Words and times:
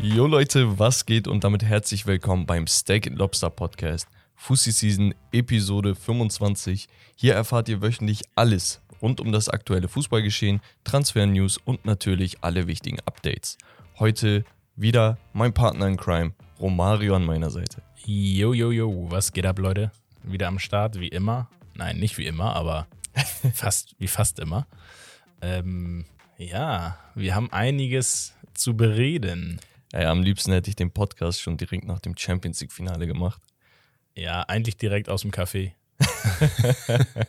Jo 0.00 0.26
Leute, 0.26 0.78
was 0.78 1.06
geht 1.06 1.26
und 1.26 1.42
damit 1.42 1.62
herzlich 1.62 2.06
willkommen 2.06 2.46
beim 2.46 2.66
Steak 2.66 3.06
Lobster 3.06 3.50
Podcast. 3.50 4.08
Fussi 4.34 4.72
Season 4.72 5.14
Episode 5.32 5.94
25. 5.94 6.88
Hier 7.14 7.34
erfahrt 7.34 7.68
ihr 7.68 7.80
wöchentlich 7.80 8.22
alles 8.34 8.82
rund 9.02 9.20
um 9.20 9.32
das 9.32 9.48
aktuelle 9.48 9.88
Fußballgeschehen, 9.88 10.60
Transfer-News 10.84 11.58
und 11.58 11.84
natürlich 11.84 12.42
alle 12.42 12.66
wichtigen 12.66 12.98
Updates. 13.06 13.58
Heute 13.98 14.44
wieder 14.74 15.18
mein 15.32 15.52
Partner 15.52 15.86
in 15.86 15.96
Crime, 15.96 16.34
Romario 16.60 17.14
an 17.16 17.24
meiner 17.24 17.50
Seite. 17.50 17.82
Jo, 18.04 18.52
jo, 18.52 18.70
jo, 18.70 19.10
was 19.10 19.32
geht 19.32 19.46
ab, 19.46 19.58
Leute? 19.58 19.90
Wieder 20.22 20.48
am 20.48 20.58
Start, 20.58 21.00
wie 21.00 21.08
immer. 21.08 21.48
Nein, 21.74 21.98
nicht 21.98 22.18
wie 22.18 22.26
immer, 22.26 22.54
aber 22.54 22.86
fast 23.54 23.94
wie 23.98 24.08
fast 24.08 24.38
immer. 24.40 24.66
Ähm, 25.40 26.04
ja, 26.38 26.98
wir 27.14 27.34
haben 27.34 27.52
einiges 27.52 28.34
zu 28.54 28.76
bereden. 28.76 29.60
Ja, 29.92 30.10
am 30.10 30.22
liebsten 30.22 30.52
hätte 30.52 30.68
ich 30.70 30.76
den 30.76 30.90
Podcast 30.90 31.40
schon 31.40 31.56
direkt 31.56 31.84
nach 31.84 32.00
dem 32.00 32.16
Champions 32.16 32.60
League-Finale 32.60 33.06
gemacht. 33.06 33.40
Ja, 34.14 34.42
eigentlich 34.42 34.76
direkt 34.76 35.08
aus 35.08 35.22
dem 35.22 35.30
Café. 35.30 35.72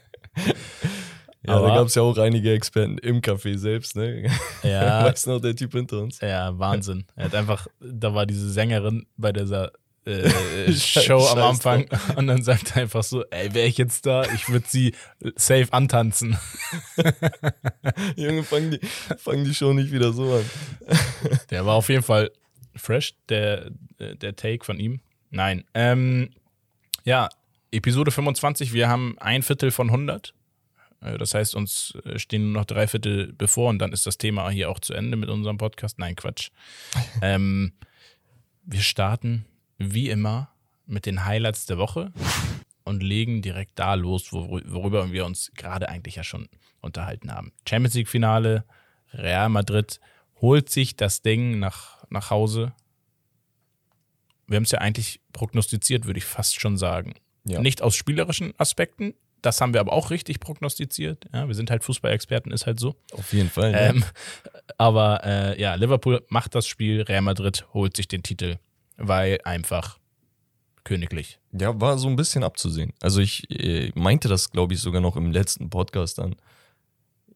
Ja, 1.43 1.53
Aber- 1.55 1.67
da 1.69 1.75
gab 1.75 1.87
es 1.87 1.95
ja 1.95 2.01
auch 2.01 2.17
einige 2.17 2.51
Experten 2.51 2.97
im 2.97 3.21
Café 3.21 3.57
selbst, 3.57 3.95
ne? 3.95 4.29
Ja. 4.63 5.05
Weißt 5.09 5.27
du 5.27 5.31
noch, 5.31 5.39
der 5.39 5.55
Typ 5.55 5.71
hinter 5.71 6.01
uns? 6.01 6.19
Ja, 6.19 6.57
Wahnsinn. 6.59 7.05
Er 7.15 7.25
hat 7.25 7.35
einfach, 7.35 7.67
da 7.79 8.13
war 8.13 8.25
diese 8.25 8.49
Sängerin 8.51 9.05
bei 9.15 9.31
dieser 9.31 9.71
äh, 10.07 10.71
Scheiß 10.73 11.03
Show 11.05 11.27
am. 11.27 11.39
Anfang 11.39 11.87
und 12.15 12.27
dann 12.27 12.41
sagt 12.41 12.75
er 12.75 12.83
einfach 12.83 13.03
so, 13.03 13.23
ey, 13.25 13.53
wäre 13.53 13.67
ich 13.67 13.77
jetzt 13.77 14.05
da, 14.05 14.23
ich 14.33 14.49
würde 14.49 14.65
sie 14.67 14.93
safe 15.35 15.71
antanzen. 15.71 16.37
Junge, 18.15 18.43
fangen 18.43 18.71
die, 18.71 18.79
fangen 19.17 19.43
die 19.43 19.53
Show 19.53 19.73
nicht 19.73 19.91
wieder 19.91 20.13
so 20.13 20.33
an. 20.35 20.45
Der 21.49 21.65
war 21.65 21.75
auf 21.75 21.89
jeden 21.89 22.03
Fall 22.03 22.31
fresh, 22.75 23.15
der, 23.29 23.71
der 23.99 24.35
Take 24.35 24.63
von 24.63 24.79
ihm. 24.79 25.01
Nein. 25.31 25.63
Ähm, 25.73 26.29
ja, 27.03 27.27
Episode 27.71 28.11
25, 28.11 28.71
wir 28.73 28.87
haben 28.87 29.15
ein 29.19 29.41
Viertel 29.43 29.71
von 29.71 29.87
100. 29.87 30.33
Äh, 31.01 31.17
Das 31.17 31.33
heißt, 31.33 31.55
uns 31.55 31.97
äh, 32.05 32.19
stehen 32.19 32.51
nur 32.51 32.61
noch 32.61 32.65
drei 32.65 32.87
Viertel 32.87 33.33
bevor 33.33 33.69
und 33.69 33.79
dann 33.79 33.91
ist 33.93 34.05
das 34.05 34.17
Thema 34.17 34.49
hier 34.49 34.69
auch 34.69 34.79
zu 34.79 34.93
Ende 34.93 35.17
mit 35.17 35.29
unserem 35.29 35.57
Podcast. 35.57 35.99
Nein, 35.99 36.15
Quatsch. 36.15 36.49
ähm, 37.21 37.73
wir 38.63 38.81
starten 38.81 39.45
wie 39.77 40.09
immer 40.09 40.49
mit 40.85 41.05
den 41.05 41.25
Highlights 41.25 41.65
der 41.65 41.77
Woche 41.77 42.11
und 42.83 43.03
legen 43.03 43.41
direkt 43.41 43.77
da 43.77 43.95
los, 43.95 44.31
wor- 44.31 44.61
worüber 44.65 45.11
wir 45.11 45.25
uns 45.25 45.51
gerade 45.55 45.89
eigentlich 45.89 46.15
ja 46.15 46.23
schon 46.23 46.47
unterhalten 46.81 47.33
haben. 47.33 47.51
Champions 47.67 47.95
League 47.95 48.07
Finale, 48.07 48.63
Real 49.13 49.49
Madrid 49.49 49.99
holt 50.39 50.69
sich 50.69 50.95
das 50.95 51.21
Ding 51.21 51.59
nach, 51.59 52.05
nach 52.09 52.29
Hause. 52.29 52.73
Wir 54.47 54.55
haben 54.55 54.63
es 54.63 54.71
ja 54.71 54.79
eigentlich 54.79 55.19
prognostiziert, 55.33 56.05
würde 56.05 56.19
ich 56.19 56.25
fast 56.25 56.59
schon 56.59 56.77
sagen. 56.77 57.15
Ja. 57.43 57.59
Nicht 57.59 57.81
aus 57.81 57.95
spielerischen 57.95 58.53
Aspekten, 58.57 59.13
das 59.41 59.61
haben 59.61 59.73
wir 59.73 59.81
aber 59.81 59.93
auch 59.93 60.09
richtig 60.09 60.39
prognostiziert. 60.39 61.25
Ja, 61.33 61.47
wir 61.47 61.55
sind 61.55 61.69
halt 61.69 61.83
Fußballexperten, 61.83 62.51
ist 62.51 62.65
halt 62.65 62.79
so. 62.79 62.95
Auf 63.11 63.33
jeden 63.33 63.49
Fall. 63.49 63.71
Ne? 63.71 63.81
Ähm, 63.81 64.03
aber 64.77 65.23
äh, 65.23 65.61
ja, 65.61 65.75
Liverpool 65.75 66.25
macht 66.29 66.55
das 66.55 66.67
Spiel, 66.67 67.01
Real 67.01 67.21
Madrid 67.21 67.65
holt 67.73 67.95
sich 67.95 68.07
den 68.07 68.23
Titel, 68.23 68.57
weil 68.97 69.39
einfach 69.43 69.99
königlich. 70.83 71.39
Ja, 71.51 71.79
war 71.79 71.97
so 71.97 72.07
ein 72.07 72.15
bisschen 72.15 72.43
abzusehen. 72.43 72.93
Also 73.01 73.19
ich 73.19 73.49
äh, 73.51 73.91
meinte 73.95 74.27
das, 74.27 74.51
glaube 74.51 74.73
ich, 74.73 74.79
sogar 74.79 75.01
noch 75.01 75.15
im 75.15 75.31
letzten 75.31 75.69
Podcast 75.69 76.17
dann. 76.17 76.35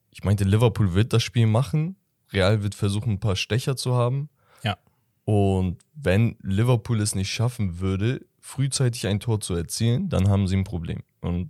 Ich 0.10 0.24
meinte, 0.24 0.44
Liverpool 0.44 0.94
wird 0.94 1.14
das 1.14 1.24
Spiel 1.24 1.48
machen. 1.48 1.96
Real 2.32 2.64
wird 2.64 2.76
versuchen, 2.76 3.14
ein 3.14 3.20
paar 3.20 3.36
Stecher 3.36 3.76
zu 3.76 3.96
haben. 3.96 4.30
Ja. 4.64 4.78
Und 5.26 5.80
wenn 5.94 6.38
Liverpool 6.42 7.02
es 7.02 7.16
nicht 7.16 7.32
schaffen 7.32 7.80
würde, 7.80 8.26
frühzeitig 8.40 9.08
ein 9.08 9.20
Tor 9.20 9.40
zu 9.42 9.54
erzielen, 9.54 10.10
dann 10.10 10.30
haben 10.30 10.48
sie 10.48 10.58
ein 10.58 10.64
Problem. 10.64 11.04
Und 11.22 11.50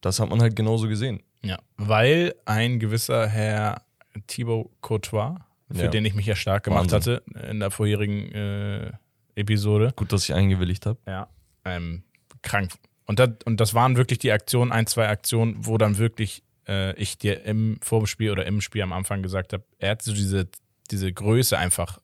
das 0.00 0.20
hat 0.20 0.28
man 0.30 0.40
halt 0.40 0.56
genauso 0.56 0.88
gesehen. 0.88 1.22
Ja, 1.42 1.58
weil 1.76 2.34
ein 2.46 2.80
gewisser 2.80 3.26
Herr 3.28 3.82
Thibaut 4.26 4.70
Courtois, 4.80 5.36
für 5.70 5.84
Ja. 5.84 5.88
den 5.88 6.04
ich 6.04 6.14
mich 6.14 6.26
ja 6.26 6.34
stark 6.36 6.64
gemacht 6.64 6.90
Wahnsinn. 6.90 7.20
hatte 7.34 7.48
in 7.50 7.60
der 7.60 7.70
vorherigen 7.70 8.32
äh, 8.32 8.92
Episode, 9.34 9.92
Gut, 9.96 10.12
dass 10.12 10.24
ich 10.24 10.34
eingewilligt 10.34 10.86
habe. 10.86 10.98
ja, 11.06 11.28
ähm, 11.64 12.02
krank. 12.42 12.72
Und 13.06 13.18
das, 13.18 13.30
und 13.44 13.58
das 13.60 13.72
waren 13.74 13.96
wirklich 13.96 14.18
die 14.18 14.32
Aktionen, 14.32 14.72
ein, 14.72 14.86
zwei 14.86 15.08
Aktionen, 15.08 15.54
wo 15.66 15.78
dann 15.78 15.98
wirklich 15.98 16.42
äh, 16.68 16.94
ich 17.00 17.16
dir 17.18 17.44
im 17.44 17.78
Vorspiel 17.82 18.30
oder 18.30 18.44
im 18.46 18.60
Spiel 18.60 18.82
am 18.82 18.92
Anfang 18.92 19.22
gesagt 19.22 19.52
habe, 19.52 19.64
er 19.78 19.92
hat 19.92 20.02
so 20.02 20.12
diese, 20.12 20.48
diese 20.90 21.12
Größe 21.12 21.56
einfach, 21.56 22.00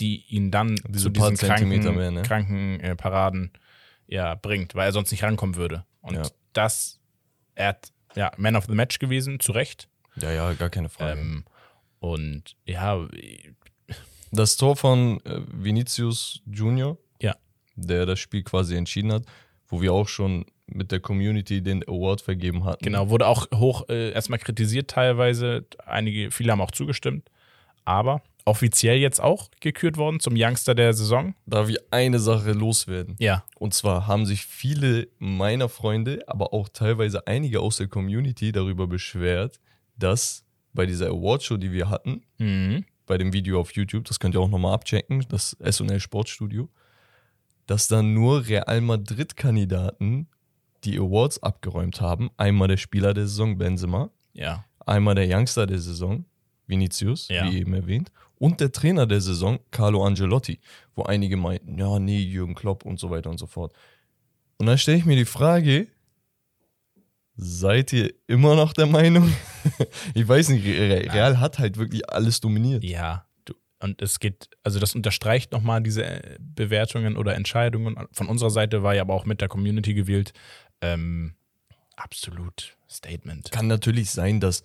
die 0.00 0.24
ihn 0.28 0.50
dann 0.50 0.76
Diese 0.88 1.04
zu 1.04 1.10
diesen 1.10 1.36
kranken, 1.36 1.94
mehr, 1.96 2.10
ne? 2.10 2.22
kranken 2.22 2.80
äh, 2.80 2.96
Paraden 2.96 3.50
ja, 4.06 4.34
bringt, 4.34 4.74
weil 4.74 4.88
er 4.88 4.92
sonst 4.92 5.10
nicht 5.10 5.22
rankommen 5.24 5.56
würde. 5.56 5.84
Und 6.00 6.14
Ja. 6.14 6.22
das, 6.52 7.00
er 7.54 7.68
hat 7.68 7.92
ja 8.14 8.30
Man 8.36 8.56
of 8.56 8.66
the 8.66 8.74
Match 8.74 8.98
gewesen, 8.98 9.40
zu 9.40 9.52
Recht. 9.52 9.88
Ja, 10.16 10.30
ja, 10.32 10.52
gar 10.54 10.70
keine 10.70 10.88
Frage. 10.88 11.20
Ähm, 11.20 11.44
und 12.00 12.56
ja, 12.66 13.06
Das 14.32 14.56
Tor 14.56 14.76
von 14.76 15.20
äh, 15.24 15.40
Vinicius 15.52 16.42
Junior, 16.50 16.98
Ja. 17.20 17.34
der 17.76 18.06
das 18.06 18.18
Spiel 18.18 18.42
quasi 18.42 18.76
entschieden 18.76 19.12
hat, 19.12 19.24
wo 19.68 19.80
wir 19.80 19.92
auch 19.92 20.08
schon 20.08 20.44
mit 20.66 20.90
der 20.90 21.00
Community 21.00 21.62
den 21.62 21.82
Award 21.88 22.20
vergeben 22.22 22.64
hatten. 22.64 22.84
genau, 22.84 23.08
wurde 23.08 23.26
auch 23.28 23.46
hoch 23.54 23.88
äh, 23.88 24.10
erstmal 24.10 24.38
kritisiert 24.40 24.90
teilweise. 24.90 25.64
Einige, 25.84 26.30
viele 26.32 26.52
haben 26.52 26.60
auch 26.60 26.72
zugestimmt. 26.72 27.30
Aber 27.84 28.22
offiziell 28.44 28.98
jetzt 28.98 29.20
auch 29.20 29.48
gekürt 29.60 29.96
worden 29.96 30.18
zum 30.18 30.34
Youngster 30.36 30.74
der 30.74 30.92
Saison. 30.92 31.34
Darf 31.46 31.68
ich 31.68 31.78
eine 31.92 32.18
Sache 32.18 32.50
loswerden? 32.52 33.14
Ja. 33.20 33.44
Und 33.58 33.74
zwar 33.74 34.08
haben 34.08 34.26
sich 34.26 34.44
viele 34.44 35.06
meiner 35.18 35.68
Freunde, 35.68 36.24
aber 36.28 36.52
auch 36.52 36.68
teilweise 36.68 37.26
einige 37.28 37.60
aus 37.60 37.76
der 37.76 37.86
Community 37.86 38.50
darüber 38.50 38.88
beschwert, 38.88 39.60
dass 39.96 40.44
bei 40.76 40.86
dieser 40.86 41.08
Awardshow, 41.08 41.56
die 41.56 41.72
wir 41.72 41.90
hatten, 41.90 42.22
Mhm. 42.38 42.84
bei 43.06 43.18
dem 43.18 43.32
Video 43.32 43.58
auf 43.60 43.72
YouTube, 43.72 44.04
das 44.04 44.20
könnt 44.20 44.34
ihr 44.36 44.40
auch 44.40 44.48
nochmal 44.48 44.74
abchecken, 44.74 45.24
das 45.28 45.56
SNL 45.60 45.98
Sportstudio, 46.00 46.68
dass 47.66 47.88
dann 47.88 48.14
nur 48.14 48.46
Real 48.46 48.80
Madrid-Kandidaten 48.80 50.28
die 50.84 50.98
Awards 50.98 51.42
abgeräumt 51.42 52.00
haben. 52.00 52.30
Einmal 52.36 52.68
der 52.68 52.76
Spieler 52.76 53.12
der 53.14 53.26
Saison, 53.26 53.58
Benzema, 53.58 54.10
Ja. 54.32 54.64
einmal 54.86 55.14
der 55.16 55.26
Youngster 55.28 55.66
der 55.66 55.78
Saison, 55.80 56.24
Vinicius, 56.66 57.28
Ja. 57.28 57.50
wie 57.50 57.58
eben 57.58 57.74
erwähnt, 57.74 58.12
und 58.38 58.60
der 58.60 58.70
Trainer 58.70 59.06
der 59.06 59.20
Saison, 59.20 59.58
Carlo 59.70 60.04
Angelotti, 60.04 60.60
wo 60.94 61.02
einige 61.04 61.36
meinten, 61.36 61.78
ja, 61.78 61.98
nee, 61.98 62.20
Jürgen 62.20 62.54
Klopp 62.54 62.84
und 62.84 63.00
so 63.00 63.10
weiter 63.10 63.30
und 63.30 63.38
so 63.38 63.46
fort. 63.46 63.72
Und 64.58 64.66
dann 64.66 64.78
stelle 64.78 64.98
ich 64.98 65.04
mir 65.06 65.16
die 65.16 65.24
Frage, 65.24 65.86
seid 67.36 67.92
ihr 67.92 68.12
immer 68.26 68.56
noch 68.56 68.72
der 68.72 68.86
Meinung? 68.86 69.32
ich 70.14 70.26
weiß 70.26 70.48
nicht, 70.50 70.66
Re- 70.66 71.12
Real 71.12 71.38
hat 71.40 71.58
halt 71.58 71.76
wirklich 71.76 72.08
alles 72.10 72.40
dominiert. 72.40 72.82
Ja. 72.84 73.26
Du, 73.44 73.54
und 73.80 74.00
es 74.02 74.20
geht, 74.20 74.48
also 74.62 74.78
das 74.80 74.94
unterstreicht 74.94 75.52
nochmal 75.52 75.82
diese 75.82 76.04
äh, 76.04 76.38
Bewertungen 76.40 77.16
oder 77.16 77.34
Entscheidungen. 77.34 77.96
Von 78.12 78.28
unserer 78.28 78.50
Seite 78.50 78.82
war 78.82 78.94
ja 78.94 79.02
aber 79.02 79.14
auch 79.14 79.26
mit 79.26 79.40
der 79.40 79.48
Community 79.48 79.94
gewählt. 79.94 80.32
Ähm, 80.80 81.34
absolut 81.96 82.76
Statement. 82.88 83.50
Kann 83.50 83.66
natürlich 83.66 84.10
sein, 84.10 84.40
dass 84.40 84.62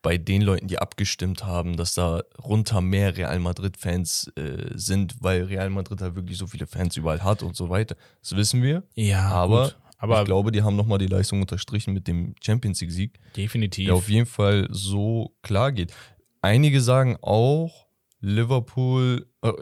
bei 0.00 0.16
den 0.16 0.42
Leuten, 0.42 0.68
die 0.68 0.78
abgestimmt 0.78 1.44
haben, 1.44 1.76
dass 1.76 1.94
da 1.94 2.22
runter 2.42 2.80
mehr 2.80 3.16
Real 3.16 3.38
Madrid-Fans 3.40 4.30
äh, 4.36 4.70
sind, 4.74 5.16
weil 5.20 5.42
Real 5.44 5.70
Madrid 5.70 6.00
halt 6.00 6.14
wirklich 6.14 6.38
so 6.38 6.46
viele 6.46 6.66
Fans 6.68 6.96
überall 6.96 7.22
hat 7.24 7.42
und 7.42 7.56
so 7.56 7.68
weiter. 7.68 7.96
Das 8.22 8.36
wissen 8.36 8.62
wir. 8.62 8.84
Ja, 8.94 9.28
Aber, 9.28 9.64
gut. 9.64 9.78
Aber 9.98 10.20
ich 10.20 10.24
glaube, 10.24 10.52
die 10.52 10.62
haben 10.62 10.76
nochmal 10.76 10.98
die 10.98 11.06
Leistung 11.06 11.40
unterstrichen 11.40 11.92
mit 11.92 12.08
dem 12.08 12.34
Champions 12.42 12.80
League-Sieg, 12.80 13.18
definitiv. 13.36 13.86
der 13.86 13.94
auf 13.94 14.08
jeden 14.08 14.26
Fall 14.26 14.68
so 14.70 15.34
klar 15.42 15.72
geht. 15.72 15.92
Einige 16.40 16.80
sagen 16.80 17.18
auch, 17.20 17.86
Liverpool 18.20 19.26
äh, 19.42 19.52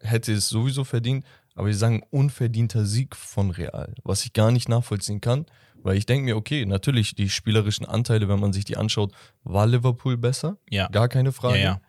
hätte 0.00 0.32
es 0.32 0.48
sowieso 0.48 0.84
verdient, 0.84 1.24
aber 1.54 1.72
sie 1.72 1.78
sagen 1.78 2.02
unverdienter 2.10 2.86
Sieg 2.86 3.16
von 3.16 3.50
Real, 3.50 3.94
was 4.04 4.24
ich 4.24 4.32
gar 4.32 4.52
nicht 4.52 4.68
nachvollziehen 4.68 5.20
kann, 5.20 5.46
weil 5.82 5.96
ich 5.96 6.06
denke 6.06 6.24
mir, 6.24 6.36
okay, 6.36 6.64
natürlich 6.66 7.14
die 7.14 7.28
spielerischen 7.28 7.86
Anteile, 7.86 8.28
wenn 8.28 8.40
man 8.40 8.52
sich 8.52 8.64
die 8.64 8.76
anschaut, 8.76 9.12
war 9.42 9.66
Liverpool 9.66 10.16
besser, 10.16 10.58
ja. 10.68 10.88
gar 10.88 11.08
keine 11.08 11.32
Frage. 11.32 11.58
Ja, 11.58 11.64
ja. 11.64 11.80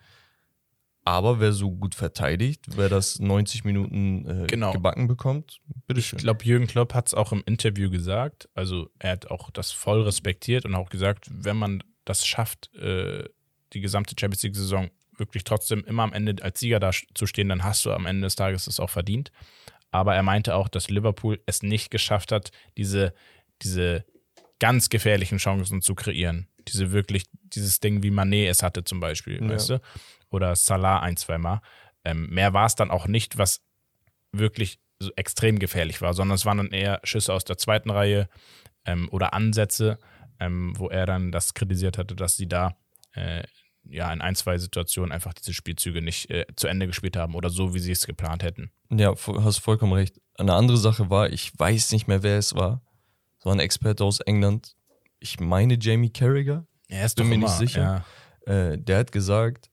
Aber 1.04 1.40
wer 1.40 1.52
so 1.52 1.72
gut 1.72 1.96
verteidigt, 1.96 2.66
wer 2.76 2.88
das 2.88 3.20
90 3.20 3.64
Minuten 3.64 4.44
äh, 4.44 4.48
Genau. 4.48 4.72
gebacken 4.72 5.08
bekommt, 5.08 5.60
Ich 5.68 5.82
bitteschön. 5.88 6.20
glaube, 6.20 6.46
Jürgen 6.46 6.68
Klopp 6.68 6.94
hat 6.94 7.08
es 7.08 7.14
auch 7.16 7.32
im 7.32 7.42
Interview 7.48 7.90
gesagt. 7.90 8.50
Also 8.54 8.90
er 9.00 9.12
hat 9.14 9.32
auch 9.32 9.50
das 9.50 9.72
voll 9.72 10.04
respektiert 10.04 10.66
und 10.66 10.76
auch 10.76 10.90
gesagt, 10.90 11.26
wenn 11.32 11.58
man 11.58 11.84
das 12.06 12.26
schafft, 12.28 12.74
äh, 12.76 13.24
die 13.74 13.82
gesamte 13.82 14.14
Champions 14.20 14.44
League-Saison 14.44 14.92
wirklich 15.18 15.44
trotzdem 15.44 15.84
immer 15.86 16.04
am 16.04 16.14
Ende 16.14 16.44
als 16.44 16.60
Sieger 16.60 16.80
da 16.80 16.92
zu 17.16 17.26
stehen, 17.26 17.50
dann 17.50 17.64
hast 17.64 17.86
du 17.86 17.92
am 17.92 18.06
Ende 18.06 18.24
des 18.26 18.36
Tages 18.36 18.68
es 18.68 18.80
auch 18.80 18.90
verdient. 18.90 19.32
Aber 19.92 20.16
er 20.16 20.24
meinte 20.24 20.56
auch, 20.56 20.68
dass 20.70 20.90
Liverpool 20.90 21.42
es 21.48 21.64
nicht 21.64 21.90
geschafft 21.92 22.32
hat, 22.32 22.52
diese, 22.78 23.14
diese 23.62 24.06
ganz 24.60 24.90
gefährlichen 24.90 25.38
Chancen 25.40 25.82
zu 25.82 25.96
kreieren. 25.96 26.48
Diese 26.68 26.92
wirklich, 26.92 27.24
dieses 27.44 27.80
Ding 27.80 28.04
wie 28.04 28.12
Manet 28.12 28.50
es 28.50 28.62
hatte 28.64 28.84
zum 28.84 29.00
Beispiel, 29.00 29.42
Ja. 29.42 29.50
weißt 29.50 29.70
du? 29.72 29.82
Oder 30.32 30.56
Salah 30.56 31.00
ein, 31.02 31.18
zweimal. 31.18 31.62
Ähm, 32.04 32.28
mehr 32.30 32.54
war 32.54 32.66
es 32.66 32.76
dann 32.76 32.90
auch 32.90 33.08
nicht, 33.08 33.38
was 33.38 33.62
wirklich 34.32 34.80
so 35.00 35.12
extrem 35.16 35.60
gefährlich 35.60 36.02
war, 36.02 36.14
sondern 36.14 36.36
es 36.36 36.46
waren 36.46 36.58
dann 36.58 36.72
eher 36.72 37.00
Schüsse 37.04 37.34
aus 37.34 37.44
der 37.44 37.58
zweiten 37.58 37.90
Reihe 37.90 38.30
ähm, 38.86 39.10
oder 39.12 39.34
Ansätze, 39.34 40.00
ähm, 40.40 40.74
wo 40.78 40.90
er 40.90 41.06
dann 41.06 41.32
das 41.32 41.54
kritisiert 41.54 41.98
hatte, 41.98 42.16
dass 42.16 42.36
sie 42.38 42.48
da 42.48 42.76
äh, 43.14 43.44
ja 43.84 44.12
in 44.14 44.22
ein, 44.22 44.36
zwei 44.36 44.58
Situationen 44.58 45.12
einfach 45.12 45.34
diese 45.34 45.54
Spielzüge 45.54 46.02
nicht 46.02 46.30
äh, 46.30 46.46
zu 46.56 46.68
Ende 46.68 46.88
gespielt 46.88 47.18
haben 47.18 47.36
oder 47.36 47.50
so, 47.50 47.74
wie 47.74 47.80
sie 47.80 47.92
es 47.92 48.06
geplant 48.06 48.44
hätten. 48.44 48.72
Ja, 48.90 49.14
hast 49.16 49.60
vollkommen 49.60 49.94
recht. 49.94 50.22
Eine 50.36 50.54
andere 50.54 50.78
Sache 50.78 51.10
war, 51.10 51.30
ich 51.30 51.52
weiß 51.58 51.92
nicht 51.92 52.08
mehr, 52.08 52.24
wer 52.24 52.38
es 52.38 52.56
war. 52.56 52.82
Es 53.40 53.46
war 53.46 53.54
ein 53.54 53.60
Experte 53.60 54.04
aus 54.04 54.20
England. 54.20 54.76
Ich 55.20 55.40
meine 55.40 55.78
Jamie 55.80 56.12
Carragher. 56.12 56.66
Er 56.88 57.06
ist 57.06 57.16
Bin 57.16 57.30
mir 57.30 57.38
nicht 57.38 57.50
sicher. 57.50 58.06
Ja. 58.46 58.54
Äh, 58.54 58.78
der 58.78 59.00
hat 59.00 59.12
gesagt, 59.12 59.71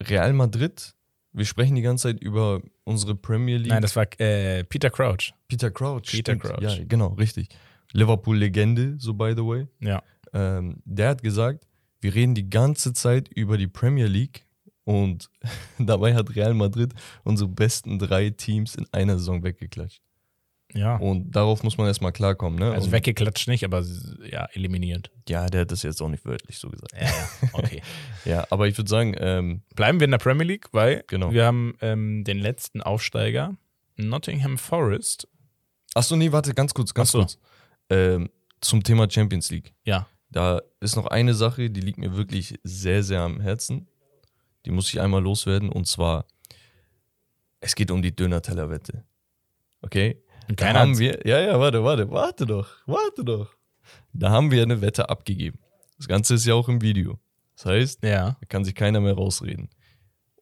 Real 0.00 0.32
Madrid, 0.32 0.94
wir 1.32 1.44
sprechen 1.44 1.74
die 1.74 1.82
ganze 1.82 2.08
Zeit 2.08 2.22
über 2.22 2.62
unsere 2.84 3.14
Premier 3.14 3.58
League. 3.58 3.70
Nein, 3.70 3.82
das 3.82 3.94
war 3.96 4.06
äh, 4.20 4.64
Peter 4.64 4.90
Crouch. 4.90 5.32
Peter 5.48 5.70
Crouch. 5.70 6.10
Peter 6.10 6.32
stimmt. 6.32 6.42
Crouch. 6.42 6.62
Ja, 6.62 6.84
genau, 6.86 7.08
richtig. 7.08 7.48
Liverpool-Legende, 7.92 8.96
so 8.98 9.14
by 9.14 9.34
the 9.36 9.44
way. 9.44 9.66
Ja. 9.80 10.02
Ähm, 10.32 10.82
der 10.84 11.10
hat 11.10 11.22
gesagt, 11.22 11.66
wir 12.00 12.14
reden 12.14 12.34
die 12.34 12.48
ganze 12.48 12.92
Zeit 12.92 13.28
über 13.28 13.58
die 13.58 13.66
Premier 13.66 14.06
League 14.06 14.46
und 14.84 15.30
dabei 15.78 16.14
hat 16.14 16.34
Real 16.34 16.54
Madrid 16.54 16.94
unsere 17.24 17.48
besten 17.48 17.98
drei 17.98 18.30
Teams 18.30 18.74
in 18.74 18.86
einer 18.92 19.18
Saison 19.18 19.42
weggeklatscht. 19.42 20.02
Ja. 20.74 20.96
Und 20.96 21.30
darauf 21.32 21.62
muss 21.62 21.78
man 21.78 21.86
erstmal 21.86 22.12
klarkommen. 22.12 22.58
Ne? 22.58 22.70
Also 22.72 22.86
und, 22.86 22.92
weggeklatscht 22.92 23.48
nicht, 23.48 23.64
aber 23.64 23.84
ja, 24.30 24.46
eliminiert. 24.52 25.10
Ja, 25.28 25.46
der 25.46 25.62
hat 25.62 25.70
das 25.70 25.82
jetzt 25.82 26.02
auch 26.02 26.08
nicht 26.08 26.24
wörtlich 26.24 26.58
so 26.58 26.68
gesagt. 26.68 26.92
Ja. 27.00 27.48
Okay. 27.52 27.82
Ja, 28.24 28.44
aber 28.50 28.66
ich 28.66 28.76
würde 28.76 28.90
sagen, 28.90 29.14
ähm, 29.20 29.62
Bleiben 29.76 30.00
wir 30.00 30.06
in 30.06 30.10
der 30.10 30.18
Premier 30.18 30.44
League, 30.44 30.66
weil 30.72 31.04
Genau. 31.06 31.30
wir 31.32 31.46
haben 31.46 31.74
ähm, 31.80 32.24
den 32.24 32.38
letzten 32.40 32.82
Aufsteiger, 32.82 33.56
Nottingham 33.96 34.58
Forest. 34.58 35.28
achso, 35.94 36.16
nee, 36.16 36.32
warte, 36.32 36.52
ganz 36.52 36.74
kurz, 36.74 36.92
ganz 36.92 37.12
so. 37.12 37.18
kurz. 37.20 37.38
Ähm, 37.88 38.28
zum 38.60 38.82
Thema 38.82 39.08
Champions 39.08 39.50
League. 39.52 39.72
Ja. 39.84 40.08
Da 40.28 40.60
ist 40.80 40.96
noch 40.96 41.06
eine 41.06 41.34
Sache, 41.34 41.70
die 41.70 41.80
liegt 41.80 41.98
mir 41.98 42.16
wirklich 42.16 42.58
sehr, 42.64 43.04
sehr 43.04 43.20
am 43.20 43.40
Herzen. 43.40 43.86
Die 44.64 44.72
muss 44.72 44.88
ich 44.92 45.00
einmal 45.00 45.22
loswerden 45.22 45.68
und 45.68 45.86
zwar, 45.86 46.26
es 47.60 47.76
geht 47.76 47.92
um 47.92 48.02
die 48.02 48.14
Döner-Teller-Wette. 48.14 49.04
Okay? 49.82 50.20
Und 50.48 50.60
Da 50.60 50.66
keiner 50.66 50.80
haben 50.80 50.90
hat's- 50.90 50.98
wir, 51.00 51.20
ja, 51.26 51.40
ja, 51.40 51.58
warte, 51.58 51.82
warte, 51.82 52.10
warte 52.10 52.46
doch, 52.46 52.68
warte 52.86 53.24
doch. 53.24 53.54
Da 54.12 54.30
haben 54.30 54.50
wir 54.50 54.62
eine 54.62 54.80
Wette 54.80 55.08
abgegeben. 55.08 55.58
Das 55.96 56.08
Ganze 56.08 56.34
ist 56.34 56.44
ja 56.46 56.54
auch 56.54 56.68
im 56.68 56.80
Video. 56.82 57.18
Das 57.56 57.66
heißt, 57.66 58.02
Ja. 58.04 58.36
da 58.40 58.46
kann 58.48 58.64
sich 58.64 58.74
keiner 58.74 59.00
mehr 59.00 59.14
rausreden. 59.14 59.68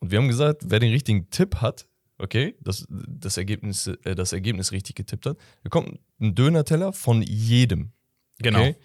Und 0.01 0.11
wir 0.11 0.19
haben 0.19 0.29
gesagt, 0.29 0.63
wer 0.67 0.81
den 0.81 0.91
richtigen 0.93 1.31
Tipp 1.31 1.57
hat, 1.57 1.87
okay, 2.19 2.55
das, 2.61 2.87
das, 2.91 3.37
Ergebnis, 3.37 3.87
äh, 3.87 4.15
das 4.15 4.33
Ergebnis 4.33 4.73
richtig 4.73 4.97
getippt 4.97 5.27
hat, 5.27 5.39
bekommt 5.63 5.99
einen 6.21 6.35
Döner-Teller 6.35 6.93
von 6.93 7.23
jedem. 7.23 7.93
Genau. 8.39 8.59
Okay? 8.61 8.77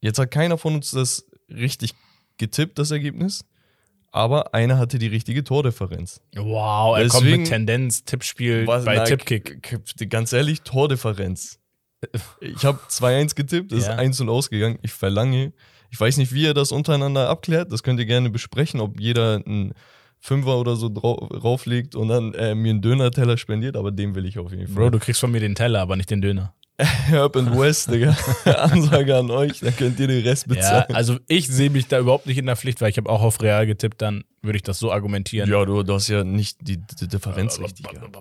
Jetzt 0.00 0.18
hat 0.18 0.30
keiner 0.30 0.58
von 0.58 0.74
uns 0.74 0.90
das 0.92 1.26
richtig 1.48 1.94
getippt, 2.38 2.78
das 2.78 2.90
Ergebnis, 2.90 3.44
aber 4.12 4.54
einer 4.54 4.78
hatte 4.78 4.98
die 4.98 5.06
richtige 5.08 5.42
Tordifferenz. 5.42 6.20
Wow, 6.36 6.96
er 6.96 7.08
kommt 7.08 7.24
Deswegen- 7.24 7.42
mit 7.42 7.48
Tendenz, 7.50 8.04
Tippspiel 8.04 8.66
Was- 8.66 8.84
bei 8.84 8.96
na, 8.96 9.04
Tippkick. 9.04 10.08
Ganz 10.10 10.32
ehrlich, 10.32 10.62
Tordifferenz. 10.62 11.58
Ich 12.40 12.64
habe 12.64 12.78
2-1 12.88 13.34
getippt, 13.34 13.72
es 13.72 13.86
Ja. 13.86 13.92
ist 13.94 13.98
1-0 13.98 14.28
ausgegangen. 14.28 14.78
Ich 14.82 14.92
verlange, 14.92 15.52
ich 15.90 16.00
weiß 16.00 16.16
nicht, 16.16 16.32
wie 16.34 16.42
ihr 16.42 16.54
das 16.54 16.72
untereinander 16.72 17.28
abklärt, 17.28 17.72
das 17.72 17.82
könnt 17.82 18.00
ihr 18.00 18.06
gerne 18.06 18.28
besprechen, 18.30 18.80
ob 18.80 19.00
jeder 19.00 19.42
einen 19.46 19.72
Fünfer 20.18 20.58
oder 20.58 20.76
so 20.76 20.88
drau 20.88 21.28
drauflegt 21.32 21.94
und 21.96 22.08
dann 22.08 22.34
äh, 22.34 22.54
mir 22.54 22.70
einen 22.70 22.82
Döner-Teller 22.82 23.36
spendiert, 23.38 23.76
aber 23.76 23.90
den 23.92 24.14
will 24.14 24.24
ich 24.26 24.38
auf 24.38 24.52
jeden 24.52 24.72
Bro, 24.74 24.82
Fall. 24.82 24.90
du 24.92 24.98
kriegst 24.98 25.20
von 25.20 25.30
mir 25.32 25.40
den 25.40 25.54
Teller, 25.54 25.80
aber 25.80 25.96
nicht 25.96 26.10
den 26.10 26.20
Döner. 26.20 26.54
Herb 27.06 27.36
and 27.36 27.58
West, 27.58 27.90
Digga. 27.90 28.16
Ansage 28.44 29.16
an 29.16 29.30
euch, 29.30 29.60
dann 29.60 29.74
könnt 29.76 29.98
ihr 30.00 30.06
den 30.06 30.22
Rest 30.22 30.46
Ja, 30.48 30.54
bezahlen. 30.54 30.94
also 30.94 31.18
ich 31.28 31.48
sehe 31.48 31.70
mich 31.70 31.88
da 31.88 31.98
überhaupt 31.98 32.26
nicht 32.26 32.38
in 32.38 32.46
der 32.46 32.56
Pflicht, 32.56 32.80
weil 32.80 32.90
ich 32.90 32.96
habe 32.96 33.08
auch 33.10 33.22
auf 33.22 33.40
Real 33.42 33.66
getippt, 33.66 34.00
dann 34.02 34.24
würde 34.42 34.56
ich 34.56 34.62
das 34.62 34.78
so 34.78 34.92
argumentieren. 34.92 35.48
Ja, 35.50 35.64
du, 35.64 35.82
du 35.82 35.94
hast 35.94 36.08
ja 36.08 36.24
nicht 36.24 36.58
die, 36.60 36.78
die 36.78 37.08
Differenz 37.08 37.58
richtig 37.60 37.88
gehabt. 37.88 38.16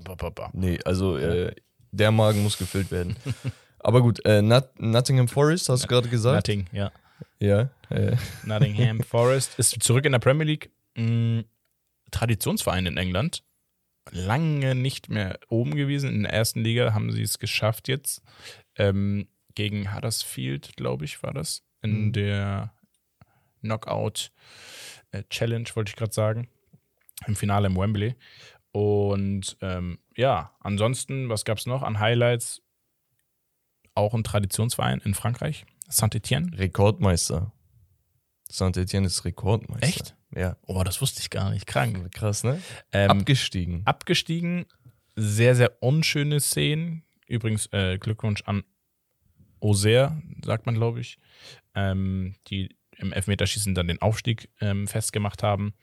Nee, 0.53 0.79
also 0.85 1.17
äh, 1.17 1.53
der 1.91 2.11
Magen 2.11 2.43
muss 2.43 2.57
gefüllt 2.57 2.91
werden. 2.91 3.15
Aber 3.79 4.01
gut, 4.01 4.23
äh, 4.25 4.41
Nott 4.41 4.79
Nottingham 4.79 5.27
Forest, 5.27 5.69
hast 5.69 5.83
du 5.83 5.87
gerade 5.87 6.07
gesagt? 6.09 6.47
Notting, 6.47 6.67
ja. 6.71 6.91
Ja. 7.39 7.69
Äh, 7.89 8.15
Nottingham 8.43 9.01
Forest 9.01 9.57
ist 9.57 9.81
zurück 9.81 10.05
in 10.05 10.11
der 10.11 10.19
Premier 10.19 10.45
League. 10.45 10.69
Mm, 10.95 11.41
Traditionsverein 12.11 12.85
in 12.85 12.97
England. 12.97 13.43
Lange 14.11 14.75
nicht 14.75 15.09
mehr 15.09 15.39
oben 15.49 15.75
gewesen. 15.75 16.13
In 16.13 16.23
der 16.23 16.33
ersten 16.33 16.61
Liga 16.63 16.93
haben 16.93 17.11
sie 17.11 17.21
es 17.23 17.39
geschafft 17.39 17.87
jetzt. 17.87 18.21
Ähm, 18.75 19.27
gegen 19.55 19.93
Huddersfield, 19.95 20.75
glaube 20.75 21.05
ich, 21.05 21.23
war 21.23 21.33
das. 21.33 21.63
In 21.81 22.07
Mhm. 22.07 22.11
der 22.13 22.73
Knockout 23.61 24.31
äh, 25.11 25.23
Challenge, 25.29 25.67
wollte 25.73 25.89
ich 25.89 25.95
gerade 25.95 26.13
sagen. 26.13 26.47
Im 27.27 27.35
Finale 27.35 27.67
im 27.67 27.75
Wembley. 27.77 28.15
Und 28.71 29.57
ähm, 29.61 29.99
ja, 30.15 30.55
ansonsten, 30.61 31.29
was 31.29 31.43
gab 31.45 31.57
es 31.57 31.65
noch 31.65 31.83
an 31.83 31.99
Highlights? 31.99 32.61
Auch 33.93 34.13
ein 34.13 34.23
Traditionsverein 34.23 34.99
in 35.01 35.13
Frankreich. 35.13 35.65
Saint-Etienne. 35.89 36.57
Rekordmeister. 36.57 37.51
Saint-Etienne 38.49 39.07
ist 39.07 39.25
Rekordmeister. 39.25 39.85
Echt? 39.87 40.15
Ja. 40.35 40.57
Oh, 40.65 40.83
das 40.83 41.01
wusste 41.01 41.21
ich 41.21 41.29
gar 41.29 41.49
nicht. 41.51 41.65
Krank. 41.67 42.13
Krass, 42.13 42.43
ne? 42.43 42.61
Ähm, 42.91 43.11
Abgestiegen. 43.11 43.81
abgestiegen. 43.85 44.65
Sehr, 45.15 45.55
sehr 45.55 45.81
unschöne 45.81 46.39
Szenen. 46.39 47.03
Übrigens 47.27 47.67
äh, 47.71 47.97
Glückwunsch 47.97 48.43
an 48.45 48.63
Auxerre, 49.59 50.21
sagt 50.43 50.65
man, 50.65 50.75
glaube 50.75 51.01
ich, 51.01 51.17
ähm, 51.75 52.35
die 52.47 52.75
im 52.97 53.13
Elfmeterschießen 53.13 53.75
dann 53.75 53.87
den 53.87 54.01
Aufstieg 54.01 54.49
ähm, 54.59 54.87
festgemacht 54.87 55.43
haben. 55.43 55.73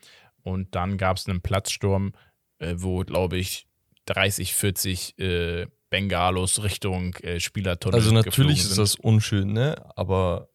Und 0.43 0.75
dann 0.75 0.99
gab 0.99 1.17
es 1.17 1.29
einen 1.29 1.41
Platzsturm, 1.41 2.13
äh, 2.59 2.75
wo, 2.79 3.01
glaube 3.01 3.37
ich, 3.37 3.67
30, 4.07 4.55
40 4.55 5.19
äh, 5.19 5.67
Bengalos 5.91 6.63
Richtung 6.63 7.15
äh, 7.17 7.41
Spielertunnel 7.41 7.99
Also 7.99 8.13
natürlich 8.13 8.61
ist 8.61 8.79
das 8.79 8.95
unschön, 8.95 9.53
ne? 9.53 9.77
Aber 9.97 10.51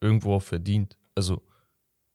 irgendwo 0.00 0.34
auch 0.34 0.42
verdient. 0.42 0.96
Also 1.14 1.42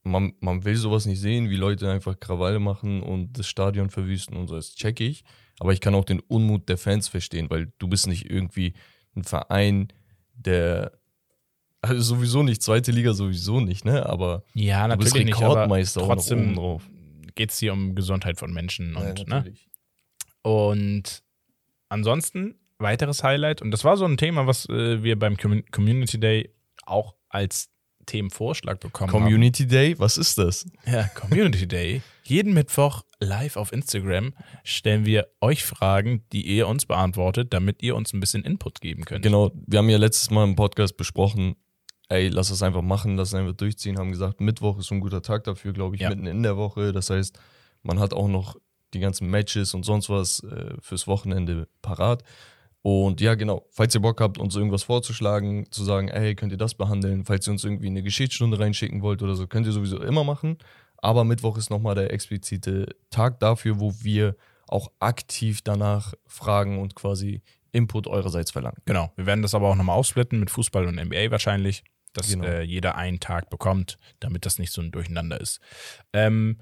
man, 0.09 0.33
man 0.39 0.63
will 0.65 0.75
sowas 0.75 1.05
nicht 1.05 1.19
sehen, 1.19 1.49
wie 1.49 1.55
Leute 1.55 1.89
einfach 1.91 2.19
Krawalle 2.19 2.59
machen 2.59 3.01
und 3.03 3.37
das 3.39 3.47
Stadion 3.47 3.89
verwüsten 3.89 4.35
und 4.37 4.47
so. 4.47 4.55
Das 4.55 4.75
check 4.75 4.99
ich. 4.99 5.23
Aber 5.59 5.73
ich 5.73 5.81
kann 5.81 5.95
auch 5.95 6.05
den 6.05 6.19
Unmut 6.21 6.69
der 6.69 6.77
Fans 6.77 7.07
verstehen, 7.07 7.49
weil 7.49 7.71
du 7.79 7.87
bist 7.87 8.07
nicht 8.07 8.29
irgendwie 8.29 8.73
ein 9.15 9.23
Verein, 9.23 9.89
der 10.33 10.93
also 11.81 12.15
sowieso 12.15 12.43
nicht, 12.43 12.61
zweite 12.61 12.91
Liga 12.91 13.13
sowieso 13.13 13.61
nicht, 13.61 13.85
ne? 13.85 14.05
Aber 14.05 14.43
Ja, 14.53 14.87
du 14.87 14.97
bist 14.97 15.11
natürlich 15.13 15.27
nicht, 15.27 15.35
aber 15.43 15.53
Rekordmeister 15.55 16.01
trotzdem 16.01 16.55
drauf. 16.55 16.83
geht 17.35 17.51
es 17.51 17.59
hier 17.59 17.71
um 17.73 17.95
Gesundheit 17.95 18.37
von 18.37 18.51
Menschen 18.53 18.95
und, 18.97 19.19
Ja, 19.19 19.41
ne? 19.41 19.53
Und 20.41 21.21
ansonsten, 21.89 22.55
weiteres 22.79 23.23
Highlight, 23.23 23.61
und 23.61 23.71
das 23.71 23.83
war 23.83 23.97
so 23.97 24.05
ein 24.05 24.17
Thema, 24.17 24.47
was 24.47 24.67
äh, 24.69 25.03
wir 25.03 25.17
beim 25.19 25.35
Commun- 25.37 25.63
Community 25.71 26.19
Day 26.19 26.53
auch 26.85 27.15
als 27.29 27.69
Themenvorschlag 28.09 28.79
bekommen 28.79 29.11
Community 29.11 29.67
Day, 29.67 29.97
was 29.99 30.17
ist 30.17 30.37
das? 30.37 30.65
haben. 30.85 30.93
Ja, 30.93 31.03
Community 31.09 31.67
Day. 31.67 32.01
Jeden 32.23 32.53
Mittwoch 32.53 33.03
live 33.19 33.55
auf 33.55 33.71
Instagram 33.73 34.33
stellen 34.63 35.05
wir 35.05 35.27
euch 35.41 35.63
Fragen, 35.63 36.23
die 36.31 36.45
ihr 36.45 36.67
uns 36.67 36.85
beantwortet, 36.85 37.53
damit 37.53 37.81
ihr 37.81 37.95
uns 37.95 38.13
ein 38.13 38.19
bisschen 38.19 38.43
Input 38.43 38.81
geben 38.81 39.03
könnt. 39.05 39.23
Genau, 39.23 39.51
wir 39.67 39.79
haben 39.79 39.89
ja 39.89 39.97
letztes 39.97 40.29
Mal 40.29 40.43
im 40.43 40.55
Podcast 40.55 40.95
besprochen, 40.97 41.55
ey, 42.09 42.27
lass 42.29 42.49
das 42.49 42.63
einfach 42.63 42.81
machen, 42.81 43.17
lass 43.17 43.29
es 43.29 43.33
einfach 43.35 43.53
durchziehen, 43.53 43.97
haben 43.97 44.11
gesagt, 44.11 44.41
Mittwoch 44.41 44.77
ist 44.79 44.91
ein 44.91 44.99
guter 44.99 45.21
Tag 45.21 45.43
dafür, 45.43 45.73
glaube 45.73 45.95
ich, 45.95 46.01
Ja. 46.01 46.09
mitten 46.09 46.25
in 46.27 46.43
der 46.43 46.55
Woche. 46.57 46.91
Das 46.93 47.09
heißt, 47.09 47.37
man 47.83 47.99
hat 47.99 48.13
auch 48.13 48.27
noch 48.27 48.55
die 48.93 48.99
ganzen 48.99 49.29
Matches 49.29 49.73
und 49.73 49.83
sonst 49.83 50.09
was 50.09 50.41
äh, 50.43 50.73
fürs 50.81 51.05
Wochenende 51.07 51.67
parat. 51.81 52.23
Und 52.81 53.19
ja, 53.19 53.35
genau, 53.35 53.65
falls 53.71 53.93
ihr 53.93 54.01
Bock 54.01 54.21
habt, 54.21 54.37
uns 54.37 54.55
irgendwas 54.55 54.83
vorzuschlagen, 54.83 55.69
zu 55.71 55.83
sagen, 55.83 56.07
ey, 56.07 56.33
könnt 56.35 56.51
ihr 56.53 56.57
das 56.57 56.75
behandeln, 56.75 57.25
falls 57.25 57.47
ihr 57.47 57.51
uns 57.51 57.63
irgendwie 57.63 57.87
eine 57.87 58.03
Geschichtsstunde 58.03 58.57
reinschicken 58.57 59.01
wollt 59.01 59.21
oder 59.21 59.35
so, 59.35 59.47
könnt 59.47 59.65
ihr 59.67 59.73
sowieso 59.73 60.01
immer 60.01 60.23
machen. 60.23 60.57
Aber 60.97 61.23
Mittwoch 61.23 61.57
ist 61.57 61.69
nochmal 61.69 61.95
der 61.95 62.13
explizite 62.13 62.87
Tag 63.09 63.39
dafür, 63.39 63.79
wo 63.79 63.93
wir 64.01 64.35
auch 64.67 64.91
aktiv 64.99 65.61
danach 65.61 66.13
fragen 66.27 66.79
und 66.79 66.95
quasi 66.95 67.41
Input 67.71 68.07
eurerseits 68.07 68.51
verlangen. 68.51 68.81
Genau. 68.85 69.11
Wir 69.15 69.25
werden 69.25 69.41
das 69.41 69.53
aber 69.53 69.67
auch 69.69 69.75
nochmal 69.75 69.95
aufsplitten 69.97 70.39
mit 70.39 70.49
Fußball 70.49 70.87
und 70.87 70.95
NBA 70.95 71.31
wahrscheinlich, 71.31 71.83
dass 72.13 72.29
Genau. 72.29 72.45
äh, 72.45 72.61
jeder 72.63 72.95
einen 72.95 73.19
Tag 73.19 73.49
bekommt, 73.49 73.97
damit 74.19 74.45
das 74.45 74.57
nicht 74.57 74.71
so 74.71 74.81
ein 74.81 74.91
Durcheinander 74.91 75.39
ist. 75.39 75.59
Ähm, 76.13 76.61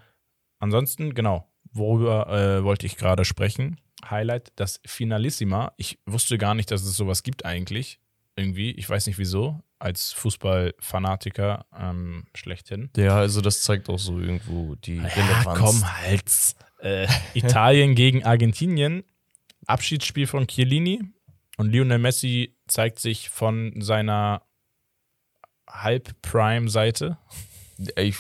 ansonsten, 0.60 1.14
genau, 1.14 1.48
worüber 1.72 2.28
äh, 2.30 2.64
wollte 2.64 2.86
ich 2.86 2.98
gerade 2.98 3.24
sprechen? 3.26 3.80
Highlight, 4.12 4.52
das 4.56 4.80
Finalissima. 4.86 5.74
Ich 5.78 6.00
wusste 6.06 6.38
gar 6.38 6.56
nicht, 6.56 6.72
dass 6.72 6.84
es 6.84 6.96
sowas 6.96 7.24
gibt 7.24 7.46
eigentlich. 7.46 8.00
Irgendwie. 8.36 8.72
Ich 8.72 8.88
weiß 8.90 9.08
nicht 9.08 9.18
wieso. 9.18 9.62
als 9.80 10.12
Fußballfanatiker 10.14 11.66
ähm, 11.76 12.26
schlechthin. 12.36 12.90
Ja, 12.98 13.18
also 13.18 13.42
das 13.42 13.62
zeigt 13.62 13.90
auch 13.90 14.00
so 14.00 14.20
irgendwo 14.20 14.76
die 14.76 14.98
Ja, 14.98 15.04
Relevanz. 15.04 15.60
komm, 15.60 15.98
halt. 16.02 16.56
Äh, 16.80 17.08
Italien 17.34 17.96
gegen 17.96 18.24
Argentinien. 18.24 19.04
Abschiedsspiel 19.66 20.28
von 20.28 20.48
Chiellini. 20.48 21.02
Und 21.58 21.72
Lionel 21.72 21.98
Messi 21.98 22.56
zeigt 22.68 23.00
sich 23.00 23.30
von 23.30 23.82
seiner 23.82 24.44
Halb-Prime-Seite. 25.70 27.18
Ich 27.96 28.18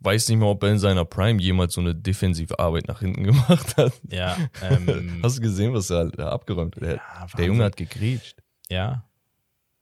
weiß 0.00 0.28
nicht 0.28 0.38
mal, 0.38 0.46
ob 0.46 0.62
er 0.62 0.70
in 0.72 0.78
seiner 0.78 1.04
Prime 1.04 1.40
jemals 1.40 1.74
so 1.74 1.80
eine 1.80 1.94
defensive 1.94 2.58
Arbeit 2.58 2.88
nach 2.88 3.00
hinten 3.00 3.24
gemacht 3.24 3.76
hat. 3.76 3.92
Ja, 4.10 4.36
ähm, 4.62 5.20
Hast 5.22 5.38
du 5.38 5.42
gesehen, 5.42 5.72
was 5.72 5.90
er 5.90 6.10
da 6.10 6.30
abgeräumt 6.30 6.76
hat? 6.76 6.82
Der, 6.82 6.94
ja, 6.96 7.26
der. 7.36 7.46
Junge 7.46 7.64
hat 7.64 7.76
gegrätscht. 7.76 8.42
Ja, 8.68 9.04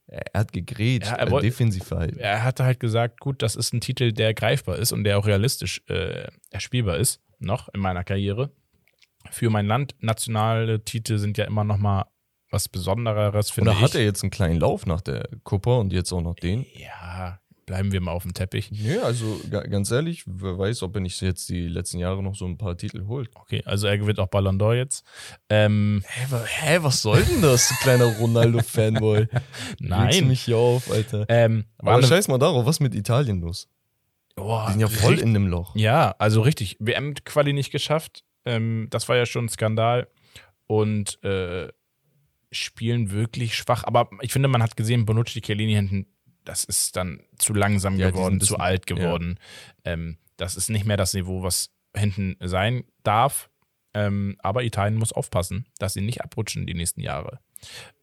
Er 0.07 0.23
hat 0.39 0.51
gegrätscht. 0.53 1.09
Ja, 1.09 1.15
er 1.15 1.27
äh, 1.27 1.31
woll- 1.31 1.41
defensiv 1.41 1.83
verhalten. 1.85 2.19
er 2.19 2.43
hatte 2.43 2.63
halt 2.65 2.79
gesagt, 2.79 3.19
gut, 3.19 3.41
das 3.41 3.55
ist 3.55 3.73
ein 3.73 3.81
Titel, 3.81 4.11
der 4.11 4.33
greifbar 4.33 4.77
ist 4.77 4.91
und 4.91 5.03
der 5.03 5.17
auch 5.17 5.25
realistisch 5.25 5.81
äh, 5.87 6.27
erspielbar 6.51 6.97
ist, 6.97 7.19
noch 7.39 7.69
in 7.73 7.79
meiner 7.81 8.03
Karriere. 8.03 8.51
Für 9.31 9.49
mein 9.49 9.65
Land, 9.65 9.95
nationale 10.01 10.83
Titel 10.85 11.17
sind 11.17 11.37
ja 11.39 11.45
immer 11.45 11.63
noch 11.63 11.77
mal 11.77 12.05
was 12.51 12.69
Besondereres, 12.69 13.49
finde 13.49 13.71
Oder 13.71 13.79
ich. 13.79 13.83
hat 13.83 13.95
er 13.95 14.03
jetzt 14.03 14.21
einen 14.23 14.29
kleinen 14.29 14.59
Lauf 14.59 14.85
nach 14.85 15.01
der 15.01 15.27
Copa 15.43 15.77
und 15.77 15.91
jetzt 15.91 16.11
auch 16.13 16.21
noch 16.21 16.35
den? 16.35 16.63
Ja, 16.75 17.39
bleiben 17.65 17.91
wir 17.91 17.99
mal 18.01 18.11
auf 18.11 18.23
dem 18.23 18.33
Teppich. 18.33 18.69
Ja, 18.71 19.01
also 19.03 19.39
ga- 19.49 19.63
ganz 19.63 19.89
ehrlich, 19.91 20.23
wer 20.27 20.57
weiß, 20.57 20.83
ob 20.83 20.95
er 20.95 21.01
nicht 21.01 21.19
jetzt 21.21 21.49
die 21.49 21.67
letzten 21.67 21.97
Jahre 21.99 22.21
noch 22.21 22.35
so 22.35 22.45
ein 22.45 22.57
paar 22.57 22.77
Titel 22.77 23.05
holt. 23.07 23.29
Okay, 23.35 23.63
also 23.65 23.87
er 23.87 23.97
gewinnt 23.97 24.19
auch 24.19 24.27
Ballon 24.27 24.59
d'Or 24.59 24.73
jetzt. 24.75 25.03
Ähm, 25.49 26.03
Hä, 26.05 26.35
hä, 26.45 26.77
was 26.81 27.01
soll 27.01 27.23
denn 27.23 27.41
das, 27.41 27.67
du 27.69 27.75
kleiner 27.81 28.05
Ronaldo-Fanboy? 28.05 29.19
Legst 29.79 29.79
nein. 29.79 30.27
mich 30.27 30.41
hier 30.41 30.57
auf, 30.57 30.91
Alter. 30.91 31.25
Ähm, 31.29 31.65
Aber 31.79 32.03
scheiß 32.03 32.27
mal 32.27 32.37
darauf, 32.37 32.65
was 32.65 32.79
mit 32.79 32.93
Italien 32.95 33.41
los? 33.41 33.67
oh, 34.37 34.63
Die 34.67 34.71
sind 34.73 34.81
ja 34.81 34.87
voll 34.87 35.19
in 35.19 35.33
dem 35.33 35.47
Loch. 35.47 35.75
Ja, 35.75 36.11
also 36.19 36.41
richtig. 36.41 36.77
WM-Quali 36.79 37.53
nicht 37.53 37.71
geschafft. 37.71 38.23
Ähm, 38.45 38.87
das 38.91 39.09
war 39.09 39.15
ja 39.15 39.25
schon 39.25 39.45
ein 39.45 39.49
Skandal. 39.49 40.07
Und 40.67 41.23
äh, 41.23 41.69
spielen 42.51 43.11
wirklich 43.11 43.55
schwach. 43.55 43.83
Aber 43.85 44.09
ich 44.21 44.31
finde, 44.33 44.47
man 44.49 44.61
hat 44.63 44.77
gesehen, 44.77 45.05
Bonucci, 45.05 45.41
Chiellini 45.41 45.73
hinten, 45.73 46.07
das 46.45 46.63
ist 46.63 46.95
dann 46.95 47.21
zu 47.37 47.53
langsam 47.53 47.97
Ja, 47.97 48.09
geworden, 48.11 48.35
ein 48.35 48.39
zu 48.39 48.53
bisschen- 48.53 48.61
alt 48.61 48.87
geworden. 48.87 49.39
Ähm, 49.83 50.17
das 50.37 50.55
ist 50.55 50.69
nicht 50.69 50.85
mehr 50.85 50.97
das 50.97 51.13
Niveau, 51.13 51.43
was 51.43 51.71
hinten 51.95 52.35
sein 52.41 52.83
darf. 53.03 53.49
Ähm, 53.93 54.35
aber 54.39 54.63
Italien 54.63 54.97
muss 54.99 55.13
aufpassen, 55.13 55.65
dass 55.79 55.93
sie 55.93 56.01
nicht 56.01 56.21
abrutschen 56.21 56.65
die 56.67 56.73
nächsten 56.73 57.01
Jahre. 57.01 57.39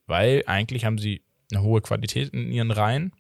Weil 0.07 0.43
eigentlich 0.47 0.85
haben 0.85 0.99
sie 0.99 1.23
eine 1.53 1.63
hohe 1.63 1.81
Qualität 1.83 2.31
in 2.31 2.51
ihren 2.51 2.71
Reihen, 2.71 3.13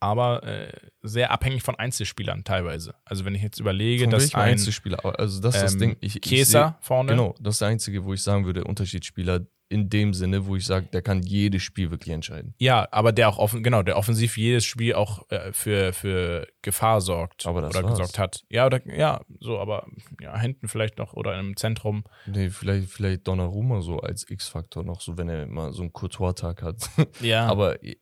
aber 0.00 0.42
äh, 0.44 0.72
sehr 1.02 1.30
abhängig 1.30 1.62
von 1.62 1.74
Einzelspielern 1.76 2.44
teilweise. 2.44 2.94
Also 3.04 3.24
wenn 3.24 3.34
ich 3.34 3.42
jetzt 3.42 3.60
überlege, 3.60 4.04
Von 4.04 4.10
dass 4.10 4.34
ein 4.34 4.40
Einzelspieler? 4.52 5.04
Also 5.18 5.40
das 5.40 5.54
ist 5.56 5.62
das 5.62 5.72
ähm, 5.74 5.78
Ding. 5.80 5.96
Ich, 6.00 6.16
ich 6.16 6.22
Chiesa 6.22 6.78
vorne, 6.80 7.10
Genau, 7.12 7.34
das 7.40 7.56
ist 7.56 7.60
der 7.60 7.68
einzige, 7.68 8.04
wo 8.04 8.12
ich 8.14 8.22
sagen 8.22 8.44
würde, 8.44 8.64
Unterschiedsspieler 8.64 9.46
in 9.68 9.88
dem 9.90 10.14
Sinne, 10.14 10.46
wo 10.46 10.56
ich 10.56 10.64
sage, 10.64 10.86
der 10.92 11.02
kann 11.02 11.22
jedes 11.22 11.62
Spiel 11.62 11.90
wirklich 11.90 12.14
entscheiden. 12.14 12.54
ja, 12.58 12.86
aber 12.92 13.12
der 13.12 13.28
auch 13.28 13.38
offen, 13.38 13.62
genau, 13.62 13.82
der 13.82 13.96
offensiv 13.96 14.36
jedes 14.36 14.64
Spiel 14.64 14.94
auch 14.94 15.28
äh, 15.30 15.52
für, 15.52 15.92
für 15.92 16.46
Gefahr 16.62 17.00
sorgt 17.00 17.46
Aber 17.46 17.62
das 17.62 17.70
oder 17.74 17.82
war's. 17.84 17.98
gesorgt 17.98 18.18
hat. 18.18 18.44
Ja, 18.48 18.66
oder 18.66 18.80
ja, 18.86 19.20
so, 19.40 19.58
aber 19.58 19.86
ja, 20.20 20.38
hinten 20.38 20.68
vielleicht 20.68 20.98
noch 20.98 21.14
oder 21.14 21.38
im 21.38 21.56
Zentrum. 21.56 22.04
Nee, 22.26 22.50
vielleicht, 22.50 22.88
vielleicht 22.90 23.26
Donnarumma 23.26 23.80
so 23.80 23.98
als 23.98 24.28
X-Faktor 24.30 24.84
noch, 24.84 25.00
so 25.00 25.18
wenn 25.18 25.28
er 25.28 25.46
mal 25.46 25.72
so 25.72 25.82
einen 25.82 25.92
Courtois-Tag 25.92 26.62
hat. 26.62 26.88
Ja, 27.20 27.46
Aber 27.48 27.82
ich 27.82 27.98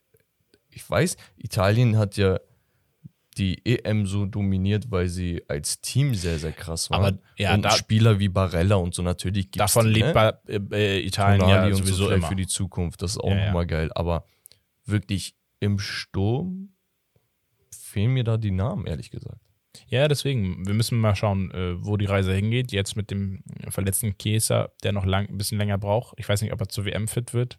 ich 0.76 0.90
weiß, 0.90 1.16
Italien 1.36 1.96
hat 1.96 2.16
ja 2.16 2.40
die 3.36 3.64
EM 3.64 4.06
so 4.06 4.26
dominiert, 4.26 4.90
weil 4.90 5.08
sie 5.08 5.42
als 5.48 5.80
Team 5.80 6.14
sehr, 6.14 6.38
sehr 6.38 6.52
krass 6.52 6.90
waren. 6.90 7.04
Aber, 7.04 7.18
ja, 7.36 7.54
und 7.54 7.62
da- 7.62 7.70
Spieler 7.70 8.18
wie 8.18 8.28
Barella 8.28 8.76
und 8.76 8.94
so 8.94 9.02
natürlich 9.02 9.50
gibt's 9.50 9.58
davon 9.74 9.88
die, 9.88 9.94
lebt 10.00 10.14
ne? 10.14 10.38
bei, 10.48 10.76
äh, 10.76 11.00
Italien 11.00 11.40
Tonali 11.40 11.56
ja 11.60 11.66
und 11.66 11.72
so 11.76 11.84
sowieso 11.84 12.04
vielleicht 12.06 12.18
immer. 12.18 12.28
für 12.28 12.36
die 12.36 12.46
Zukunft. 12.46 13.02
Das 13.02 13.12
ist 13.12 13.18
auch 13.18 13.30
Ja, 13.30 13.36
ja. 13.36 13.46
nochmal 13.46 13.66
geil. 13.66 13.90
Aber 13.94 14.24
wirklich 14.86 15.34
im 15.60 15.78
Sturm 15.78 16.70
fehlen 17.70 18.12
mir 18.12 18.24
da 18.24 18.36
die 18.36 18.50
Namen, 18.50 18.86
ehrlich 18.86 19.10
gesagt. 19.10 19.38
Ja, 19.88 20.06
deswegen, 20.06 20.64
wir 20.66 20.74
müssen 20.74 20.98
mal 21.00 21.16
schauen, 21.16 21.50
äh, 21.50 21.74
wo 21.84 21.96
die 21.96 22.04
Reise 22.04 22.32
hingeht. 22.32 22.70
Jetzt 22.70 22.96
mit 22.96 23.10
dem 23.10 23.42
verletzten 23.70 24.16
Chiesa, 24.18 24.70
der 24.84 24.92
noch 24.92 25.04
lang, 25.04 25.28
ein 25.28 25.36
bisschen 25.38 25.58
länger 25.58 25.78
braucht. 25.78 26.14
Ich 26.18 26.28
weiß 26.28 26.42
nicht, 26.42 26.52
ob 26.52 26.60
er 26.60 26.68
zur 26.68 26.84
WM 26.84 27.08
fit 27.08 27.34
wird. 27.34 27.58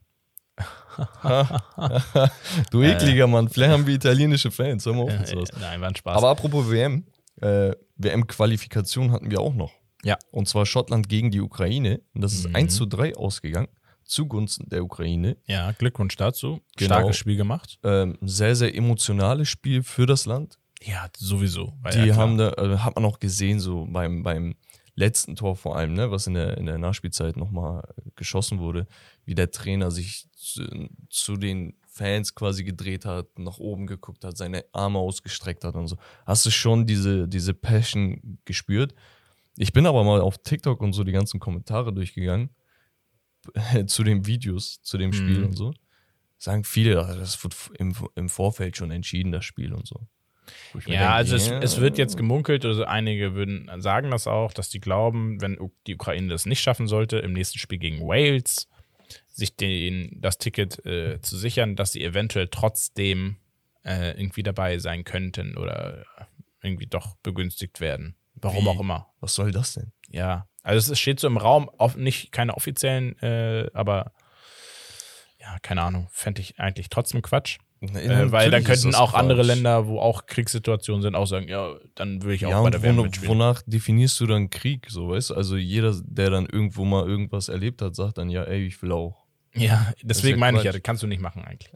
du 2.72 2.82
ekliger 2.84 3.28
Mann, 3.28 3.50
vielleicht 3.50 3.74
haben 3.74 3.86
wir 3.86 3.96
italienische 3.96 4.52
Fans. 4.52 4.86
Hör 4.86 4.94
mal 4.94 5.04
auf 5.04 5.10
Äh, 5.12 5.26
sowas. 5.26 5.50
nein, 5.60 5.82
war 5.82 5.90
ein 5.90 5.96
Spaß. 5.96 6.18
Aber 6.18 6.30
apropos 6.30 6.70
WM, 6.70 7.06
äh, 7.42 7.72
WM-Qualifikation 7.98 9.12
hatten 9.12 9.32
wir 9.32 9.40
auch 9.42 9.54
noch. 9.54 9.72
Ja. 10.04 10.18
Und 10.32 10.48
zwar 10.48 10.66
Schottland 10.66 11.10
gegen 11.10 11.32
die 11.32 11.42
Ukraine. 11.42 12.02
Und 12.14 12.22
das 12.22 12.34
ist 12.34 12.48
Mhm. 12.50 12.56
1 12.56 12.76
zu 12.76 12.86
3 12.86 13.16
ausgegangen, 13.16 13.68
zugunsten 14.04 14.70
der 14.70 14.84
Ukraine. 14.84 15.38
ja, 15.48 15.72
Glückwunsch 15.72 16.16
dazu. 16.16 16.62
Genau. 16.78 16.96
Starkes 16.96 17.18
Spiel 17.18 17.38
gemacht. 17.38 17.80
Ähm, 17.84 18.18
sehr, 18.22 18.56
sehr 18.56 18.76
emotionales 18.76 19.50
Spiel 19.50 19.84
für 19.84 20.06
das 20.06 20.26
Land. 20.26 20.60
Ja, 20.84 21.08
sowieso. 21.18 21.74
Die 21.94 22.00
ja 22.08 22.16
haben 22.16 22.38
da, 22.38 22.50
äh, 22.52 22.78
hat 22.78 22.96
man 22.96 23.06
auch 23.06 23.20
gesehen, 23.20 23.60
so 23.60 23.88
beim, 23.90 24.24
beim 24.24 24.56
letzten 24.96 25.36
Tor 25.36 25.56
vor 25.56 25.76
allem, 25.78 25.94
ne, 25.94 26.10
was 26.12 26.28
in 26.28 26.34
der, 26.36 26.58
in 26.58 26.66
der 26.66 26.78
Nachspielzeit 26.78 27.36
nochmal 27.38 27.84
geschossen 28.16 28.60
wurde, 28.60 28.88
wie 29.26 29.36
der 29.36 29.52
Trainer 29.52 29.92
sich 29.92 30.28
zu, 30.32 30.90
zu 31.10 31.38
den 31.38 31.76
Fans 31.88 32.36
quasi 32.36 32.64
gedreht 32.64 33.06
hat, 33.06 33.40
nach 33.40 33.58
oben 33.58 33.88
geguckt 33.88 34.24
hat, 34.26 34.38
seine 34.38 34.66
Arme 34.74 35.00
ausgestreckt 35.00 35.64
hat 35.64 35.76
und 35.76 35.88
so. 35.88 35.98
Hast 36.26 36.46
du 36.46 36.50
schon 36.52 36.86
diese, 36.86 37.28
diese 37.28 37.54
Passion 37.54 38.40
gespürt? 38.46 38.94
Ich 39.58 39.72
bin 39.72 39.86
aber 39.86 40.04
mal 40.04 40.20
auf 40.22 40.38
TikTok 40.38 40.82
und 40.82 40.94
so 40.94 41.04
die 41.06 41.14
ganzen 41.14 41.40
Kommentare 41.40 41.94
durchgegangen 41.94 42.50
zu 43.88 44.04
den 44.04 44.26
Videos, 44.26 44.82
zu 44.82 44.98
dem 44.98 45.14
Spiel 45.14 45.40
Mhm. 45.40 45.46
und 45.46 45.54
so. 45.58 45.74
Sagen 46.38 46.64
viele, 46.66 47.02
ah, 47.02 47.16
das 47.16 47.42
wird 47.44 47.56
im, 47.80 47.94
im 48.16 48.28
Vorfeld 48.28 48.76
schon 48.76 48.92
entschieden, 48.92 49.32
das 49.32 49.46
Spiel 49.46 49.74
und 49.74 49.88
so. 49.88 50.08
Ja, 50.74 50.80
denke, 50.82 51.10
also 51.10 51.36
es, 51.36 51.50
es 51.50 51.80
wird 51.80 51.98
jetzt 51.98 52.18
gemunkelt, 52.18 52.66
also 52.66 52.84
einige 52.84 53.34
würden 53.34 53.70
sagen 53.82 54.12
das 54.12 54.28
auch, 54.28 54.54
dass 54.54 54.70
die 54.70 54.80
glauben, 54.80 55.42
wenn 55.42 55.58
die 55.88 55.96
Ukraine 55.96 56.30
das 56.30 56.46
nicht 56.46 56.62
schaffen 56.62 56.88
sollte, 56.88 57.18
im 57.18 57.34
nächsten 57.34 57.60
Spiel 57.60 57.80
gegen 57.80 58.02
Wales, 58.02 58.68
sich 59.28 59.56
den, 59.56 60.20
das 60.22 60.38
Ticket 60.38 60.86
äh, 60.86 61.22
zu 61.22 61.38
sichern, 61.38 61.76
dass 61.76 61.92
sie 61.92 62.04
eventuell 62.04 62.48
trotzdem 62.48 63.38
äh, 63.84 64.12
irgendwie 64.12 64.44
dabei 64.44 64.78
sein 64.80 65.04
könnten 65.04 65.58
oder 65.58 66.06
irgendwie 66.62 66.88
doch 66.88 67.16
begünstigt 67.18 67.80
werden. 67.80 68.16
Warum 68.36 68.66
Wie? 68.66 68.70
auch 68.70 68.80
immer. 68.80 69.08
Was 69.20 69.36
soll 69.36 69.52
das 69.52 69.74
denn? 69.74 69.92
Ja, 70.10 70.48
also 70.64 70.92
es 70.92 71.00
steht 71.00 71.20
so 71.20 71.28
im 71.28 71.38
Raum, 71.38 71.70
auf, 71.78 71.96
nicht 71.96 72.32
keine 72.32 72.56
offiziellen, 72.56 73.18
äh, 73.20 73.70
aber 73.74 74.12
ja, 75.40 75.60
keine 75.62 75.84
Ahnung, 75.84 76.08
fände 76.12 76.42
ich 76.42 76.60
eigentlich 76.60 76.90
trotzdem 76.90 77.22
Quatsch. 77.22 77.60
Äh, 77.82 78.32
weil 78.32 78.50
dann 78.52 78.64
könnten 78.64 78.96
auch 78.96 79.14
andere 79.14 79.44
Länder, 79.44 79.88
wo 79.88 80.00
auch 80.00 80.26
Kriegssituationen 80.26 81.02
sind, 81.02 81.16
auch 81.16 81.28
sagen, 81.28 81.48
ja, 81.48 81.76
dann 81.94 82.22
würde 82.24 82.36
ich 82.36 82.46
auch 82.46 82.52
Ja, 82.52 82.62
bei 82.64 82.70
der 82.70 82.82
WM 82.82 82.96
mitspielen. 82.96 83.30
wonach 83.30 83.62
definierst 83.66 84.20
du 84.20 84.26
dann 84.28 84.50
Krieg, 84.50 84.88
so 84.90 85.10
weißt 85.10 85.32
du? 85.32 85.36
Also 85.36 85.56
jeder, 85.58 85.94
der 86.04 86.30
dann 86.30 86.46
irgendwo 86.46 86.86
mal 86.86 87.08
irgendwas 87.08 87.50
erlebt 87.50 87.82
hat, 87.82 87.96
sagt 87.96 88.18
dann, 88.18 88.30
ja, 88.30 88.44
ey, 88.44 88.66
ich 88.66 88.82
will 88.82 88.92
auch. 88.92 89.26
Ja, 89.54 89.94
deswegen 90.02 90.38
ja 90.38 90.40
meine 90.40 90.58
ich 90.58 90.64
ja, 90.64 90.72
das 90.72 90.84
kannst 90.84 91.04
du 91.04 91.08
nicht 91.08 91.22
machen 91.22 91.44
eigentlich. 91.44 91.72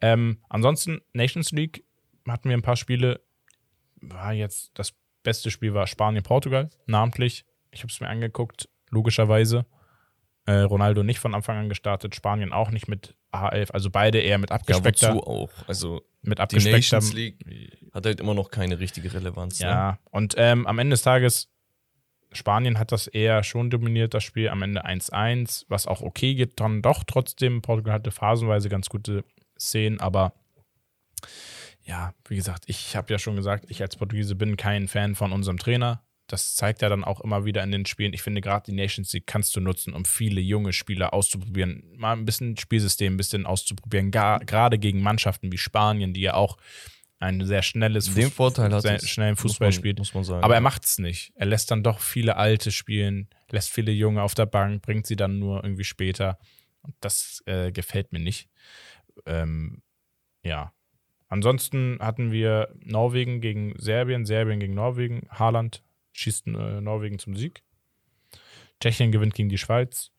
Ähm, 0.00 0.38
ansonsten, 0.48 1.00
Nations 1.14 1.50
League 1.50 1.84
hatten 2.28 2.48
wir 2.48 2.56
ein 2.56 2.62
paar 2.62 2.76
Spiele. 2.76 3.20
War 4.00 4.32
jetzt, 4.32 4.70
das 4.74 4.92
beste 5.22 5.50
Spiel 5.50 5.72
war 5.74 5.86
Spanien-Portugal, 5.86 6.70
namentlich. 6.86 7.44
Ich 7.70 7.80
habe 7.80 7.90
es 7.90 8.00
mir 8.00 8.08
angeguckt, 8.08 8.68
logischerweise. 8.90 9.66
Äh, 10.46 10.60
Ronaldo 10.60 11.02
nicht 11.02 11.20
von 11.20 11.34
Anfang 11.34 11.56
an 11.56 11.68
gestartet, 11.68 12.14
Spanien 12.14 12.52
auch 12.52 12.70
nicht 12.70 12.86
mit 12.86 13.14
A11, 13.32 13.70
also 13.70 13.90
beide 13.90 14.18
eher 14.18 14.38
mit 14.38 14.50
Ja, 14.50 14.56
abgespeckter, 14.56 15.14
wozu 15.14 15.26
auch? 15.26 15.50
Also 15.66 16.02
mit 16.22 16.38
die 16.38 16.42
abgespeckter. 16.42 16.76
Nations 16.76 17.12
League 17.14 17.38
hat 17.92 18.04
halt 18.04 18.20
immer 18.20 18.34
noch 18.34 18.50
keine 18.50 18.78
richtige 18.78 19.12
Relevanz. 19.14 19.60
Ne? 19.60 19.66
Ja, 19.66 19.98
und 20.10 20.34
ähm, 20.36 20.66
am 20.66 20.78
Ende 20.78 20.94
des 20.94 21.02
Tages, 21.02 21.48
Spanien 22.32 22.78
hat 22.78 22.92
das 22.92 23.06
eher 23.06 23.42
schon 23.42 23.70
dominiert, 23.70 24.12
das 24.12 24.24
Spiel 24.24 24.48
am 24.48 24.60
Ende 24.62 24.84
1-1, 24.84 25.64
was 25.68 25.86
auch 25.86 26.02
okay 26.02 26.34
geht, 26.34 26.60
dann 26.60 26.82
doch 26.82 27.04
trotzdem. 27.04 27.62
Portugal 27.62 27.94
hatte 27.94 28.10
phasenweise 28.10 28.68
ganz 28.68 28.88
gute 28.88 29.24
Szenen, 29.58 30.00
aber 30.00 30.34
ja, 31.84 32.12
wie 32.28 32.36
gesagt, 32.36 32.64
ich 32.66 32.96
habe 32.96 33.12
ja 33.12 33.18
schon 33.18 33.36
gesagt, 33.36 33.66
ich 33.68 33.82
als 33.82 33.96
Portugiese 33.96 34.34
bin 34.34 34.56
kein 34.56 34.88
Fan 34.88 35.14
von 35.14 35.32
unserem 35.32 35.58
Trainer. 35.58 36.02
Das 36.26 36.54
zeigt 36.54 36.80
er 36.82 36.88
dann 36.88 37.04
auch 37.04 37.20
immer 37.20 37.44
wieder 37.44 37.62
in 37.62 37.70
den 37.70 37.84
Spielen. 37.84 38.14
Ich 38.14 38.22
finde, 38.22 38.40
gerade 38.40 38.64
die 38.64 38.72
Nations 38.76 39.12
League 39.12 39.26
kannst 39.26 39.54
du 39.56 39.60
nutzen, 39.60 39.92
um 39.92 40.04
viele 40.06 40.40
junge 40.40 40.72
Spieler 40.72 41.12
auszuprobieren, 41.12 41.82
mal 41.96 42.12
ein 42.14 42.24
bisschen 42.24 42.56
Spielsystem 42.56 43.14
ein 43.14 43.16
bisschen 43.18 43.44
auszuprobieren, 43.44 44.10
gar- 44.10 44.40
gerade 44.40 44.78
gegen 44.78 45.02
Mannschaften 45.02 45.52
wie 45.52 45.58
Spanien, 45.58 46.14
die 46.14 46.22
ja 46.22 46.34
auch 46.34 46.56
ein 47.18 47.44
sehr 47.46 47.62
schnelles 47.62 48.12
Den 48.12 48.30
Vorteil 48.30 48.72
hat 48.72 48.82
sehr 48.82 48.98
schnellen 49.00 49.32
muss 49.32 49.40
Fußball 49.42 49.66
man- 49.68 49.72
spielt. 49.72 49.98
Muss 49.98 50.14
man 50.14 50.24
sagen. 50.24 50.42
Aber 50.42 50.54
er 50.54 50.60
macht 50.60 50.84
es 50.84 50.98
nicht. 50.98 51.32
Er 51.36 51.46
lässt 51.46 51.70
dann 51.70 51.82
doch 51.82 52.00
viele 52.00 52.36
Alte 52.36 52.70
spielen, 52.72 53.28
lässt 53.50 53.70
viele 53.70 53.92
Junge 53.92 54.22
auf 54.22 54.34
der 54.34 54.46
Bank, 54.46 54.82
bringt 54.82 55.06
sie 55.06 55.16
dann 55.16 55.38
nur 55.38 55.62
irgendwie 55.62 55.84
später. 55.84 56.38
Und 56.82 56.94
das 57.00 57.42
äh, 57.46 57.70
gefällt 57.72 58.12
mir 58.12 58.18
nicht. 58.18 58.48
Ähm, 59.26 59.82
ja. 60.42 60.72
ansonsten 61.28 61.98
hatten 62.00 62.32
wir 62.32 62.74
Norwegen 62.84 63.40
gegen 63.40 63.74
Serbien, 63.78 64.26
Serbien 64.26 64.58
gegen 64.60 64.74
Norwegen, 64.74 65.26
Haaland 65.30 65.82
schießt 66.14 66.46
äh, 66.46 66.80
Norwegen 66.80 67.18
zum 67.18 67.36
Sieg. 67.36 67.62
Tschechien 68.80 69.12
gewinnt 69.12 69.34
gegen 69.34 69.48
die 69.48 69.58
Schweiz. 69.58 70.10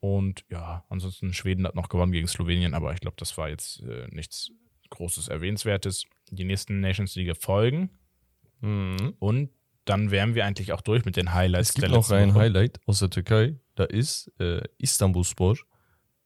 Und 0.00 0.44
ja, 0.48 0.84
ansonsten 0.88 1.34
Schweden 1.34 1.66
hat 1.66 1.74
noch 1.74 1.90
gewonnen 1.90 2.12
gegen 2.12 2.26
Slowenien, 2.26 2.72
aber 2.72 2.92
ich 2.94 3.00
glaube, 3.00 3.16
das 3.18 3.36
war 3.36 3.50
jetzt 3.50 3.82
äh, 3.82 4.08
nichts 4.10 4.50
Großes 4.88 5.28
Erwähnenswertes. 5.28 6.06
Die 6.30 6.44
nächsten 6.44 6.80
Nations 6.80 7.14
League 7.14 7.36
folgen. 7.40 7.90
Mhm. 8.60 9.14
Und 9.18 9.50
dann 9.84 10.10
wären 10.10 10.34
wir 10.34 10.44
eigentlich 10.44 10.72
auch 10.72 10.80
durch 10.80 11.04
mit 11.04 11.16
den 11.16 11.32
Highlights 11.32 11.70
Es 11.70 11.74
gibt 11.74 11.90
noch 11.90 12.10
ein 12.10 12.34
Highlight 12.34 12.80
aus 12.86 12.98
der 12.98 13.10
Türkei. 13.10 13.56
Da 13.76 13.84
ist 13.84 14.32
äh, 14.40 14.62
Istanbulspor 14.78 15.56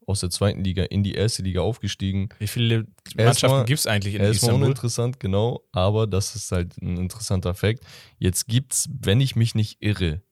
aus 0.07 0.21
der 0.21 0.31
zweiten 0.31 0.63
Liga 0.65 0.85
in 0.85 1.03
die 1.03 1.15
erste 1.15 1.43
Liga 1.43 1.61
aufgestiegen. 1.63 2.29
Wie 2.39 2.47
viele 2.47 2.87
Erstmal- 3.17 3.25
Mannschaften 3.27 3.67
gibt 3.67 3.81
es 3.81 3.87
eigentlich 3.87 4.15
in 4.15 4.21
Erstmal 4.21 4.35
Istanbul? 4.51 4.65
uninteressant, 4.67 5.21
genau, 5.21 5.63
aber 5.73 6.07
das 6.07 6.35
ist 6.37 6.51
halt 6.53 6.77
ein 6.83 6.97
interessanter 6.97 7.55
Fakt. 7.55 7.85
Jetzt 8.19 8.47
gibt's, 8.47 8.89
wenn 9.01 9.21
ich 9.21 9.37
mich 9.37 9.55
nicht 9.55 9.79
irre, 9.81 10.23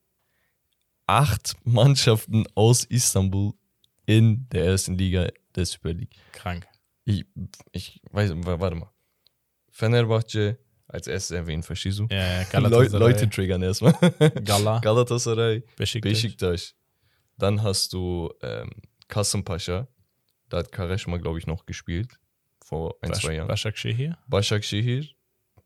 acht 1.07 1.55
Mannschaften 1.65 2.45
aus 2.55 2.85
Istanbul 2.85 3.53
in 4.07 4.49
der 4.51 4.65
ersten 4.67 4.97
Liga 4.97 5.29
der 5.55 5.67
Super 5.67 5.93
League. 5.93 6.15
Krank. 6.33 6.67
Ich, 7.05 7.25
ich 7.73 8.01
weiß, 8.11 8.33
warte 8.37 8.77
mal. 8.77 8.91
Fenerbahce 9.71 10.59
als 10.87 11.07
erstes 11.07 11.31
erwähnt, 11.37 11.65
verstehst 11.65 11.99
du? 11.99 12.07
Ja, 12.11 12.41
Leu 12.61 12.69
Galatasaray, 12.69 12.99
Leute 12.99 13.31
triggern 13.31 13.63
erstmal. 13.63 13.95
Gala, 14.45 14.79
Galatasaray, 14.83 15.63
Besiktas. 15.77 16.13
Besiktas. 16.13 16.75
Dann 17.39 17.63
hast 17.63 17.93
du 17.95 18.31
ähm, 18.43 18.71
Kasımpaşa. 19.13 19.87
Da 20.51 20.57
hat 20.59 20.71
Kareschma, 20.71 21.17
glaube 21.17 21.39
ich, 21.39 21.47
noch 21.47 21.67
gespielt. 21.67 22.11
Vor 22.65 22.93
ein, 23.03 23.13
zwei 23.13 23.35
Jahren. 23.35 23.49
Başakşehir. 23.49 24.15
Başakşehir. 24.29 25.17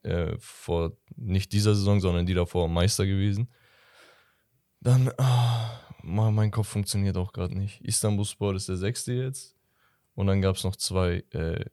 Äh, 0.04 0.36
vor 0.40 0.92
nicht 1.16 1.52
dieser 1.52 1.74
Saison, 1.74 2.00
sondern 2.00 2.26
die 2.26 2.34
davor 2.34 2.68
Meister 2.68 3.04
gewesen. 3.06 3.48
Dann, 4.84 5.12
ah, 5.18 5.80
Mann, 6.02 6.34
mein 6.34 6.50
Kopf 6.50 6.68
funktioniert 6.68 7.16
auch 7.16 7.32
gerade 7.32 7.54
nicht. 7.58 7.80
Istanbulspor 7.80 8.54
ist 8.54 8.68
der 8.68 8.76
sechste 8.76 9.12
jetzt. 9.12 9.54
Und 10.14 10.26
dann 10.28 10.40
gab 10.42 10.56
es 10.56 10.64
noch 10.64 10.76
zwei, 10.76 11.24
äh, 11.32 11.64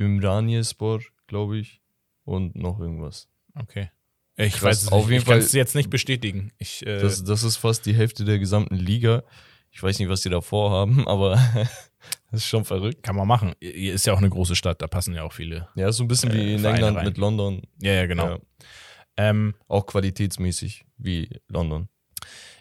Ümraniye-Spor, 0.00 1.00
glaube 1.26 1.58
ich. 1.58 1.80
Und 2.24 2.54
noch 2.56 2.78
irgendwas. 2.80 3.28
Okay. 3.54 3.90
Ich 4.36 4.52
Krass, 4.54 4.62
weiß 4.62 4.82
es 4.82 4.88
auf 4.92 4.98
nicht. 5.06 5.10
jeden 5.10 5.18
ich 5.20 5.24
kann 5.26 5.34
Fall- 5.34 5.46
es 5.46 5.52
jetzt 5.52 5.74
nicht 5.74 5.90
bestätigen. 5.90 6.52
Ich, 6.58 6.84
äh, 6.86 7.00
Das, 7.00 7.24
das 7.24 7.42
ist 7.42 7.56
fast 7.56 7.86
die 7.86 7.94
Hälfte 7.94 8.24
der 8.24 8.38
gesamten 8.38 8.76
Liga. 8.76 9.22
Ich 9.78 9.82
weiß 9.84 9.96
nicht, 10.00 10.08
was 10.08 10.22
die 10.22 10.28
da 10.28 10.40
vorhaben, 10.40 11.06
aber 11.08 11.36
das 12.32 12.40
ist 12.42 12.46
schon 12.46 12.64
verrückt. 12.64 13.04
kann 13.04 13.14
man 13.14 13.28
machen. 13.28 13.52
Ist 13.60 14.06
ja 14.06 14.12
auch 14.12 14.18
eine 14.18 14.28
große 14.28 14.56
Stadt, 14.56 14.82
da 14.82 14.88
passen 14.88 15.14
ja 15.14 15.22
auch 15.22 15.32
viele. 15.32 15.68
Ja, 15.76 15.92
so 15.92 16.02
ein 16.02 16.08
bisschen 16.08 16.32
wie 16.32 16.38
Äh, 16.40 16.54
in 16.54 16.58
Vereine 16.58 16.78
England 16.78 16.96
rein. 16.96 17.04
mit 17.06 17.16
London. 17.16 17.62
Ja, 17.80 17.92
ja, 17.92 18.06
genau. 18.06 18.28
Ja, 18.28 18.38
Ähm, 19.16 19.54
auch 19.68 19.86
qualitätsmäßig 19.86 20.84
wie 20.96 21.28
London. 21.46 21.88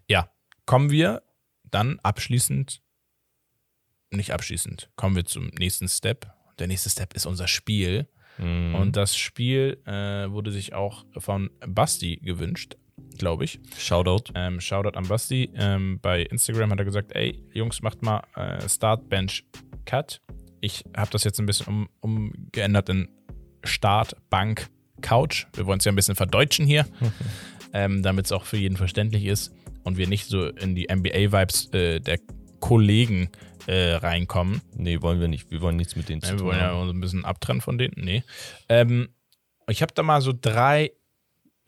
ja, 0.07 0.29
kommen 0.67 0.91
wir 0.91 1.23
dann 1.63 1.99
abschließend, 2.03 2.83
nicht 4.11 4.31
abschließend, 4.31 4.91
kommen 4.95 5.15
wir 5.15 5.25
zum 5.25 5.47
nächsten 5.57 5.87
Step. 5.87 6.31
Der 6.59 6.67
nächste 6.67 6.89
Step 6.91 7.15
ist 7.15 7.25
unser 7.25 7.47
Spiel. 7.47 8.07
Mhm. 8.37 8.75
Und 8.75 8.95
das 8.95 9.17
Spiel 9.17 9.81
äh, 9.87 10.29
wurde 10.29 10.51
sich 10.51 10.73
auch 10.75 11.03
von 11.17 11.49
Basti 11.65 12.17
gewünscht, 12.17 12.77
glaube 13.17 13.45
ich. 13.45 13.59
Shoutout. 13.77 14.31
Ähm, 14.35 14.59
Shoutout 14.59 14.97
an 14.97 15.07
Basti. 15.07 15.49
Ähm, 15.55 15.99
bei 16.01 16.23
Instagram 16.23 16.71
hat 16.71 16.79
er 16.79 16.85
gesagt, 16.85 17.13
ey, 17.15 17.43
Jungs, 17.53 17.81
macht 17.81 18.01
mal 18.01 18.21
äh, 18.35 18.67
Start, 18.67 19.09
Bench, 19.09 19.43
Cut. 19.85 20.21
Ich 20.61 20.83
habe 20.95 21.09
das 21.11 21.23
jetzt 21.23 21.39
ein 21.39 21.45
bisschen 21.45 21.67
um, 21.67 21.89
umgeändert 22.01 22.89
in 22.89 23.09
Start, 23.63 24.15
Bank, 24.29 24.69
Couch. 25.01 25.45
Wir 25.53 25.65
wollen 25.65 25.79
es 25.79 25.85
ja 25.85 25.91
ein 25.91 25.95
bisschen 25.95 26.15
verdeutschen 26.15 26.65
hier, 26.65 26.85
ähm, 27.73 28.01
damit 28.03 28.25
es 28.25 28.31
auch 28.31 28.45
für 28.45 28.57
jeden 28.57 28.77
verständlich 28.77 29.25
ist 29.25 29.53
und 29.83 29.97
wir 29.97 30.07
nicht 30.07 30.27
so 30.27 30.47
in 30.47 30.75
die 30.75 30.87
NBA-Vibes 30.91 31.73
äh, 31.73 31.99
der 31.99 32.19
Kollegen 32.59 33.29
äh, 33.67 33.93
reinkommen. 33.93 34.61
Nee, 34.75 35.01
wollen 35.01 35.19
wir 35.19 35.27
nicht. 35.27 35.51
Wir 35.51 35.61
wollen 35.61 35.75
nichts 35.77 35.95
mit 35.95 36.09
denen 36.09 36.21
zu 36.21 36.29
Ja, 36.29 36.33
wir 36.33 36.39
tun 36.39 36.47
wollen 36.47 36.59
ja 36.59 36.73
uns 36.73 36.93
ein 36.93 36.99
bisschen 36.99 37.25
abtrennen 37.25 37.61
von 37.61 37.77
denen. 37.77 37.93
Nee. 37.97 38.23
Ähm, 38.69 39.09
ich 39.69 39.81
habe 39.81 39.93
da 39.93 40.03
mal 40.03 40.21
so 40.21 40.33
drei. 40.39 40.91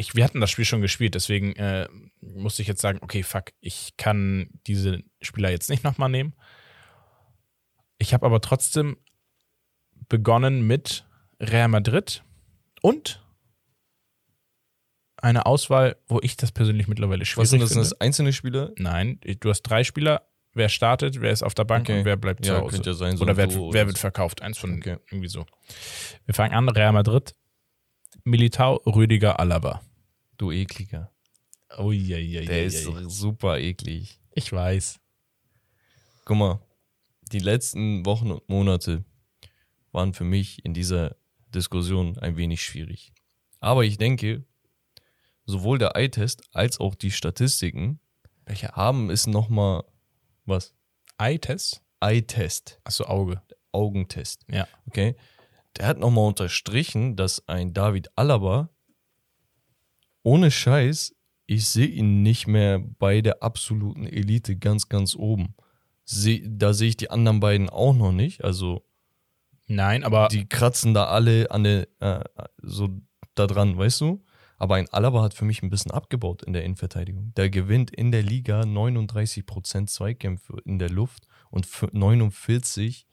Ich, 0.02 0.16
wir 0.16 0.24
hatten 0.24 0.40
das 0.40 0.50
Spiel 0.50 0.64
schon 0.64 0.80
gespielt, 0.82 1.14
deswegen 1.16 1.54
äh, 1.58 1.86
musste 2.22 2.62
ich 2.62 2.70
jetzt 2.70 2.80
sagen, 2.82 3.00
okay, 3.02 3.22
fuck, 3.22 3.52
ich 3.60 3.98
kann 3.98 4.50
diese 4.66 5.04
Spieler 5.22 5.50
jetzt 5.50 5.70
nicht 5.70 5.84
nochmal 5.84 6.08
nehmen. 6.10 6.34
Ich 7.98 8.14
habe 8.14 8.26
aber 8.26 8.40
trotzdem 8.40 8.98
begonnen 10.08 10.66
mit 10.66 11.06
Real 11.42 11.68
Madrid 11.68 12.24
und 12.82 13.22
eine 15.18 15.46
Auswahl, 15.46 15.98
wo 16.08 16.20
ich 16.22 16.38
das 16.38 16.54
persönlich 16.54 16.88
mittlerweile 16.88 17.26
schwierig 17.26 17.44
Was 17.44 17.50
sind 17.50 17.60
das? 17.62 17.70
Sind 17.72 17.80
finde. 17.80 17.90
das 17.90 18.00
einzelne 18.02 18.32
Spieler? 18.32 18.72
Nein, 18.78 19.20
du 19.42 19.50
hast 19.50 19.64
drei 19.64 19.84
Spieler. 19.84 20.26
Wer 20.54 20.70
startet, 20.70 21.20
wer 21.20 21.32
ist 21.32 21.44
auf 21.44 21.54
der 21.56 21.66
Bank 21.66 21.90
Okay. 21.90 22.00
und 22.00 22.06
wer 22.06 22.16
bleibt 22.16 22.46
zu 22.46 22.54
Ja, 22.54 22.62
Hause. 22.62 22.76
könnte 22.76 22.90
ja 22.92 22.96
sein, 22.96 23.18
so 23.18 23.24
oder 23.24 23.36
wer, 23.36 23.48
Duo 23.48 23.74
wer 23.74 23.86
wird 23.86 23.98
so. 23.98 24.02
verkauft. 24.02 24.42
Eins 24.42 24.58
von 24.58 24.78
Okay. 24.78 24.96
irgendwie 25.12 25.28
so. 25.28 25.46
Wir 26.26 26.34
fangen 26.34 26.54
an, 26.56 26.70
Real 26.70 26.94
Madrid, 26.94 27.36
Militao, 28.24 28.76
Rüdiger, 28.86 29.40
Alaba. 29.42 29.82
Du 30.40 30.52
ekliger. 30.52 31.12
Oh, 31.78 31.92
ja, 31.92 32.18
ja, 32.18 32.42
Der 32.42 32.64
ist 32.66 32.84
super 33.10 33.60
eklig. 33.60 34.22
Ich 34.34 34.52
weiß. 34.54 34.98
Guck 36.24 36.38
mal, 36.38 36.62
die 37.34 37.40
letzten 37.40 38.06
Wochen 38.06 38.32
und 38.32 38.48
Monate 38.48 39.04
waren 39.92 40.14
für 40.14 40.24
mich 40.24 40.64
in 40.64 40.74
dieser 40.74 41.18
Diskussion 41.54 42.18
ein 42.20 42.38
wenig 42.38 42.64
schwierig. 42.64 43.12
Aber 43.60 43.84
ich 43.84 43.98
denke, 43.98 44.46
sowohl 45.46 45.78
der 45.78 45.98
Eye-Test 45.98 46.42
als 46.54 46.80
auch 46.80 46.96
die 46.96 47.12
Statistiken 47.12 48.00
Welcher 48.46 48.70
haben 48.70 49.10
es 49.10 49.28
nochmal, 49.28 49.84
was? 50.46 50.74
Eye-Test? 51.18 51.84
Eye-Test, 52.00 52.80
Achso, 52.86 53.04
Auge. 53.04 53.42
Augentest. 53.74 54.46
Ja. 54.50 54.70
Okay. 54.88 55.18
Der 55.78 55.86
hat 55.86 56.00
nochmal 56.00 56.28
unterstrichen, 56.28 57.18
dass 57.18 57.46
ein 57.50 57.74
David 57.74 58.10
Alaba 58.16 58.70
ohne 60.24 60.52
Scheiß, 60.52 61.16
ich 61.46 61.66
sehe 61.66 61.88
ihn 61.88 62.22
nicht 62.22 62.48
mehr 62.48 62.80
bei 62.80 63.22
der 63.22 63.42
absoluten 63.42 64.06
Elite 64.06 64.56
ganz, 64.56 64.88
ganz 64.90 65.16
oben. 65.16 65.56
Seh, 66.06 66.44
da 66.48 66.74
sehe 66.74 66.90
ich 66.90 66.98
die 66.98 67.10
anderen 67.10 67.40
beiden 67.40 67.70
auch 67.70 67.94
noch 67.94 68.12
nicht. 68.12 68.44
Also 68.44 68.86
Nein, 69.68 70.04
aber 70.04 70.28
die 70.30 70.48
kratzen 70.48 70.94
da 70.94 71.06
alle 71.06 71.52
an 71.52 71.64
der, 71.64 71.88
äh, 72.00 72.24
so 72.62 72.90
da 73.36 73.46
dran, 73.48 73.78
weißt 73.78 74.02
du? 74.02 74.24
Aber 74.58 74.76
ein 74.76 74.90
Alaba 74.90 75.22
hat 75.22 75.34
für 75.34 75.46
mich 75.46 75.62
ein 75.64 75.70
bisschen 75.70 75.92
abgebaut 75.92 76.44
in 76.44 76.54
der 76.54 76.64
Innenverteidigung. 76.66 77.34
Der 77.36 77.50
gewinnt 77.50 77.92
in 77.92 78.12
der 78.12 78.24
Liga 78.24 78.62
39% 78.62 79.88
Zweikämpfe 79.88 80.58
in 80.66 80.80
der 80.80 80.90
Luft 80.90 81.28
und 81.50 81.66
f- 81.66 81.88
49 81.94 83.08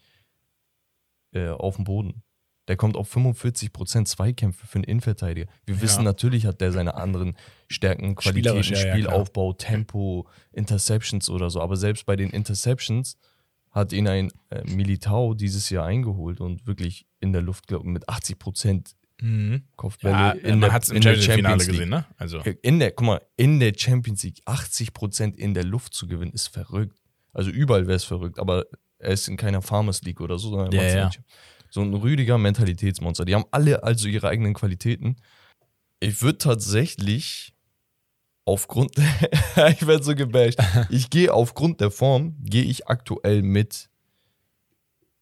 äh, 1.32 1.48
auf 1.50 1.76
dem 1.76 1.84
Boden. 1.84 2.22
Der 2.68 2.76
kommt 2.76 2.96
auf 2.96 3.14
45% 3.14 4.06
Zweikämpfe 4.06 4.66
für 4.66 4.76
einen 4.76 4.84
Innenverteidiger. 4.84 5.46
Wir 5.66 5.80
wissen 5.80 6.04
natürlich, 6.04 6.46
hat 6.46 6.60
der 6.60 6.72
seine 6.72 6.94
anderen 6.94 7.36
Stärken, 7.68 8.16
Qualitäten, 8.16 8.62
Spielerisch, 8.62 8.70
ja, 8.70 8.92
Spielaufbau, 8.92 9.52
Tempo, 9.52 10.26
Interceptions 10.52 11.30
oder 11.30 11.48
so. 11.50 11.60
Aber 11.60 11.76
selbst 11.76 12.06
bei 12.06 12.16
den 12.16 12.30
Interceptions 12.30 13.18
hat 13.70 13.92
ihn 13.92 14.08
ein 14.08 14.32
äh, 14.50 14.64
Militao 14.64 15.34
dieses 15.34 15.70
Jahr 15.70 15.86
eingeholt 15.86 16.40
und 16.40 16.66
wirklich 16.66 17.06
in 17.20 17.32
der 17.32 17.42
Luft, 17.42 17.66
glaube 17.66 17.86
mit 17.88 18.08
80% 18.08 18.94
mhm. 19.20 19.64
Kopfbälle 19.76 20.14
ja, 20.14 20.30
in 20.30 20.58
man 20.58 20.72
hat 20.72 20.84
es 20.84 20.88
im 20.88 20.96
in 20.96 21.02
der 21.02 21.16
Champions 21.16 21.66
League. 21.66 21.72
gesehen, 21.72 21.90
ne? 21.90 22.06
Also, 22.16 22.40
In 22.62 22.78
der, 22.78 22.92
guck 22.92 23.06
mal, 23.06 23.20
in 23.36 23.60
der 23.60 23.74
Champions 23.76 24.22
League 24.22 24.40
80% 24.46 25.36
in 25.36 25.54
der 25.54 25.64
Luft 25.64 25.94
zu 25.94 26.06
gewinnen, 26.08 26.32
ist 26.32 26.48
verrückt. 26.48 26.98
Also 27.32 27.50
überall 27.50 27.86
wäre 27.86 27.96
es 27.96 28.04
verrückt, 28.04 28.38
aber 28.38 28.64
er 28.98 29.10
ist 29.10 29.28
in 29.28 29.36
keiner 29.36 29.60
Farmers 29.60 30.00
League 30.02 30.22
oder 30.22 30.38
so, 30.38 30.48
sondern 30.48 30.72
er 30.72 30.88
Ja, 30.88 30.96
ja. 30.96 31.10
So 31.76 31.82
ein 31.82 31.92
Rüdiger 31.92 32.38
Mentalitätsmonster. 32.38 33.26
Die 33.26 33.34
haben 33.34 33.44
alle 33.50 33.84
also 33.84 34.08
ihre 34.08 34.28
eigenen 34.28 34.54
Qualitäten. 34.54 35.16
Ich 36.00 36.22
würde 36.22 36.38
tatsächlich 36.38 37.54
aufgrund, 38.46 38.96
ich 39.70 39.86
werde 39.86 40.02
so 40.02 40.14
gebasht, 40.14 40.58
ich 40.88 41.10
gehe 41.10 41.34
aufgrund 41.34 41.82
der 41.82 41.90
Form, 41.90 42.34
gehe 42.40 42.64
ich 42.64 42.88
aktuell 42.88 43.42
mit 43.42 43.90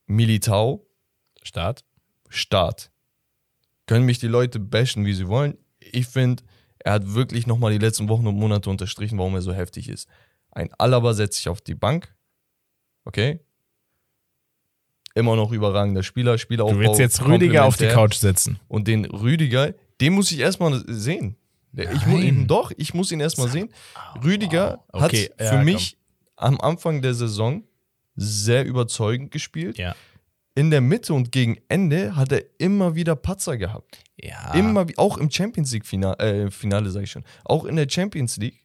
Militao 0.07 0.87
Start. 1.43 1.85
Start. 2.29 2.91
Können 3.87 4.07
mich 4.07 4.21
die 4.21 4.29
Leute 4.29 4.61
bashen, 4.61 5.05
wie 5.05 5.13
sie 5.13 5.27
wollen. 5.27 5.59
Ich 5.81 6.07
finde, 6.07 6.45
er 6.79 6.93
hat 6.93 7.15
wirklich 7.15 7.49
nochmal 7.49 7.73
die 7.73 7.85
letzten 7.85 8.09
Wochen 8.09 8.27
und 8.29 8.37
Monate 8.37 8.71
unterstrichen, 8.71 9.19
warum 9.19 9.35
er 9.35 9.43
so 9.43 9.53
heftig 9.53 9.89
ist. 9.89 10.09
Ein 10.53 10.73
Alaba 10.79 11.15
setzt 11.15 11.39
sich 11.39 11.49
auf 11.49 11.61
die 11.61 11.75
Bank. 11.75 12.15
Okay? 13.05 13.41
Immer 15.15 15.37
noch 15.37 15.53
überragender 15.53 16.03
Spieler, 16.03 16.39
Spielaufbau. 16.39 16.75
Du 16.75 16.81
willst 16.81 16.99
jetzt 16.99 17.25
Rüdiger 17.25 17.65
auf 17.65 17.77
die. 17.77 17.87
Couch 17.87 18.15
setzen. 18.17 18.59
Und 18.69 18.89
den 18.89 19.05
Rüdiger, 19.05 19.75
den 20.01 20.15
muss 20.15 20.33
ich 20.33 20.41
erstmal 20.41 20.83
sehen. 20.89 21.37
Der, 21.73 21.93
ich 21.93 22.07
muss 22.07 22.21
Nein. 22.21 22.27
ihn, 22.27 22.47
doch, 22.47 22.73
ich 22.77 22.95
muss 22.95 23.11
ihn 23.13 23.21
erstmal 23.21 23.49
sehen. 23.49 23.69
Rüdiger 24.25 24.85
wow. 24.93 25.05
Okay, 25.05 25.31
hat 25.31 25.41
ja, 25.41 25.51
für 25.51 25.57
komm. 25.57 25.65
mich 25.65 25.97
am 26.37 26.61
Anfang 26.61 27.03
der 27.03 27.15
Saison 27.15 27.63
sehr 28.17 28.65
überzeugend 28.65 29.31
gespielt. 29.31 29.79
Ja. 29.79 29.95
in 30.57 30.71
der 30.71 30.81
Mitte 30.81 31.13
und 31.15 31.33
gegen 31.33 31.59
Ende 31.69 32.15
hat 32.15 32.31
er 32.31 32.45
immer 32.59 32.95
wieder 32.95 33.17
Patzer 33.17 33.57
gehabt. 33.57 33.99
Ja. 34.17 34.55
Immer, 34.55 34.87
auch 34.97 35.19
im 35.19 35.31
Champions 35.31 35.73
League 35.73 35.87
Finale, 35.87 36.19
äh, 36.19 36.51
Finale 36.51 36.91
sag 36.91 37.03
ich 37.03 37.11
schon. 37.11 37.25
Auch 37.45 37.65
in 37.65 37.75
der 37.77 37.89
Champions 37.89 38.37
League, 38.37 38.61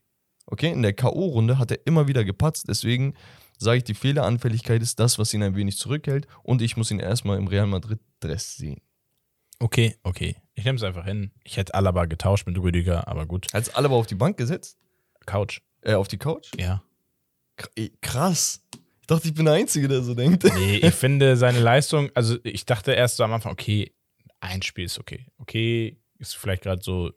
okay, 0.46 0.72
in 0.72 0.84
der 0.84 0.94
K.O.-Runde 0.94 1.58
hat 1.58 1.72
er 1.72 1.80
immer 1.86 2.08
wieder 2.08 2.24
gepatzt. 2.24 2.68
Deswegen 2.68 3.16
sage 3.60 3.78
ich, 3.80 3.84
die 3.84 3.94
Fehleranfälligkeit 3.94 4.82
ist 4.82 5.00
das, 5.00 5.20
was 5.20 5.34
ihn 5.34 5.44
ein 5.44 5.56
wenig 5.56 5.78
zurückhält. 5.78 6.28
Und 6.44 6.62
ich 6.62 6.78
muss 6.78 6.92
ihn 6.92 7.00
erstmal 7.00 7.38
im 7.38 7.48
Real 7.48 7.68
Madrid-Dress 7.68 8.56
sehen. 8.56 8.82
Okay, 9.60 9.98
okay. 10.04 10.38
Ich 10.56 10.64
nehme 10.64 10.78
es 10.78 10.84
einfach 10.84 11.06
hin. 11.06 11.32
Ich 11.44 11.58
hätte 11.58 11.74
Alaba 11.74 12.06
getauscht 12.06 12.48
mit 12.48 12.58
Rüdiger, 12.58 13.08
aber 13.08 13.26
gut. 13.26 13.48
Als 13.54 13.70
Alaba 13.76 13.96
auf 13.96 14.08
die 14.08 14.16
Bank 14.16 14.38
gesetzt, 14.38 14.78
Couch. 15.26 15.60
äh, 15.82 15.94
auf 15.94 16.08
die 16.08 16.18
Couch. 16.18 16.50
Ja. 16.58 16.82
Krass. 18.02 18.62
Ich 19.02 19.08
dachte, 19.08 19.28
ich 19.28 19.34
bin 19.34 19.46
der 19.46 19.56
Einzige, 19.56 19.90
der 19.90 20.02
so 20.02 20.14
denkt. 20.16 20.46
Nee, 20.46 20.78
ich 20.78 20.94
finde 20.96 21.36
seine 21.36 21.60
Leistung, 21.60 22.10
also 22.14 22.38
ich 22.44 22.66
dachte 22.66 22.94
erst 22.94 23.18
so 23.18 23.24
am 23.24 23.34
Anfang, 23.34 23.52
okay, 23.52 23.92
ein 24.40 24.62
Spiel 24.62 24.86
ist 24.86 24.98
okay. 25.00 25.26
Okay, 25.38 25.98
ist 26.18 26.38
vielleicht 26.38 26.64
gerade 26.64 26.82
so 26.82 27.12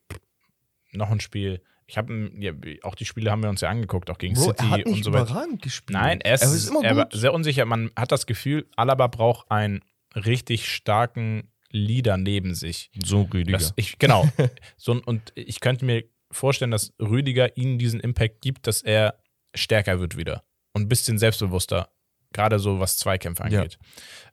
noch 0.90 1.11
ein 1.11 1.20
Spiel. 1.20 1.62
Ich 1.92 1.98
habe 1.98 2.31
ja, 2.38 2.52
auch 2.85 2.94
die 2.94 3.05
Spiele 3.05 3.31
haben 3.31 3.42
wir 3.42 3.50
uns 3.50 3.61
ja 3.61 3.68
angeguckt, 3.68 4.09
auch 4.09 4.16
gegen 4.16 4.33
Bro, 4.33 4.44
City 4.44 4.64
er 4.64 4.70
hat 4.70 4.78
nicht 4.78 4.87
und 4.87 5.05
so 5.05 5.12
weiter. 5.12 5.31
überragend 5.31 5.61
gespielt. 5.61 5.92
Nein, 5.98 6.22
er 6.22 6.37
ist, 6.37 6.40
er 6.42 6.52
ist 6.55 6.68
immer 6.70 6.83
er 6.83 6.96
war 6.96 7.09
sehr 7.12 7.35
unsicher. 7.35 7.66
Man 7.66 7.90
hat 7.94 8.11
das 8.11 8.24
Gefühl, 8.24 8.66
Alaba 8.76 9.09
braucht 9.09 9.50
einen 9.50 9.85
richtig 10.14 10.66
starken 10.72 11.50
Leader 11.70 12.16
neben 12.16 12.55
sich. 12.55 12.90
So 13.05 13.28
Rüdiger. 13.35 13.59
Das, 13.59 13.74
ich, 13.76 13.98
genau. 13.98 14.26
so, 14.78 15.02
und 15.05 15.33
ich 15.35 15.61
könnte 15.61 15.85
mir 15.85 16.05
vorstellen, 16.31 16.70
dass 16.70 16.94
Rüdiger 16.98 17.59
ihnen 17.59 17.78
diesen 17.78 18.00
Impact 18.00 18.40
gibt, 18.40 18.66
dass 18.66 18.81
er 18.81 19.18
stärker 19.55 20.00
wird 20.00 20.16
wieder 20.16 20.44
und 20.72 20.83
ein 20.83 20.88
bisschen 20.88 21.18
selbstbewusster, 21.18 21.90
gerade 22.33 22.59
so 22.59 22.81
was 22.81 22.96
Zweikämpfe 22.96 23.42
Ja. 23.50 23.59
angeht. 23.61 23.78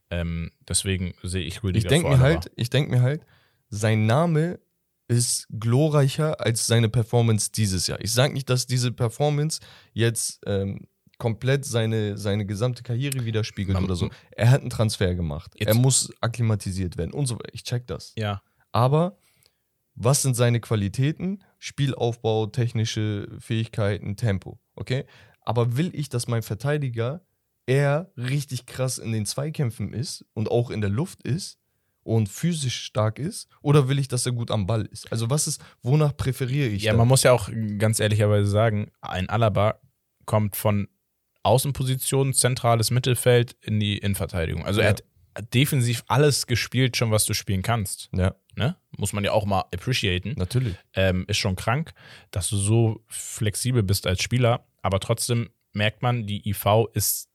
Ähm, 0.10 0.52
deswegen 0.66 1.14
sehe 1.24 1.44
ich 1.44 1.62
Rüdiger 1.62 1.84
Ich 1.84 1.90
denke 1.90 2.08
vor 2.08 2.18
mir 2.18 2.24
halt, 2.24 2.50
ich 2.56 2.70
denke 2.70 2.90
mir 2.92 3.02
halt, 3.02 3.22
sein 3.68 4.06
Name 4.06 4.60
ist 5.10 5.48
glorreicher 5.60 6.40
als 6.40 6.68
seine 6.68 6.88
Performance 6.88 7.52
dieses 7.52 7.88
Jahr. 7.88 8.00
Ich 8.00 8.14
sage 8.14 8.34
nicht, 8.34 8.50
dass 8.50 8.68
diese 8.68 8.92
Performance 8.92 9.60
jetzt 9.92 10.40
ähm, 10.46 10.88
komplett 11.18 11.66
seine, 11.66 12.18
seine 12.18 12.46
gesamte 12.46 12.84
Karriere 12.84 13.26
widerspiegelt 13.26 13.74
Man- 13.74 13.84
oder 13.84 13.96
so. 13.96 14.10
Er 14.32 14.52
hat 14.52 14.62
einen 14.62 14.70
Transfer 14.70 15.16
gemacht. 15.16 15.54
Er 15.58 15.74
muss 15.74 16.12
akklimatisiert 16.22 16.98
werden 16.98 17.12
und 17.14 17.26
so 17.26 17.36
weiter. 17.36 17.54
Ich 17.54 17.64
check 17.64 17.88
das. 17.88 18.14
Ja, 18.16 18.42
Aber 18.72 19.18
was 19.96 20.22
sind 20.22 20.36
seine 20.36 20.62
Qualitäten? 20.62 21.44
Spielaufbau, 21.58 22.46
technische 22.46 23.28
Fähigkeiten, 23.40 24.16
Tempo. 24.16 24.60
Okay? 24.76 25.06
Aber 25.42 25.76
will 25.76 25.90
ich, 25.94 26.08
dass 26.10 26.28
mein 26.28 26.44
Verteidiger 26.44 27.26
eher 27.66 28.12
richtig 28.16 28.66
krass 28.66 28.98
in 29.00 29.12
den 29.12 29.26
Zweikämpfen 29.26 29.92
ist 29.92 30.24
und 30.34 30.50
auch 30.52 30.70
in 30.70 30.82
der 30.82 30.90
Luft 30.90 31.24
ist 31.24 31.60
und 32.04 32.30
physisch 32.30 32.82
stark 32.84 33.20
ist? 33.20 33.48
Oder 33.62 33.88
will 33.90 34.00
ich, 34.00 34.08
dass 34.08 34.26
er 34.26 34.32
gut 34.32 34.52
am 34.52 34.66
Ball 34.68 34.86
ist? 34.86 35.12
Also, 35.12 35.30
was 35.30 35.48
ist, 35.48 35.62
wonach 35.82 36.16
präferiere 36.16 36.68
ich? 36.70 36.84
ja, 36.84 36.92
da? 36.94 36.98
man 36.98 37.08
muss 37.08 37.24
ja 37.24 37.32
auch 37.34 37.50
ganz 37.78 38.00
ehrlicherweise 38.00 38.50
sagen, 38.50 38.92
ein 39.02 39.30
Alaba 39.30 39.80
kommt 40.26 40.56
von 40.56 40.88
Außenposition, 41.44 42.34
zentrales 42.34 42.92
Mittelfeld 42.92 43.56
in 43.62 43.80
die 43.80 43.98
Innenverteidigung. 43.98 44.66
Also 44.66 44.82
er 44.82 44.88
Ja. 44.88 44.90
hat 44.92 45.04
defensiv 45.54 46.04
alles 46.08 46.48
gespielt, 46.48 46.98
schon 46.98 47.12
was 47.12 47.26
du 47.26 47.34
spielen 47.34 47.62
kannst. 47.62 48.10
ja, 48.14 48.36
Ne? 48.56 48.76
Muss 48.98 49.14
man 49.14 49.24
ja 49.24 49.32
auch 49.32 49.46
mal 49.46 49.62
appreciaten. 49.74 50.34
natürlich. 50.36 50.76
ähm, 50.94 51.24
ist 51.30 51.38
schon 51.38 51.56
krank, 51.56 51.94
dass 52.32 52.50
du 52.50 52.58
so 52.58 53.02
flexibel 53.08 53.84
bist 53.84 54.06
als 54.06 54.22
Spieler, 54.22 54.66
aber 54.82 55.00
trotzdem 55.00 55.50
merkt 55.72 56.02
man, 56.02 56.28
die 56.28 56.48
IV 56.50 56.66
ist 56.94 57.30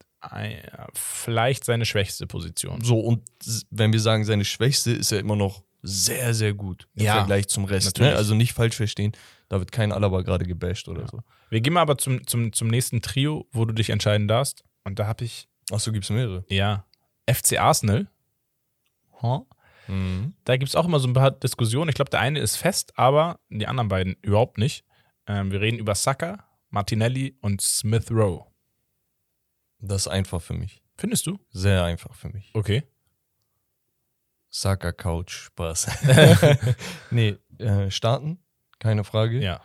vielleicht 0.94 1.64
seine 1.64 1.84
schwächste 1.86 2.26
Position. 2.26 2.80
So, 2.82 2.98
und 2.98 3.22
wenn 3.70 3.92
wir 3.92 4.00
sagen, 4.00 4.24
seine 4.24 4.44
Schwächste 4.44 4.92
ist 4.92 5.12
er 5.12 5.20
immer 5.20 5.36
noch 5.36 5.62
sehr, 5.82 6.32
sehr 6.34 6.54
gut 6.54 6.88
im 6.94 7.04
Ja, 7.04 7.14
Vergleich 7.16 7.48
zum 7.48 7.64
Rest. 7.66 7.86
natürlich. 7.86 8.12
Ne? 8.12 8.16
Also 8.16 8.34
nicht 8.34 8.52
falsch 8.54 8.76
verstehen, 8.76 9.12
da 9.48 9.58
wird 9.58 9.70
kein 9.70 9.92
Alaba 9.92 10.22
gerade 10.22 10.46
gebasht 10.46 10.88
oder 10.88 11.06
so. 11.08 11.20
Wir 11.50 11.60
gehen 11.60 11.74
mal 11.74 11.82
aber 11.82 11.98
zum, 11.98 12.26
zum, 12.26 12.52
zum 12.52 12.68
nächsten 12.68 13.02
Trio, 13.02 13.46
wo 13.52 13.64
du 13.66 13.74
dich 13.74 13.90
entscheiden 13.90 14.26
darfst. 14.26 14.64
Und 14.84 14.98
da 14.98 15.06
habe 15.06 15.24
ich, 15.24 15.46
Achso, 15.70 15.92
gibt 15.92 16.04
es 16.04 16.10
mehrere. 16.10 16.44
ja, 16.48 16.84
FC 17.30 17.58
Arsenal. 17.58 18.06
Huh? 19.22 19.46
Mhm. 19.88 20.34
Da 20.44 20.56
gibt 20.56 20.68
es 20.70 20.76
auch 20.76 20.86
immer 20.86 20.98
so 21.00 21.08
ein 21.08 21.12
paar 21.14 21.30
Diskussionen. 21.30 21.88
Ich 21.90 21.94
glaube, 21.94 22.10
der 22.10 22.20
eine 22.20 22.38
ist 22.38 22.56
fest, 22.56 22.92
aber 22.98 23.38
die 23.50 23.66
anderen 23.66 23.88
beiden 23.88 24.16
überhaupt 24.22 24.56
nicht. 24.58 24.84
Ähm, 25.26 25.50
wir 25.52 25.60
reden 25.60 25.78
über 25.78 25.94
Saka, 25.94 26.44
Martinelli 26.70 27.36
und 27.40 27.60
Smith 27.60 28.10
Rowe. 28.10 28.44
Das 29.78 30.02
ist 30.02 30.08
einfach 30.08 30.40
für 30.40 30.54
mich. 30.54 30.82
Findest 30.96 31.26
du? 31.26 31.38
Sehr 31.50 31.84
einfach 31.84 32.14
für 32.14 32.28
mich. 32.28 32.50
Okay. 32.54 32.82
Saka 34.50 34.92
Couch, 34.92 35.32
Spaß. 35.32 35.88
nee, 37.10 37.36
äh, 37.58 37.90
starten, 37.90 38.38
keine 38.78 39.04
Frage. 39.04 39.40
Ja. 39.40 39.60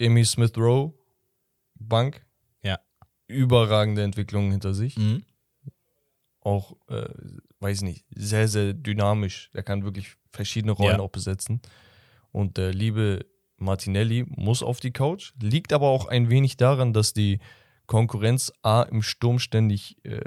Amy 0.00 0.24
Smith 0.24 0.56
Rowe, 0.56 0.94
Bank. 1.74 2.24
Ja. 2.62 2.78
Überragende 3.26 4.02
Entwicklung 4.04 4.50
hinter 4.52 4.74
sich. 4.74 4.96
Mhm. 4.96 5.24
Auch, 6.40 6.76
äh, 6.88 7.08
weiß 7.58 7.82
nicht, 7.82 8.06
sehr, 8.10 8.46
sehr 8.46 8.72
dynamisch. 8.72 9.50
Er 9.52 9.64
kann 9.64 9.82
wirklich 9.84 10.16
verschiedene 10.32 10.72
Rollen 10.72 10.98
Ja. 10.98 11.00
auch 11.00 11.10
besetzen. 11.10 11.60
Und 12.30 12.56
der 12.56 12.72
liebe 12.72 13.26
Martinelli 13.58 14.24
muss 14.28 14.62
auf 14.62 14.80
die 14.80 14.92
Couch. 14.92 15.32
Liegt 15.42 15.72
aber 15.72 15.88
auch 15.88 16.06
ein 16.06 16.30
wenig 16.30 16.56
daran, 16.56 16.92
dass 16.92 17.12
die 17.12 17.38
Konkurrenz 17.86 18.52
A 18.62 18.82
im 18.82 19.02
Sturm 19.02 19.38
ständig 19.38 19.96
äh, 20.04 20.20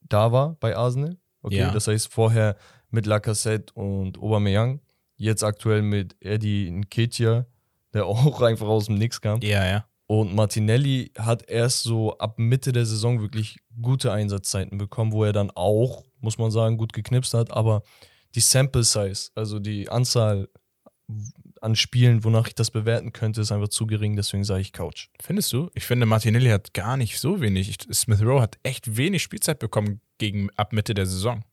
da 0.00 0.32
war 0.32 0.54
bei 0.60 0.76
Arsenal. 0.76 1.16
Okay, 1.42 1.58
Ja. 1.58 1.70
das 1.72 1.88
heißt 1.88 2.12
vorher 2.12 2.56
mit 2.90 3.06
Lacazette 3.06 3.72
und 3.74 4.18
Aubameyang, 4.18 4.80
jetzt 5.16 5.42
aktuell 5.42 5.82
mit 5.82 6.16
Eddie 6.20 6.70
Nketiah, 6.70 7.46
der 7.92 8.06
auch 8.06 8.40
einfach 8.42 8.66
aus 8.68 8.86
dem 8.86 8.96
Nix 8.96 9.20
kam. 9.20 9.40
Ja, 9.42 9.66
ja. 9.66 9.86
Und 10.08 10.34
Martinelli 10.34 11.10
hat 11.18 11.50
erst 11.50 11.82
so 11.82 12.16
ab 12.18 12.38
Mitte 12.38 12.70
der 12.70 12.86
Saison 12.86 13.20
wirklich 13.20 13.58
gute 13.82 14.12
Einsatzzeiten 14.12 14.78
bekommen, 14.78 15.10
wo 15.10 15.24
er 15.24 15.32
dann 15.32 15.50
auch, 15.50 16.04
muss 16.20 16.38
man 16.38 16.52
sagen, 16.52 16.76
gut 16.76 16.92
geknipst 16.92 17.34
hat. 17.34 17.50
Aber 17.50 17.82
die 18.36 18.40
Sample 18.40 18.84
Size, 18.84 19.30
also 19.34 19.58
die 19.58 19.88
Anzahl 19.88 20.48
an 21.62 21.76
Spielen, 21.76 22.24
wonach 22.24 22.46
ich 22.48 22.54
das 22.54 22.70
bewerten 22.70 23.12
könnte, 23.12 23.40
ist 23.40 23.52
einfach 23.52 23.68
zu 23.68 23.86
gering. 23.86 24.16
Deswegen 24.16 24.44
sage 24.44 24.60
ich 24.60 24.72
Couch. 24.72 25.08
Findest 25.22 25.52
du? 25.52 25.70
Ich 25.74 25.84
finde, 25.84 26.06
Martinelli 26.06 26.48
hat 26.50 26.74
gar 26.74 26.96
nicht 26.96 27.18
so 27.18 27.40
wenig. 27.40 27.68
Ich, 27.68 27.78
Smith 27.96 28.20
Rowe 28.22 28.40
hat 28.40 28.58
echt 28.62 28.96
wenig 28.96 29.22
Spielzeit 29.22 29.58
bekommen 29.58 30.00
gegen 30.18 30.50
ab 30.56 30.72
Mitte 30.72 30.94
der 30.94 31.06
Saison. 31.06 31.44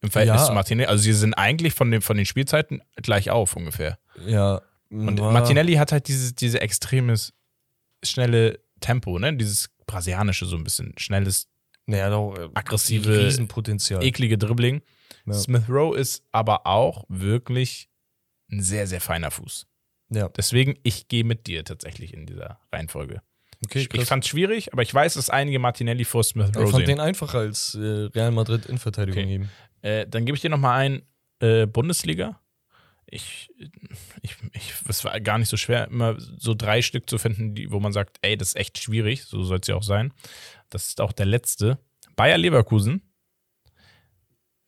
Im 0.00 0.10
Verhältnis 0.10 0.42
Ja. 0.42 0.46
zu 0.48 0.52
Martinelli. 0.52 0.86
Also 0.88 1.02
sie 1.04 1.12
sind 1.12 1.34
eigentlich 1.34 1.72
von 1.74 1.90
den, 1.90 2.02
von 2.02 2.16
den 2.16 2.26
Spielzeiten 2.26 2.82
gleich 2.96 3.30
auf 3.30 3.56
ungefähr. 3.56 3.98
Ja. 4.26 4.60
Und 4.90 5.16
Martinelli 5.18 5.74
hat 5.74 5.92
halt 5.92 6.08
dieses, 6.08 6.34
diese 6.34 6.60
extremes, 6.60 7.32
schnelle 8.04 8.60
Tempo, 8.80 9.18
ne? 9.18 9.34
Dieses 9.36 9.70
brasilianische 9.86 10.46
so 10.46 10.56
ein 10.56 10.64
bisschen. 10.64 10.92
Schnelles, 10.98 11.48
Naja, 11.86 12.10
doch, 12.10 12.34
äh, 12.36 12.48
aggressive, 12.54 13.24
Riesenpotenzial. 13.26 14.02
eklige 14.04 14.38
Dribbling. 14.38 14.82
Ja. 15.26 15.32
Smith 15.34 15.64
Rowe 15.68 15.96
ist 15.98 16.22
aber 16.32 16.66
auch 16.66 17.04
wirklich 17.08 17.88
ein 18.56 18.62
sehr, 18.62 18.86
sehr 18.86 19.00
feiner 19.00 19.30
Fuß. 19.30 19.66
Ja, 20.10 20.28
Deswegen, 20.28 20.78
ich 20.82 21.08
gehe 21.08 21.24
mit 21.24 21.46
dir 21.46 21.64
tatsächlich 21.64 22.12
in 22.14 22.26
dieser 22.26 22.60
Reihenfolge. 22.72 23.22
okay, 23.64 23.80
ich 23.80 23.94
ich 23.94 24.04
fand 24.04 24.24
es 24.24 24.30
schwierig, 24.30 24.72
aber 24.72 24.82
ich 24.82 24.92
weiß, 24.92 25.14
dass 25.14 25.30
einige 25.30 25.58
Martinelli 25.58 26.04
vor 26.04 26.22
Smith 26.24 26.50
Ich 26.50 26.56
Rowe 26.56 26.66
fand 26.70 26.86
sehen. 26.86 26.96
den 26.96 27.00
einfacher 27.00 27.38
als 27.38 27.74
äh, 27.74 27.78
Real 28.14 28.30
Madrid 28.30 28.66
in 28.66 28.78
Verteidigung 28.78 29.22
Okay. 29.22 29.28
geben. 29.32 29.50
Äh, 29.82 30.06
dann 30.06 30.24
gebe 30.24 30.36
ich 30.36 30.42
dir 30.42 30.50
nochmal 30.50 30.80
ein 30.80 31.02
äh, 31.40 31.66
Bundesliga. 31.66 32.40
Ich, 33.06 33.50
ich, 34.22 34.34
ich, 34.52 34.72
es 34.88 35.04
war 35.04 35.18
gar 35.20 35.38
nicht 35.38 35.48
so 35.48 35.56
schwer, 35.56 35.88
immer 35.88 36.16
so 36.18 36.54
drei 36.54 36.80
Stück 36.82 37.08
zu 37.08 37.18
finden, 37.18 37.54
die, 37.54 37.70
wo 37.70 37.78
man 37.80 37.92
sagt, 37.92 38.18
ey, 38.22 38.36
das 38.36 38.48
ist 38.48 38.56
echt 38.56 38.78
schwierig, 38.78 39.24
so 39.24 39.42
soll 39.42 39.58
es 39.60 39.66
ja 39.68 39.74
auch 39.76 39.82
sein. 39.82 40.12
Das 40.70 40.86
ist 40.88 41.00
auch 41.00 41.12
der 41.12 41.26
letzte. 41.26 41.78
Bayer 42.16 42.38
Leverkusen. 42.38 43.02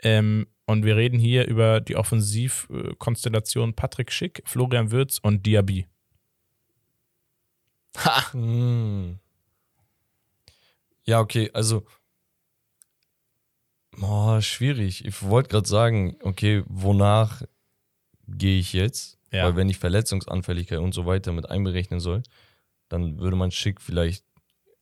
Ähm, 0.02 0.46
und 0.66 0.84
wir 0.84 0.96
reden 0.96 1.18
hier 1.18 1.46
über 1.46 1.80
die 1.80 1.96
Offensivkonstellation 1.96 3.74
Patrick 3.74 4.12
Schick, 4.12 4.42
Florian 4.44 4.90
Würz 4.90 5.18
und 5.22 5.46
Diaby. 5.46 5.86
Ha! 7.98 8.32
Hm. 8.32 9.18
Ja, 11.04 11.20
okay, 11.20 11.50
also. 11.54 11.86
Oh, 14.00 14.40
schwierig. 14.40 15.04
Ich 15.04 15.22
wollte 15.22 15.48
gerade 15.48 15.68
sagen, 15.68 16.16
okay, 16.22 16.62
wonach 16.66 17.42
gehe 18.28 18.58
ich 18.58 18.72
jetzt? 18.72 19.18
Ja. 19.32 19.44
Weil 19.44 19.56
wenn 19.56 19.68
ich 19.68 19.78
Verletzungsanfälligkeit 19.78 20.80
und 20.80 20.92
so 20.92 21.06
weiter 21.06 21.32
mit 21.32 21.48
einberechnen 21.48 22.00
soll, 22.00 22.22
dann 22.88 23.18
würde 23.18 23.36
man 23.36 23.50
Schick 23.50 23.80
vielleicht 23.80 24.24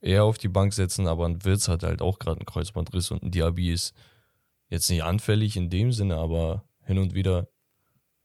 eher 0.01 0.25
auf 0.25 0.39
die 0.39 0.49
Bank 0.49 0.73
setzen, 0.75 1.07
aber 1.07 1.27
ein 1.27 1.45
Wirtz 1.45 1.69
hat 1.69 1.83
halt 1.83 2.03
auch 2.03 2.19
gerade 2.19 2.41
einen 2.41 2.47
Kreuzbandriss 2.47 3.11
und 3.11 3.23
ein 3.23 3.31
Diaby 3.31 3.73
ist 3.73 3.95
jetzt 4.69 4.91
nicht 4.91 5.03
anfällig 5.05 5.57
in 5.57 5.71
dem 5.71 5.93
Sinne, 5.93 6.17
aber 6.17 6.65
hin 6.85 6.99
und 6.99 7.15
wieder 7.15 7.49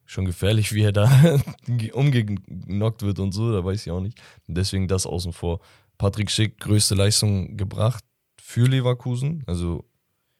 schon 0.05 0.25
gefährlich, 0.25 0.73
wie 0.73 0.81
er 0.83 0.91
da 0.91 1.07
umgenockt 1.93 3.01
wird 3.03 3.19
und 3.19 3.31
so, 3.31 3.51
da 3.51 3.63
weiß 3.63 3.85
ich 3.85 3.91
auch 3.91 3.99
nicht. 4.01 4.19
Deswegen 4.47 4.87
das 4.87 5.05
außen 5.05 5.33
vor. 5.33 5.59
Patrick 5.97 6.31
Schick, 6.31 6.59
größte 6.59 6.95
Leistung 6.95 7.57
gebracht 7.57 8.03
für 8.41 8.65
Leverkusen. 8.67 9.43
Also 9.45 9.85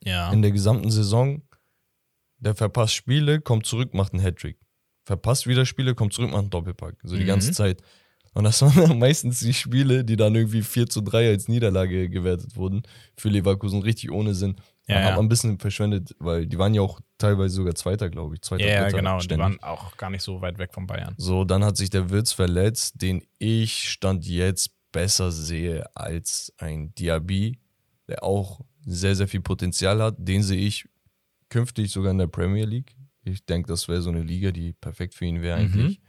Ja. 0.03 0.31
in 0.31 0.41
der 0.41 0.51
gesamten 0.51 0.89
Saison. 0.91 1.41
Der 2.39 2.55
verpasst 2.55 2.93
Spiele, 2.93 3.41
kommt 3.41 3.65
zurück, 3.65 3.93
macht 3.93 4.13
einen 4.13 4.23
Hattrick. 4.23 4.57
Verpasst 5.03 5.45
wieder 5.47 5.65
Spiele, 5.65 5.93
kommt 5.93 6.13
zurück, 6.13 6.31
macht 6.31 6.39
einen 6.41 6.49
Doppelpack. 6.49 6.95
So 7.03 7.15
die 7.17 7.23
Mhm. 7.23 7.27
ganze 7.27 7.51
Zeit. 7.51 7.81
Und 8.33 8.45
das 8.45 8.61
waren 8.61 8.75
dann 8.75 8.97
meistens 8.99 9.39
die 9.41 9.53
Spiele, 9.53 10.05
die 10.05 10.15
dann 10.15 10.33
irgendwie 10.35 10.61
4 10.61 10.87
zu 10.87 11.01
3 11.01 11.27
als 11.29 11.47
Niederlage 11.49 12.09
gewertet 12.09 12.55
wurden. 12.55 12.83
Für 13.17 13.27
Leverkusen 13.29 13.81
richtig 13.81 14.11
ohne 14.11 14.33
Sinn. 14.33 14.55
Ja, 14.89 15.03
hat 15.03 15.15
man 15.15 15.25
ein 15.25 15.29
bisschen 15.29 15.59
verschwendet, 15.59 16.15
weil 16.19 16.47
die 16.47 16.57
waren 16.57 16.73
ja 16.73 16.81
auch 16.81 16.99
teilweise 17.17 17.55
sogar 17.55 17.75
Zweiter, 17.75 18.09
glaube 18.09 18.35
ich. 18.35 18.41
Zweiter, 18.41 18.67
Ja, 18.67 18.83
Dritter, 18.83 18.97
genau. 18.97 19.17
Die 19.19 19.23
ständig. 19.25 19.43
waren 19.43 19.63
auch 19.63 19.95
gar 19.97 20.09
nicht 20.09 20.23
so 20.23 20.41
weit 20.41 20.57
weg 20.57 20.73
von 20.73 20.87
Bayern. 20.87 21.13
So, 21.17 21.43
dann 21.45 21.63
hat 21.63 21.77
sich 21.77 21.89
der 21.89 22.09
Wirtz 22.09 22.31
verletzt, 22.31 23.01
den 23.01 23.23
ich 23.37 23.89
Stand 23.89 24.25
jetzt 24.25 24.71
besser 24.91 25.31
sehe 25.31 25.85
als 25.95 26.53
ein 26.57 26.93
Diaby, 26.95 27.59
der 28.07 28.23
auch 28.23 28.61
sehr, 28.85 29.15
sehr 29.15 29.27
viel 29.27 29.41
Potenzial 29.41 30.01
hat. 30.01 30.15
Den 30.17 30.41
sehe 30.41 30.59
ich 30.65 30.87
künftig 31.49 31.91
sogar 31.91 32.11
in 32.11 32.17
der 32.17 32.27
Premier 32.27 32.65
League. 32.65 32.95
Ich 33.23 33.45
denke, 33.45 33.67
das 33.67 33.87
wäre 33.87 34.01
so 34.01 34.09
eine 34.09 34.23
Liga, 34.23 34.51
die 34.51 34.73
perfekt 34.73 35.13
für 35.13 35.25
ihn 35.25 35.41
wäre 35.41 35.57
Mhm. 35.59 35.63
eigentlich. 35.65 35.99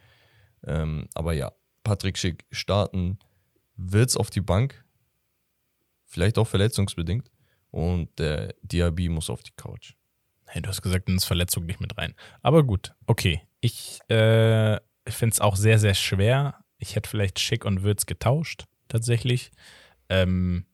Ähm, 0.66 1.06
aber 1.14 1.32
ja, 1.34 1.52
Patrick 1.82 2.16
Schick 2.16 2.44
starten, 2.50 3.18
Wirtz 3.76 4.16
auf 4.16 4.30
die 4.30 4.40
Bank, 4.42 4.84
vielleicht 6.06 6.38
auch 6.38 6.46
verletzungsbedingt. 6.46 7.30
Und 7.70 8.18
der 8.18 8.54
Diaby 8.62 9.08
muss 9.08 9.30
auf 9.30 9.42
die 9.42 9.52
Couch. 9.56 9.94
Hey, 10.46 10.62
du 10.62 10.68
hast 10.68 10.82
gesagt, 10.82 11.08
ins 11.08 11.24
Verletzung 11.24 11.66
nicht 11.66 11.80
mit 11.80 11.96
rein. 11.96 12.14
Aber 12.42 12.64
gut, 12.64 12.94
okay. 13.06 13.42
Ich 13.60 14.00
äh, 14.08 14.80
finde 15.06 15.32
es 15.32 15.40
auch 15.40 15.56
sehr, 15.56 15.78
sehr 15.78 15.94
schwer. 15.94 16.64
Ich 16.78 16.96
hätte 16.96 17.08
vielleicht 17.08 17.38
Schick 17.38 17.64
und 17.64 17.82
Würz 17.82 18.06
getauscht, 18.06 18.64
tatsächlich. 18.88 19.52
Ähm, 20.08 20.66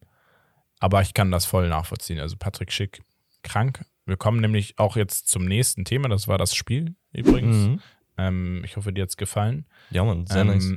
aber 0.78 1.02
ich 1.02 1.14
kann 1.14 1.30
das 1.30 1.44
voll 1.44 1.68
nachvollziehen. 1.68 2.20
Also 2.20 2.36
Patrick 2.36 2.72
Schick 2.72 3.02
krank. 3.42 3.84
Wir 4.06 4.16
kommen 4.16 4.40
nämlich 4.40 4.78
auch 4.78 4.96
jetzt 4.96 5.28
zum 5.28 5.44
nächsten 5.44 5.84
Thema. 5.84 6.08
Das 6.08 6.28
war 6.28 6.38
das 6.38 6.54
Spiel 6.54 6.94
übrigens. 7.12 7.56
Mhm. 7.56 7.80
Ähm, 8.18 8.62
ich 8.64 8.76
hoffe, 8.76 8.92
dir 8.92 9.02
hat 9.02 9.10
es 9.10 9.16
gefallen. 9.16 9.66
Ja, 9.90 10.04
Mann, 10.04 10.26
sehr 10.26 10.42
ähm, 10.42 10.46
nice. 10.46 10.72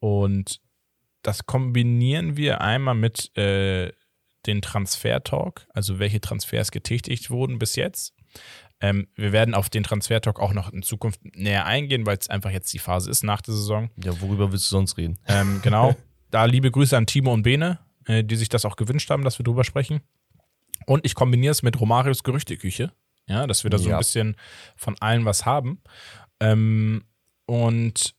Und 0.00 0.60
das 1.22 1.46
kombinieren 1.46 2.36
wir 2.36 2.60
einmal 2.60 2.94
mit 2.94 3.36
äh, 3.36 3.92
den 4.46 4.62
Transfer-Talk, 4.62 5.66
also 5.74 5.98
welche 5.98 6.20
Transfers 6.20 6.70
getätigt 6.70 7.30
wurden 7.30 7.58
bis 7.58 7.76
jetzt. 7.76 8.14
Ähm, 8.80 9.08
wir 9.16 9.32
werden 9.32 9.54
auf 9.54 9.68
den 9.68 9.82
Transfer-Talk 9.82 10.38
auch 10.38 10.52
noch 10.52 10.72
in 10.72 10.82
Zukunft 10.82 11.20
näher 11.36 11.66
eingehen, 11.66 12.06
weil 12.06 12.16
es 12.18 12.30
einfach 12.30 12.50
jetzt 12.50 12.72
die 12.72 12.78
Phase 12.78 13.10
ist 13.10 13.24
nach 13.24 13.40
der 13.42 13.54
Saison. 13.54 13.90
Ja, 14.02 14.20
worüber 14.20 14.52
willst 14.52 14.66
du 14.70 14.76
sonst 14.76 14.96
reden? 14.96 15.18
Ähm, 15.26 15.60
genau. 15.62 15.96
da 16.30 16.44
liebe 16.44 16.70
Grüße 16.70 16.96
an 16.96 17.06
Timo 17.06 17.32
und 17.32 17.42
Bene, 17.42 17.80
äh, 18.06 18.22
die 18.22 18.36
sich 18.36 18.48
das 18.48 18.64
auch 18.64 18.76
gewünscht 18.76 19.10
haben, 19.10 19.24
dass 19.24 19.38
wir 19.38 19.44
drüber 19.44 19.64
sprechen. 19.64 20.00
Und 20.86 21.04
ich 21.04 21.14
kombiniere 21.16 21.50
es 21.50 21.62
mit 21.62 21.80
Romarios 21.80 22.22
Gerüchteküche. 22.22 22.92
Ja, 23.26 23.46
dass 23.46 23.64
wir 23.64 23.70
da 23.70 23.78
so 23.78 23.90
Ja. 23.90 23.96
ein 23.96 23.98
bisschen 23.98 24.36
von 24.76 24.96
allen 25.00 25.24
was 25.24 25.44
haben. 25.44 25.82
Ähm, 26.40 27.04
und 27.46 28.14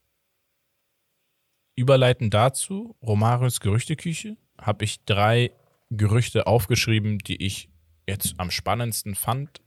überleitend 1.76 2.34
dazu, 2.34 2.98
Romarios 3.02 3.60
Gerüchteküche, 3.62 4.38
habe 4.60 4.84
ich 4.84 5.04
drei 5.06 5.52
Gerüchte 5.90 6.48
aufgeschrieben, 6.48 7.18
die 7.20 7.44
ich 7.44 7.70
jetzt 8.08 8.36
am 8.38 8.52
spannendsten 8.52 9.16
fand, 9.16 9.62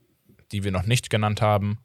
die 0.51 0.63
wir 0.63 0.71
noch 0.71 0.85
nicht 0.85 1.09
genannt 1.09 1.41
haben. 1.41 1.79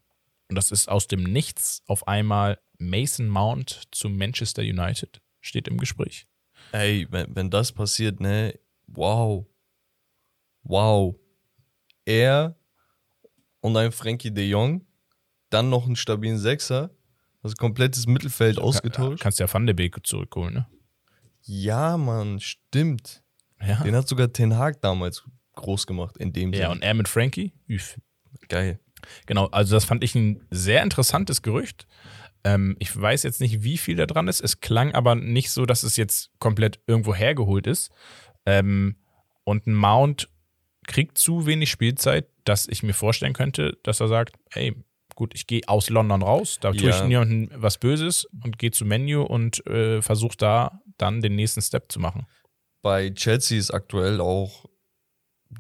Und 0.49 0.57
das 0.57 0.71
ist 0.71 0.89
aus 0.89 1.09
dem 1.09 1.25
Nichts 1.25 1.83
auf 1.87 2.07
einmal 2.09 2.59
Mason 2.79 3.29
Mount 3.29 3.83
zu 3.91 4.09
Manchester 4.09 4.63
United. 4.63 5.21
Steht 5.41 5.69
im 5.69 5.79
Gespräch. 5.79 6.27
Ey, 6.73 7.07
wenn, 7.11 7.35
wenn 7.35 7.51
das 7.51 7.73
passiert, 7.73 8.21
ne, 8.21 8.59
wow. 8.87 9.47
Wow. 10.63 11.17
Er 12.05 12.57
und 13.61 13.77
ein 13.77 13.93
Frankie 13.93 14.31
de 14.31 14.49
Jong, 14.49 14.87
dann 15.51 15.71
noch 15.71 15.87
einen 15.87 15.97
stabilen 15.97 16.39
Sechser, 16.39 16.91
das 17.43 17.57
komplettes 17.57 18.07
Mittelfeld 18.07 18.59
ausgetauscht. 18.59 19.23
Kannst 19.23 19.39
ja 19.39 19.53
Van 19.53 19.67
de 19.67 19.75
Beek 19.75 20.07
zurückholen, 20.07 20.55
ne? 20.55 20.67
Ja, 21.43 21.97
Mann, 21.97 22.41
stimmt. 22.41 23.23
Ja. 23.67 23.83
Den 23.83 23.95
hat 23.97 24.09
sogar 24.09 24.33
Ten 24.33 24.57
Hag 24.57 24.81
damals 24.81 25.25
groß 25.55 25.87
gemacht, 25.87 26.17
in 26.19 26.33
dem 26.33 26.53
Ja, 26.53 26.59
Sinne. 26.61 26.71
und 26.71 26.83
er 26.83 26.95
mit 26.95 27.09
Frankie? 27.09 27.53
Üff. 27.69 27.99
Geil. 28.49 28.79
Genau, 29.27 29.47
also 29.47 29.75
das 29.75 29.85
fand 29.85 30.05
ich 30.05 30.15
ein 30.15 30.47
sehr 30.51 30.83
interessantes 30.83 31.43
Gerücht. 31.43 31.87
Ähm, 32.45 32.77
ich 32.79 32.95
weiß 33.01 33.25
jetzt 33.25 33.41
nicht, 33.41 33.63
wie 33.65 33.79
viel 33.79 33.97
da 33.97 34.07
dran 34.07 34.29
ist. 34.29 34.41
Es 34.41 34.61
klang 34.61 34.95
aber 34.95 35.15
nicht 35.17 35.51
so, 35.51 35.67
dass 35.67 35.83
es 35.83 35.97
jetzt 35.97 36.31
komplett 36.39 36.81
irgendwo 36.87 37.15
hergeholt 37.15 37.67
ist. 37.67 37.91
Ähm, 38.47 38.97
und 39.45 39.67
ein 39.67 39.75
Mount 39.75 40.29
kriegt 40.87 41.19
zu 41.19 41.47
wenig 41.47 41.71
Spielzeit, 41.71 42.27
dass 42.45 42.67
ich 42.69 42.83
mir 42.83 42.95
vorstellen 42.95 43.33
könnte, 43.35 43.77
dass 43.83 44.01
er 44.01 44.09
sagt, 44.09 44.37
hey, 44.51 44.75
gut, 45.17 45.35
ich 45.35 45.47
gehe 45.47 45.63
aus 45.67 45.91
London 45.91 46.23
raus, 46.23 46.59
da 46.61 46.71
tue 46.73 46.89
Ja. 46.91 46.97
ich 46.97 47.03
niemandem 47.09 47.51
was 47.55 47.79
Böses 47.79 48.25
und 48.45 48.59
gehe 48.59 48.71
zu 48.71 48.85
Menu 48.85 49.23
und 49.23 49.67
äh, 49.67 50.01
versuche 50.01 50.37
da 50.37 50.81
dann 50.97 51.21
den 51.21 51.35
nächsten 51.35 51.61
Step 51.61 51.91
zu 51.93 51.99
machen. 52.01 52.27
Bei 52.83 53.11
Chelsea 53.11 53.59
ist 53.59 53.71
aktuell 53.71 54.21
auch 54.21 54.67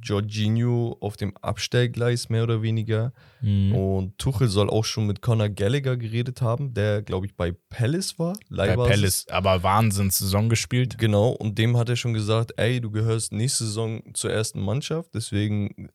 Jorginho 0.03 0.99
auf 1.01 1.17
dem 1.17 1.35
Abstellgleis 1.39 2.29
mehr 2.29 2.43
oder 2.43 2.61
weniger. 2.63 3.13
Und 3.41 4.19
Tuchel 4.19 4.49
soll 4.49 4.69
auch 4.69 4.85
schon 4.85 5.07
mit 5.07 5.23
Conor 5.23 5.49
Gallagher 5.49 5.97
geredet 5.97 6.43
haben, 6.43 6.75
der, 6.75 7.03
glaube 7.03 7.27
ich, 7.27 7.35
bei 7.35 7.53
Palace 7.71 8.19
war. 8.19 8.35
Bei 8.51 8.67
Leihbasis. 8.67 8.91
Palace, 8.91 9.27
aber 9.29 9.63
Wahnsinns-Saison 9.63 10.49
gespielt. 10.49 10.99
Genau, 10.99 11.31
und 11.31 11.59
dem 11.59 11.77
hat 11.77 11.89
er 11.89 11.97
schon 11.97 12.13
gesagt, 12.13 12.53
ey, 12.57 12.81
du 12.81 12.91
gehörst 12.91 13.33
nächste 13.33 13.65
Saison 13.65 14.03
zur 14.15 14.31
ersten 14.31 14.61
Mannschaft, 14.61 15.15
deswegen 15.15 15.89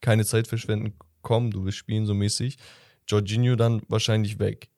keine 0.00 0.24
Zeit 0.26 0.46
verschwenden, 0.46 0.94
komm, 1.22 1.50
du 1.50 1.64
willst 1.64 1.78
spielen 1.78 2.04
so 2.04 2.14
mäßig. 2.14 2.58
Jorginho 3.08 3.56
dann 3.56 3.82
wahrscheinlich 3.88 4.38
weg. 4.38 4.68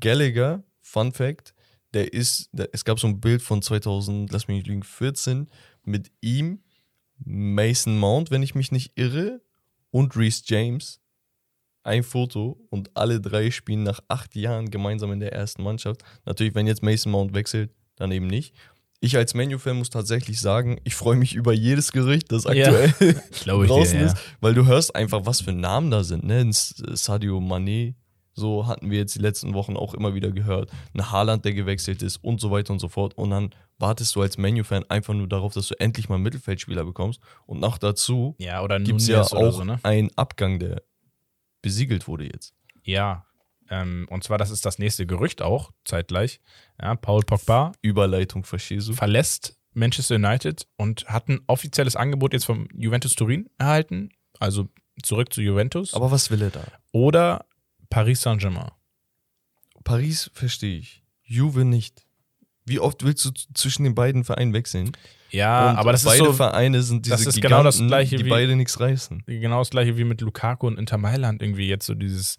Gallagher, 0.00 0.62
Fun 0.80 1.12
Fact, 1.12 1.54
der 1.94 2.12
ist, 2.12 2.48
der, 2.52 2.68
es 2.72 2.84
gab 2.84 2.98
so 2.98 3.06
ein 3.06 3.20
Bild 3.20 3.42
von 3.42 3.62
2000, 3.62 4.32
lass 4.32 4.48
mich 4.48 4.56
nicht 4.58 4.66
lügen, 4.66 4.82
14 4.82 5.48
mit 5.84 6.10
ihm, 6.20 6.60
Mason 7.24 7.98
Mount, 7.98 8.30
wenn 8.30 8.42
ich 8.42 8.54
mich 8.54 8.72
nicht 8.72 8.92
irre, 8.96 9.40
und 9.90 10.16
Reese 10.16 10.42
James. 10.46 10.98
Ein 11.84 12.02
Foto 12.04 12.64
und 12.70 12.90
alle 12.96 13.20
drei 13.20 13.50
spielen 13.50 13.82
nach 13.82 14.00
acht 14.08 14.36
Jahren 14.36 14.70
gemeinsam 14.70 15.12
in 15.12 15.20
der 15.20 15.32
ersten 15.32 15.62
Mannschaft. 15.64 16.02
Natürlich, 16.24 16.54
wenn 16.54 16.66
jetzt 16.66 16.82
Mason 16.82 17.10
Mount 17.10 17.34
wechselt, 17.34 17.72
dann 17.96 18.12
eben 18.12 18.28
nicht. 18.28 18.54
Ich 19.00 19.16
als 19.16 19.34
Menu-Fan 19.34 19.76
muss 19.76 19.90
tatsächlich 19.90 20.40
sagen, 20.40 20.80
ich 20.84 20.94
freue 20.94 21.16
mich 21.16 21.34
über 21.34 21.52
jedes 21.52 21.90
Gerücht, 21.90 22.30
das 22.30 22.44
Ja. 22.44 22.50
aktuell 22.50 22.92
Glaube 23.42 23.64
ich 23.64 23.70
dir, 23.70 23.76
draußen 23.76 23.98
ja. 23.98 24.06
ist, 24.06 24.16
weil 24.40 24.54
du 24.54 24.64
hörst 24.64 24.94
einfach, 24.94 25.26
was 25.26 25.40
für 25.40 25.52
Namen 25.52 25.90
da 25.90 26.04
sind. 26.04 26.22
Ne? 26.22 26.48
Sadio 26.52 27.38
Mané, 27.38 27.94
so 28.34 28.66
hatten 28.66 28.90
wir 28.90 28.98
jetzt 28.98 29.14
die 29.14 29.20
letzten 29.20 29.54
Wochen 29.54 29.76
auch 29.76 29.94
immer 29.94 30.14
wieder 30.14 30.30
gehört. 30.30 30.70
Ein 30.94 31.10
Haaland, 31.10 31.44
der 31.44 31.52
gewechselt 31.54 32.02
ist 32.02 32.16
und 32.18 32.40
so 32.40 32.50
weiter 32.50 32.72
und 32.72 32.78
so 32.78 32.88
fort. 32.88 33.14
Und 33.14 33.30
dann 33.30 33.54
wartest 33.78 34.14
du 34.14 34.22
als 34.22 34.38
Menu-Fan 34.38 34.84
einfach 34.88 35.14
nur 35.14 35.28
darauf, 35.28 35.52
dass 35.52 35.68
du 35.68 35.78
endlich 35.78 36.08
mal 36.08 36.16
einen 36.16 36.24
Mittelfeldspieler 36.24 36.84
bekommst. 36.84 37.20
Und 37.46 37.60
noch 37.60 37.78
dazu 37.78 38.34
Ja, 38.38 38.62
oder 38.62 38.80
gibt 38.80 39.00
es 39.00 39.08
ja 39.08 39.20
auch 39.20 39.52
so, 39.52 39.64
ne? 39.64 39.80
einen 39.82 40.10
Abgang, 40.16 40.58
der 40.58 40.82
besiegelt 41.60 42.08
wurde 42.08 42.24
jetzt. 42.24 42.54
Ja, 42.82 43.26
ähm, 43.70 44.06
und 44.10 44.24
zwar, 44.24 44.38
das 44.38 44.50
ist 44.50 44.64
das 44.66 44.78
nächste 44.78 45.06
Gerücht 45.06 45.40
auch, 45.42 45.70
zeitgleich. 45.84 46.40
Ja, 46.80 46.94
Paul 46.94 47.22
Pogba 47.22 47.72
Überleitung 47.80 48.44
verstehst 48.44 48.88
du? 48.88 48.92
verlässt 48.92 49.56
Manchester 49.74 50.16
United 50.16 50.66
und 50.76 51.06
hat 51.06 51.28
ein 51.28 51.40
offizielles 51.46 51.96
Angebot 51.96 52.34
jetzt 52.34 52.44
vom 52.44 52.68
Juventus 52.74 53.14
Turin 53.14 53.48
erhalten, 53.58 54.10
also 54.38 54.68
zurück 55.02 55.32
zu 55.32 55.40
Juventus. 55.40 55.94
Aber 55.94 56.10
was 56.10 56.30
will 56.30 56.42
er 56.42 56.50
da? 56.50 56.64
oder 56.92 57.46
Paris 57.92 58.22
Saint-Germain. 58.22 58.70
Paris 59.84 60.30
verstehe 60.34 60.78
ich. 60.78 61.02
Juve 61.22 61.64
nicht. 61.64 62.04
Wie 62.64 62.78
oft 62.78 63.04
willst 63.04 63.24
du 63.24 63.30
zwischen 63.54 63.84
den 63.84 63.94
beiden 63.94 64.24
Vereinen 64.24 64.52
wechseln? 64.52 64.92
Ja, 65.30 65.70
Und 65.70 65.76
aber 65.78 65.92
das 65.92 66.02
ist 66.02 66.06
beide 66.08 66.24
so 66.24 66.32
Vereine 66.32 66.82
sind 66.82 67.06
diese 67.06 67.16
das 67.16 67.26
ist 67.26 67.34
Giganten, 67.34 67.50
genau 67.56 67.62
das 67.64 67.78
Gleiche 67.78 68.16
die 68.16 68.24
wie- 68.26 68.30
beide 68.30 68.54
nichts 68.54 68.78
reißen. 68.78 69.22
genau 69.26 69.58
das 69.60 69.70
gleiche 69.70 69.96
wie 69.96 70.04
mit 70.04 70.20
Lukaku 70.20 70.66
und 70.66 70.78
Inter 70.78 70.98
Mailand 70.98 71.42
irgendwie 71.42 71.68
jetzt 71.68 71.86
so 71.86 71.94
dieses, 71.94 72.36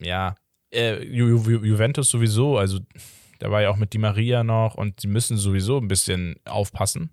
ja, 0.00 0.36
äh, 0.72 1.02
Ju 1.04 1.26
Ju 1.36 1.64
Juventus 1.64 2.08
sowieso, 2.08 2.56
also 2.56 2.78
da 3.40 3.50
war 3.50 3.60
ja 3.62 3.70
auch 3.70 3.76
mit 3.76 3.92
Di 3.92 3.98
Maria 3.98 4.44
noch 4.44 4.76
und 4.76 5.00
sie 5.00 5.08
müssen 5.08 5.36
sowieso 5.36 5.78
ein 5.78 5.88
bisschen 5.88 6.36
aufpassen, 6.44 7.10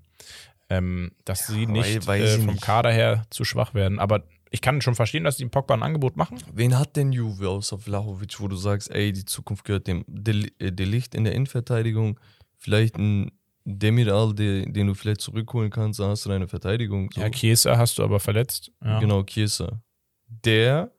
ähm, 0.70 1.12
dass 1.26 1.48
sie 1.48 1.68
wei- 1.68 1.72
nicht 1.72 2.08
äh, 2.08 2.38
vom 2.38 2.54
nicht. 2.54 2.62
Kader 2.62 2.92
her 2.92 3.26
zu 3.32 3.44
schwach 3.44 3.74
werden. 3.74 4.00
Aber 4.00 4.24
ich 4.52 4.62
kann 4.62 4.82
schon 4.82 4.96
verstehen, 4.96 5.24
dass 5.24 5.38
die 5.38 5.46
Pogba 5.46 5.74
ein 5.76 5.84
Angebot 5.84 6.18
machen. 6.18 6.38
Wen 6.54 6.78
hat 6.78 6.96
denn 6.96 7.12
Juve 7.12 7.50
außer 7.50 7.78
Vlahovic, 7.78 8.40
wo 8.40 8.48
du 8.48 8.56
sagst, 8.56 8.90
ey, 8.92 9.12
die 9.14 9.26
Zukunft 9.26 9.66
gehört 9.66 9.88
dem 9.88 10.06
äh, 10.08 10.72
Delicht 10.72 11.14
in 11.16 11.24
der 11.24 11.34
Innenverteidigung, 11.34 12.20
vielleicht 12.58 12.98
ein 12.98 13.32
Demiral, 13.66 14.34
den, 14.34 14.74
den 14.74 14.88
du 14.88 14.94
vielleicht 14.96 15.22
zurückholen 15.22 15.70
kannst, 15.70 16.00
dann 16.00 16.10
hast 16.10 16.26
du 16.26 16.30
deine 16.30 16.48
Verteidigung. 16.48 17.10
So. 17.14 17.22
Ja, 17.22 17.30
Chiesa 17.30 17.78
hast 17.78 17.98
du 18.00 18.04
aber 18.04 18.20
verletzt. 18.20 18.72
Ja. 18.84 19.00
Genau, 19.00 19.24
Chiesa. 19.24 19.82
Der 20.28 20.92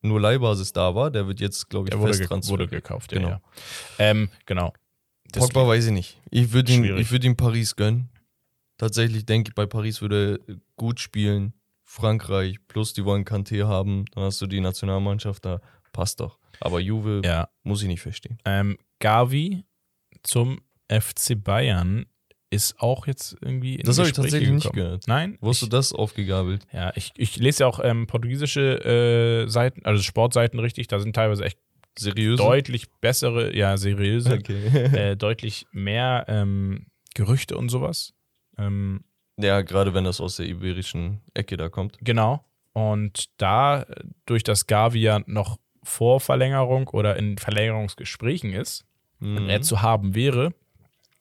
nur 0.00 0.20
Leihbasis 0.20 0.72
da 0.72 0.94
war, 0.94 1.10
der 1.10 1.26
wird 1.26 1.40
jetzt, 1.40 1.68
glaube 1.70 1.88
ich, 1.88 1.90
Der 1.90 2.00
wurde, 2.00 2.18
ge 2.18 2.28
wurde 2.48 2.68
gekauft, 2.68 3.10
Genau. 3.10 3.28
ja. 3.28 3.34
ja. 3.34 3.40
Ähm, 4.10 4.28
genau. 4.46 4.72
Pogba 5.32 5.66
weiß 5.66 5.86
ich 5.86 5.92
nicht. 5.92 6.20
Ich 6.30 6.52
würde 6.52 6.72
ich 6.72 7.10
würd 7.10 7.24
ihm 7.24 7.36
Paris 7.36 7.74
gönnen. 7.74 8.10
tatsächlich 8.76 9.24
denke 9.24 9.50
ich, 9.50 9.54
bei 9.54 9.66
Paris 9.66 10.00
würde 10.02 10.40
er 10.46 10.56
gut 10.76 11.00
spielen. 11.00 11.54
Frankreich, 11.92 12.56
plus 12.68 12.94
die 12.94 13.04
wollen 13.04 13.24
Kanté 13.26 13.66
haben, 13.66 14.06
dann 14.14 14.24
hast 14.24 14.40
du 14.40 14.46
die 14.46 14.60
Nationalmannschaft, 14.60 15.44
da 15.44 15.60
passt 15.92 16.20
doch. 16.20 16.38
Aber 16.60 16.80
Juve 16.80 17.20
Ja. 17.22 17.48
muss 17.64 17.82
ich 17.82 17.88
nicht 17.88 18.00
verstehen. 18.00 18.38
Ähm, 18.46 18.78
Gavi 18.98 19.64
zum 20.22 20.60
FC 20.88 21.34
Bayern 21.42 22.06
ist 22.48 22.80
auch 22.80 23.06
jetzt 23.06 23.36
irgendwie 23.42 23.74
in 23.76 23.84
Das 23.84 23.98
habe 23.98 24.08
ich 24.08 24.14
tatsächlich 24.14 24.50
nicht 24.50 24.62
gekommen. 24.64 24.82
gehört. 24.82 25.04
Nein? 25.06 25.36
Wo 25.42 25.50
hast 25.50 25.60
du 25.60 25.66
das 25.66 25.92
aufgegabelt? 25.92 26.66
ja, 26.72 26.92
ich, 26.96 27.12
ich 27.16 27.36
lese 27.36 27.64
ja 27.64 27.66
auch 27.66 27.78
ähm, 27.82 28.06
portugiesische 28.06 29.44
äh, 29.44 29.48
Seiten, 29.50 29.84
also 29.84 30.02
Sportseiten 30.02 30.58
richtig, 30.60 30.86
da 30.88 30.98
sind 30.98 31.14
teilweise 31.14 31.44
echt 31.44 31.58
Seriös? 31.98 32.38
deutlich 32.38 32.90
bessere, 33.02 33.54
ja, 33.54 33.76
seriöse, 33.76 34.32
Okay. 34.34 34.64
äh, 35.12 35.16
deutlich 35.16 35.66
mehr 35.72 36.24
ähm, 36.28 36.86
Gerüchte 37.14 37.58
und 37.58 37.68
sowas. 37.68 38.14
Ähm, 38.56 39.04
ja, 39.38 39.62
gerade 39.62 39.94
wenn 39.94 40.04
das 40.04 40.20
aus 40.20 40.36
der 40.36 40.46
iberischen 40.46 41.20
Ecke 41.34 41.56
da 41.56 41.68
kommt. 41.68 41.98
Genau. 42.00 42.44
Und 42.72 43.26
da, 43.38 43.84
durch 44.26 44.42
das 44.44 44.66
Gavi 44.66 45.00
ja 45.00 45.20
noch 45.26 45.58
vor 45.82 46.20
Verlängerung 46.20 46.88
oder 46.88 47.16
in 47.16 47.36
Verlängerungsgesprächen 47.38 48.52
ist 48.52 48.84
und 49.20 49.44
Mhm. 49.44 49.48
er 49.50 49.62
zu 49.62 49.82
haben 49.82 50.14
wäre, 50.14 50.54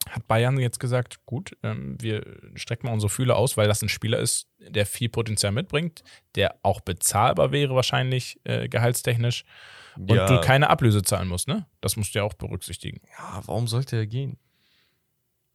hat 0.10 0.28
Bayern 0.28 0.58
jetzt 0.60 0.80
gesagt, 0.80 1.26
gut, 1.26 1.56
ähm, 1.62 1.96
wir 2.02 2.26
strecken 2.56 2.88
mal 2.88 2.94
unsere 2.94 3.10
Fühler 3.10 3.36
aus, 3.36 3.58
weil 3.58 3.68
das 3.68 3.82
ein 3.84 3.90
Spieler 3.90 4.18
ist, 4.20 4.48
der 4.60 4.86
viel 4.86 5.10
Potenzial 5.10 5.52
mitbringt, 5.52 6.04
der 6.36 6.56
auch 6.64 6.82
bezahlbar 6.82 7.52
wäre 7.52 7.76
wahrscheinlich 7.76 8.40
äh, 8.44 8.68
gehaltstechnisch 8.68 9.44
und 9.98 10.10
ja, 10.16 10.26
du 10.26 10.42
keine 10.42 10.70
Ablöse 10.70 11.04
zahlen 11.04 11.28
musst, 11.28 11.48
ne? 11.48 11.68
Das 11.82 11.98
musst 11.98 12.16
du 12.16 12.20
ja 12.20 12.24
auch 12.24 12.34
berücksichtigen. 12.34 13.02
ja, 13.18 13.42
warum 13.46 13.68
sollte 13.68 13.98
er 13.98 14.08
gehen? 14.08 14.38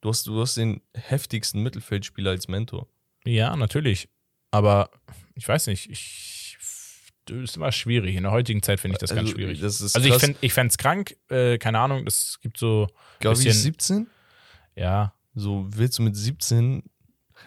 Du 0.07 0.11
hast, 0.11 0.25
du 0.29 0.41
hast 0.41 0.57
den 0.57 0.83
heftigsten 0.95 1.65
Mittelfeldspieler 1.65 2.31
als 2.31 2.47
Mentor. 2.47 2.87
Ja, 3.25 3.57
natürlich. 3.57 4.09
Aber 4.53 4.89
ich 5.35 5.49
weiß 5.49 5.67
nicht, 5.67 5.91
ich 5.91 6.57
das 7.25 7.37
ist 7.39 7.57
immer 7.57 7.73
schwierig. 7.73 8.15
In 8.15 8.23
der 8.23 8.31
heutigen 8.31 8.63
Zeit 8.63 8.79
finde 8.79 8.95
ich 8.95 8.99
das 9.01 9.11
ganz 9.11 9.31
Also, 9.31 9.33
schwierig. 9.33 9.59
Das 9.61 9.83
Also 9.83 10.09
ich 10.09 10.15
fände 10.15 10.39
ich 10.43 10.53
fänd's 10.53 10.79
krank, 10.79 11.17
äh, 11.29 11.59
keine 11.59 11.81
Ahnung, 11.81 12.07
es 12.07 12.39
gibt 12.41 12.57
so, 12.57 12.87
Gavi 13.19 13.49
ist 13.49 13.65
17? 13.65 14.07
ja, 14.77 15.13
So, 15.35 15.67
willst 15.71 15.99
du 15.99 16.05
mit 16.05 16.15
17, 16.15 16.85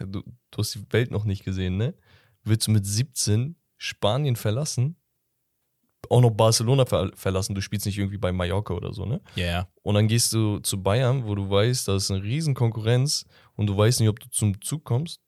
du, 0.01 0.21
du 0.51 0.57
hast 0.57 0.75
die 0.75 0.83
Welt 0.91 1.11
noch 1.11 1.23
nicht 1.23 1.45
gesehen, 1.45 1.77
ne? 1.77 1.93
Willst 2.43 2.67
du 2.67 2.71
mit 2.71 2.85
17 2.85 3.55
Spanien 3.77 4.35
verlassen? 4.35 4.97
Auch 6.09 6.21
noch 6.21 6.31
Barcelona 6.31 6.85
ver 6.85 7.11
verlassen, 7.15 7.53
du 7.55 7.61
spielst 7.61 7.85
nicht 7.85 7.97
irgendwie 7.97 8.17
bei 8.17 8.31
Mallorca 8.31 8.73
oder 8.73 8.93
so, 8.93 9.05
ne? 9.05 9.21
ja, 9.35 9.45
ja. 9.45 9.67
Und 9.83 9.95
dann 9.95 10.07
gehst 10.07 10.33
du 10.33 10.59
zu 10.59 10.81
Bayern, 10.81 11.25
wo 11.27 11.35
du 11.35 11.49
weißt, 11.49 11.87
da 11.87 11.95
ist 11.95 12.09
eine 12.09 12.23
riesen 12.23 12.53
Konkurrenz 12.55 13.25
und 13.55 13.67
du 13.67 13.77
weißt 13.77 13.99
nicht, 13.99 14.09
ob 14.09 14.19
du 14.19 14.29
zum 14.29 14.61
Zug 14.61 14.85
kommst. 14.85 15.19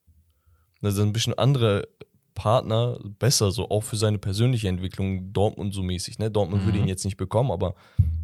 Da 0.81 0.89
sind 0.91 1.09
ein 1.09 1.13
bisschen 1.13 1.37
andere 1.37 1.87
Partner 2.33 2.97
besser, 3.19 3.51
so 3.51 3.69
auch 3.69 3.81
für 3.83 3.97
seine 3.97 4.17
persönliche 4.17 4.69
Entwicklung, 4.69 5.31
Dortmund 5.33 5.73
so 5.73 5.83
mäßig. 5.83 6.17
Ne? 6.19 6.31
Dortmund 6.31 6.65
würde 6.65 6.77
Mhm. 6.77 6.85
ihn 6.85 6.89
jetzt 6.89 7.05
nicht 7.05 7.17
bekommen, 7.17 7.51
aber 7.51 7.75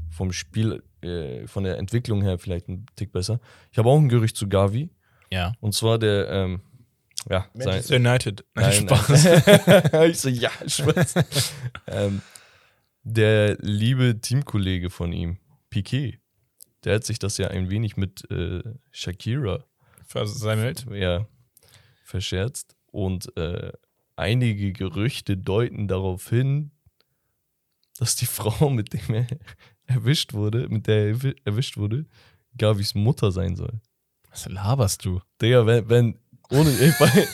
vom 0.10 0.32
Spiel, 0.32 0.82
äh, 1.04 1.46
von 1.46 1.64
der 1.66 1.78
Entwicklung 1.78 2.22
her 2.24 2.40
vielleicht 2.40 2.70
ein 2.70 2.86
Tick 2.96 3.12
besser. 3.12 3.40
Ich 3.72 3.78
habe 3.78 3.90
auch 3.90 3.98
ein 3.98 4.10
Gerücht 4.10 4.36
zu 4.38 4.48
Gavi. 4.48 4.90
Ja. 5.30 5.54
Und 5.60 5.76
zwar 5.76 6.00
der, 6.00 6.30
ähm, 6.30 6.62
ja, 7.30 7.46
sein, 7.54 7.84
United. 7.92 8.46
Nein, 8.56 8.72
Spaß. 8.72 9.24
nein. 9.92 10.10
ich 10.12 10.20
so, 10.20 10.30
ja, 10.30 10.50
Spaß. 10.66 11.14
ähm, 11.88 12.22
der 13.14 13.58
liebe 13.62 14.20
Teamkollege 14.20 14.90
von 14.90 15.14
ihm, 15.14 15.38
Piquet, 15.70 16.20
der 16.84 16.96
hat 16.96 17.06
sich 17.06 17.20
das 17.20 17.38
ja 17.38 17.48
ein 17.48 17.70
wenig 17.70 17.98
mit 17.98 18.30
äh, 18.32 18.62
Shakira 18.92 19.66
Versammelt. 20.06 20.86
ja, 20.92 21.28
verscherzt. 22.04 22.76
Und 22.92 23.36
äh, 23.38 23.72
einige 24.16 24.72
Gerüchte 24.74 25.38
deuten 25.38 25.88
darauf 25.88 26.30
hin, 26.30 26.72
dass 27.98 28.16
die 28.16 28.26
Frau, 28.38 28.70
mit 28.70 28.94
dem 28.94 29.14
er 29.16 29.28
erwischt 29.86 30.34
wurde, 30.34 30.68
mit 30.70 30.88
der 30.88 31.08
er 31.08 31.16
erwi- 31.16 31.36
erwischt 31.46 31.78
wurde, 31.78 32.06
Gavis 32.58 32.96
Mutter 32.96 33.32
sein 33.32 33.56
soll. 33.56 33.82
Was 34.30 34.48
laberst 34.50 35.06
du? 35.06 35.22
Digga, 35.42 35.66
wenn, 35.66 35.90
wenn 35.90 36.20
ohne, 36.52 36.70
ich, 36.72 37.00
weil, 37.00 37.28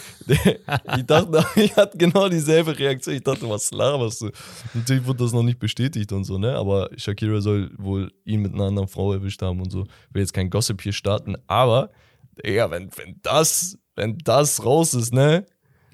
ich 0.98 1.06
dachte, 1.06 1.46
ich 1.56 1.76
hatte 1.76 1.98
genau 1.98 2.30
dieselbe 2.30 2.78
Reaktion. 2.78 3.16
Ich 3.16 3.24
dachte, 3.24 3.48
was 3.50 3.72
laberst 3.72 4.22
du? 4.22 4.32
Natürlich 4.74 5.06
wurde 5.06 5.24
das 5.24 5.34
noch 5.34 5.44
nicht 5.44 5.60
bestätigt 5.60 6.12
und 6.12 6.24
so, 6.24 6.38
ne? 6.38 6.56
Aber 6.56 6.90
Shakira 6.98 7.42
soll 7.42 7.72
wohl 7.78 8.12
ihn 8.26 8.42
mit 8.42 8.54
einer 8.54 8.66
anderen 8.66 8.88
Frau 8.88 9.14
erwischt 9.14 9.42
haben 9.42 9.62
und 9.62 9.72
so. 9.72 9.84
Ich 10.10 10.16
will 10.16 10.22
jetzt 10.22 10.34
kein 10.34 10.50
Gossip 10.50 10.82
hier 10.82 10.94
starten, 10.94 11.36
aber, 11.48 11.92
Digga, 12.46 12.72
wenn, 12.72 12.90
wenn 12.96 13.20
das, 13.22 13.78
wenn 13.96 14.18
das 14.20 14.64
raus 14.66 14.94
ist, 14.94 15.14
ne? 15.14 15.46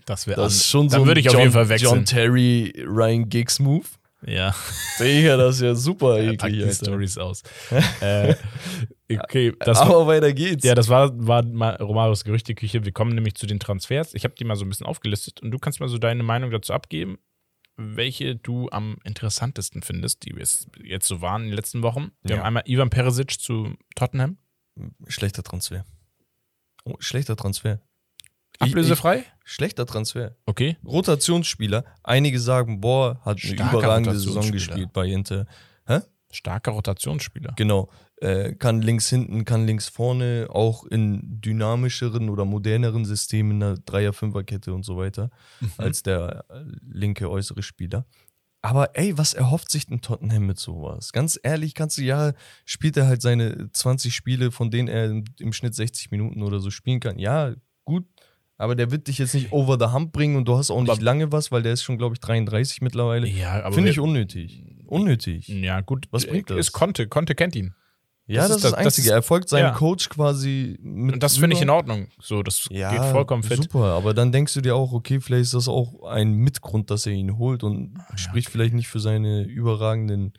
Das 0.06 0.26
wäre 0.26 0.42
Das 0.42 0.56
ist 0.56 0.68
schon 0.68 0.88
Dann 0.88 1.02
so 1.02 1.08
würde 1.08 1.20
ein 1.20 1.22
ich 1.22 1.28
auf 1.28 1.34
John, 1.34 1.42
jeden 1.42 1.54
Fall 1.54 1.70
wechseln. 1.70 1.94
John 1.94 2.06
Terry, 2.06 2.74
Ryan 2.86 3.30
Giggs 3.30 3.60
Move. 3.60 3.86
Ja. 4.26 4.54
Digga, 5.00 5.38
das 5.38 5.56
ist 5.56 5.62
ja 5.62 5.76
super 5.76 6.18
Er 6.20 6.34
packt 6.36 6.54
eklig, 6.54 6.78
die. 6.78 6.86
Stories 6.86 7.18
aus. 7.18 7.42
äh, 8.02 8.36
okay, 9.18 9.54
das 9.60 9.80
war, 9.80 9.88
Aber 9.88 10.08
weiter 10.08 10.34
geht's. 10.34 10.66
ja, 10.66 10.76
das 10.76 10.90
war, 10.90 11.12
war 11.26 11.44
Romaros 11.82 12.24
Gerüchteküche. 12.26 12.84
Wir 12.84 12.92
kommen 12.92 13.16
nämlich 13.16 13.36
zu 13.36 13.48
den 13.48 13.60
Transfers. 13.60 14.14
Ich 14.14 14.26
habe 14.26 14.36
die 14.36 14.44
mal 14.44 14.56
so 14.58 14.66
ein 14.66 14.70
bisschen 14.70 14.86
aufgelistet 14.88 15.42
und 15.42 15.52
du 15.52 15.58
kannst 15.58 15.80
mal 15.80 15.88
so 15.88 15.98
deine 15.98 16.24
Meinung 16.24 16.52
dazu 16.52 16.74
abgeben, 16.74 17.18
welche 17.78 18.36
du 18.36 18.70
am 18.72 18.98
interessantesten 19.06 19.82
findest, 19.82 20.26
die 20.26 20.36
jetzt 20.84 21.08
so 21.08 21.22
waren 21.22 21.44
in 21.44 21.48
den 21.50 21.56
letzten 21.56 21.82
Wochen. 21.82 22.12
Wir 22.24 22.32
Ja. 22.36 22.38
haben 22.40 22.48
einmal 22.48 22.64
Ivan 22.66 22.90
Perisic 22.90 23.40
zu 23.40 23.74
Tottenham. 23.96 24.38
Schlechter 25.08 25.44
Transfer. 25.44 25.86
Oh, 26.84 26.96
schlechter 27.00 27.38
Transfer. 27.38 27.80
Ablösefrei? 28.60 29.24
Schlechter 29.44 29.86
Transfer. 29.86 30.36
Okay. 30.46 30.78
Rotationsspieler. 30.86 31.86
Einige 32.04 32.40
sagen, 32.40 32.82
boah, 32.82 33.20
hat 33.26 33.40
eine 33.44 33.54
Starker 33.54 33.78
überragende 33.80 34.20
Saison 34.20 34.52
gespielt 34.52 34.94
bei 34.94 35.08
Inter. 35.08 35.46
Starker 36.32 36.74
Rotationsspieler. 36.74 37.54
Genau. 37.56 37.90
Äh, 38.18 38.54
kann 38.54 38.84
links 38.84 39.10
hinten, 39.10 39.46
kann 39.46 39.66
links 39.66 39.88
vorne, 39.88 40.46
auch 40.50 40.84
in 40.86 41.42
dynamischeren 41.42 42.30
oder 42.30 42.46
moderneren 42.46 43.04
Systemen 43.04 43.54
in 43.54 43.60
der 43.62 43.78
Dreier-Fünfer-Kette 43.78 44.72
und 44.72 44.84
so 44.86 44.96
weiter, 44.98 45.32
Mhm. 45.60 45.72
als 45.78 46.04
der 46.04 46.46
äh, 46.50 46.64
linke 46.88 47.32
äußere 47.32 47.64
Spieler. 47.64 48.06
Aber 48.62 48.96
ey, 48.96 49.18
was 49.18 49.34
erhofft 49.34 49.72
sich 49.72 49.88
denn 49.88 50.02
Tottenham 50.02 50.46
mit 50.46 50.60
sowas? 50.60 51.14
Ganz 51.14 51.40
ehrlich, 51.42 51.74
kannst 51.74 51.98
du 51.98 52.04
ja, 52.04 52.34
spielt 52.64 52.96
er 52.98 53.08
halt 53.08 53.24
seine 53.24 53.72
20 53.72 54.14
Spiele, 54.14 54.52
von 54.52 54.70
denen 54.70 54.88
er 54.88 55.06
im, 55.06 55.24
im 55.40 55.52
Schnitt 55.52 55.74
60 55.74 56.12
Minuten 56.12 56.44
oder 56.44 56.60
so 56.60 56.70
spielen 56.70 57.00
kann. 57.00 57.18
Ja, 57.18 57.56
gut, 57.86 58.06
aber 58.60 58.76
der 58.76 58.92
wird 58.92 59.08
dich 59.08 59.18
jetzt 59.18 59.34
nicht 59.34 59.52
over 59.52 59.78
the 59.80 59.92
hump 59.94 60.12
bringen 60.12 60.36
und 60.36 60.46
du 60.48 60.56
hast 60.56 60.70
auch 60.70 60.80
nicht 60.82 60.92
Aber- 60.92 61.02
lange 61.02 61.32
was, 61.32 61.52
weil 61.52 61.64
der 61.64 61.74
ist 61.74 61.82
schon, 61.82 61.98
glaube 61.98 62.14
ich, 62.14 62.20
33 62.20 62.82
mittlerweile. 62.82 63.28
Ja, 63.28 63.64
aber 63.64 63.74
Finde 63.74 63.90
ich 63.90 64.00
unnötig. 64.00 64.64
Unnötig. 64.86 65.48
Ja, 65.48 65.82
gut. 65.82 66.06
Was 66.12 66.28
bringt 66.28 66.50
das? 66.52 66.58
Es 66.58 66.72
Conte. 66.72 67.08
Conte 67.08 67.34
kennt 67.36 67.56
ihn. 67.56 67.74
Ja, 68.28 68.42
Das 68.42 68.50
das, 68.50 68.50
ist 68.50 68.56
ist 68.58 68.64
das- 68.64 68.72
das 68.74 68.80
Einzige. 68.86 69.08
ist- 69.08 69.14
er 69.14 69.22
folgt 69.24 69.50
seinem 69.50 69.64
ja. 69.66 69.72
Coach 69.72 70.10
quasi 70.10 70.78
mit. 70.84 71.16
Und 71.16 71.24
das 71.24 71.38
finde 71.38 71.56
ich 71.56 71.62
in. 71.64 71.70
Ordnung. 71.72 72.10
So, 72.22 72.44
das 72.44 72.68
Ja, 72.70 72.92
geht 72.92 73.04
vollkommen 73.06 73.42
fit. 73.42 73.64
Super, 73.64 73.86
aber 73.94 74.14
dann 74.14 74.32
denkst 74.32 74.54
du 74.54 74.62
dir 74.62 74.76
auch, 74.76 74.92
okay, 74.94 75.20
vielleicht 75.20 75.44
ist 75.46 75.54
das 75.56 75.68
auch 75.68 76.04
ein 76.04 76.34
Mitgrund, 76.34 76.92
dass 76.92 77.08
er 77.08 77.14
ihn 77.14 77.38
holt 77.40 77.64
und 77.64 77.98
spricht 78.16 78.50
vielleicht 78.50 78.76
nicht 78.76 78.88
für 78.88 79.00
seine 79.00 79.44
überragenden 79.44 80.34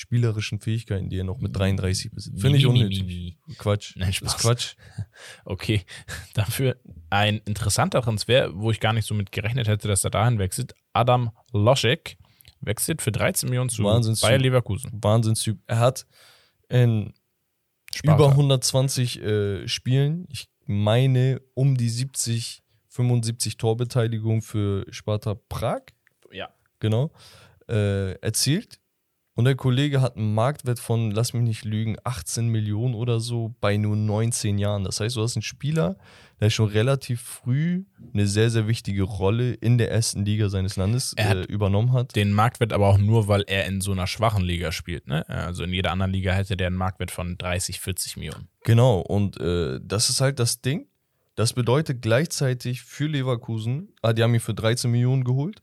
spielerischen 0.00 0.58
Fähigkeiten, 0.60 1.08
die 1.10 1.18
er 1.18 1.24
noch 1.24 1.38
mit 1.38 1.54
33 1.56 2.10
besitzt. 2.10 2.40
Finde 2.40 2.58
ich 2.58 2.66
unnötig. 2.66 3.36
Quatsch. 3.58 3.94
Nein, 3.96 4.08
Das 4.08 4.16
Spaß. 4.16 4.34
ist 4.34 4.40
Quatsch. 4.40 4.74
Okay, 5.44 5.82
dafür 6.34 6.76
ein 7.10 7.38
interessanter 7.44 8.02
Transfer, 8.02 8.50
wo 8.54 8.70
ich 8.70 8.80
gar 8.80 8.92
nicht 8.92 9.06
so 9.06 9.14
mit 9.14 9.30
gerechnet 9.32 9.68
hätte, 9.68 9.86
dass 9.88 10.02
er 10.04 10.10
dahin 10.10 10.38
wechselt. 10.38 10.74
Adam 10.92 11.30
Loschek 11.52 12.16
wechselt 12.60 13.02
für 13.02 13.12
13 13.12 13.48
Millionen 13.48 13.70
zu 13.70 13.84
Wahnsinnstyp. 13.84 14.28
Bayer 14.28 14.38
Leverkusen. 14.38 14.90
Wahnsinnstyp. 15.02 15.58
Er 15.66 15.78
hat 15.78 16.06
in 16.68 17.12
Sparta. 17.94 18.14
über 18.24 18.30
120 18.32 19.20
äh, 19.22 19.68
Spielen, 19.68 20.26
ich 20.30 20.48
meine 20.66 21.40
um 21.54 21.76
die 21.76 21.88
70, 21.88 22.62
75 22.88 23.56
Torbeteiligung 23.56 24.42
für 24.42 24.86
Sparta 24.90 25.34
Prag. 25.48 25.82
Ja. 26.32 26.48
genau, 26.78 27.10
äh, 27.68 28.12
erzielt. 28.20 28.78
Und 29.36 29.44
der 29.44 29.54
Kollege 29.54 30.00
hat 30.00 30.16
einen 30.16 30.34
Marktwert 30.34 30.80
von, 30.80 31.12
lass 31.12 31.32
mich 31.32 31.42
nicht 31.42 31.64
lügen, 31.64 31.96
18 32.04 32.48
Millionen 32.48 32.94
oder 32.94 33.20
so 33.20 33.54
bei 33.60 33.76
nur 33.76 33.96
19 33.96 34.58
Jahren. 34.58 34.84
Das 34.84 35.00
heißt, 35.00 35.16
du 35.16 35.22
hast 35.22 35.36
einen 35.36 35.42
Spieler, 35.42 35.96
der 36.40 36.50
schon 36.50 36.68
relativ 36.68 37.20
früh 37.20 37.84
eine 38.12 38.26
sehr, 38.26 38.50
sehr 38.50 38.66
wichtige 38.66 39.04
Rolle 39.04 39.52
in 39.54 39.78
der 39.78 39.90
ersten 39.90 40.24
Liga 40.24 40.48
seines 40.48 40.76
Landes 40.76 41.12
Er 41.16 41.28
hat 41.28 41.36
äh, 41.38 41.42
übernommen 41.44 41.92
hat. 41.92 42.16
Den 42.16 42.32
Marktwert 42.32 42.72
aber 42.72 42.88
auch 42.88 42.98
nur, 42.98 43.28
weil 43.28 43.44
er 43.46 43.66
in 43.66 43.80
so 43.80 43.92
einer 43.92 44.06
schwachen 44.06 44.42
Liga 44.42 44.72
spielt. 44.72 45.06
Ne? 45.06 45.26
Also 45.28 45.62
in 45.62 45.72
jeder 45.72 45.92
anderen 45.92 46.12
Liga 46.12 46.32
hätte 46.32 46.56
der 46.56 46.66
einen 46.66 46.76
Marktwert 46.76 47.10
von 47.10 47.38
30, 47.38 47.80
40 47.80 48.16
Millionen. 48.16 48.48
Genau, 48.64 49.00
und 49.00 49.40
äh, 49.40 49.78
das 49.82 50.10
ist 50.10 50.20
halt 50.20 50.38
das 50.40 50.60
Ding. 50.60 50.86
Das 51.36 51.52
bedeutet 51.54 52.02
gleichzeitig 52.02 52.82
für 52.82 53.06
Leverkusen, 53.06 53.94
ah, 54.02 54.12
die 54.12 54.22
haben 54.22 54.34
ihn 54.34 54.40
für 54.40 54.52
13 54.52 54.90
Millionen 54.90 55.24
geholt, 55.24 55.62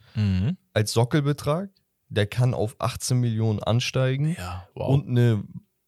als 0.73 0.91
Sockelbetrag. 0.93 1.69
Der 2.09 2.25
kann 2.25 2.53
auf 2.53 2.75
18 2.79 3.19
Millionen 3.19 3.61
ansteigen. 3.61 4.35
Ja, 4.37 4.67
wow. 4.75 4.89
und 4.89 5.09
eine 5.09 5.43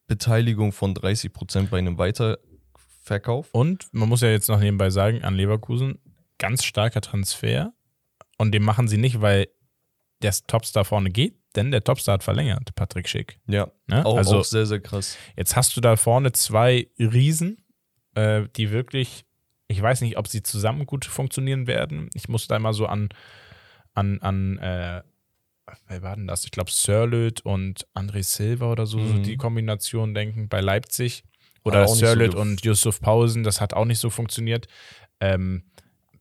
Beteiligung 0.07 0.71
von 0.71 0.93
30 0.93 1.31
Prozent 1.31 1.69
bei 1.69 1.77
einem 1.77 1.97
Verkauf. 3.01 3.49
Und 3.51 3.87
man 3.91 4.09
muss 4.09 4.21
ja 4.21 4.29
jetzt 4.29 4.49
noch 4.49 4.59
nebenbei 4.59 4.89
sagen, 4.89 5.23
an 5.23 5.35
Leverkusen, 5.35 5.99
ganz 6.37 6.63
starker 6.63 7.01
Transfer. 7.01 7.73
Und 8.37 8.51
den 8.51 8.63
machen 8.63 8.87
sie 8.87 8.97
nicht, 8.97 9.21
weil 9.21 9.47
der 10.21 10.33
Topstar 10.47 10.85
vorne 10.85 11.09
geht, 11.09 11.35
denn 11.55 11.71
der 11.71 11.83
Topstar 11.83 12.13
hat 12.13 12.23
verlängert, 12.23 12.75
Patrick 12.75 13.07
Schick. 13.07 13.39
Ja, 13.47 13.71
Ne? 13.87 14.05
auch, 14.05 14.17
also 14.17 14.39
auch 14.39 14.43
sehr, 14.43 14.65
sehr 14.65 14.79
krass. 14.79 15.17
jetzt 15.35 15.55
hast 15.55 15.75
du 15.75 15.81
da 15.81 15.95
vorne 15.95 16.31
zwei 16.31 16.87
Riesen, 16.99 17.63
äh, 18.15 18.43
die 18.55 18.71
wirklich, 18.71 19.25
ich 19.67 19.81
weiß 19.81 20.01
nicht, 20.01 20.17
ob 20.17 20.27
sie 20.27 20.43
zusammen 20.43 20.85
gut 20.85 21.05
funktionieren 21.05 21.67
werden. 21.67 22.09
Ich 22.13 22.29
muss 22.29 22.47
da 22.47 22.55
immer 22.55 22.73
so 22.73 22.85
an, 22.85 23.09
an, 23.93 24.19
an 24.21 24.57
äh, 24.57 25.01
wer 25.87 26.01
war 26.01 26.15
denn 26.15 26.27
das? 26.27 26.45
Ich 26.45 26.51
glaube, 26.51 26.71
Sörlöt 26.71 27.41
und 27.41 27.87
André 27.95 28.23
Silva 28.23 28.71
oder 28.71 28.85
so, 28.85 28.99
so 29.05 29.13
Mhm. 29.15 29.23
die 29.23 29.37
Kombination 29.37 30.13
denken 30.13 30.47
bei 30.49 30.61
Leipzig. 30.61 31.23
Oder 31.63 31.87
so 31.87 31.95
Sörlöt 31.95 32.33
gef- 32.33 32.37
und 32.39 32.63
Yusuf 32.65 33.01
Pausen, 33.01 33.43
das 33.43 33.59
hat 33.61 33.73
auch 33.73 33.85
nicht 33.85 33.99
so 33.99 34.09
funktioniert. 34.09 34.67
Ähm, 35.19 35.63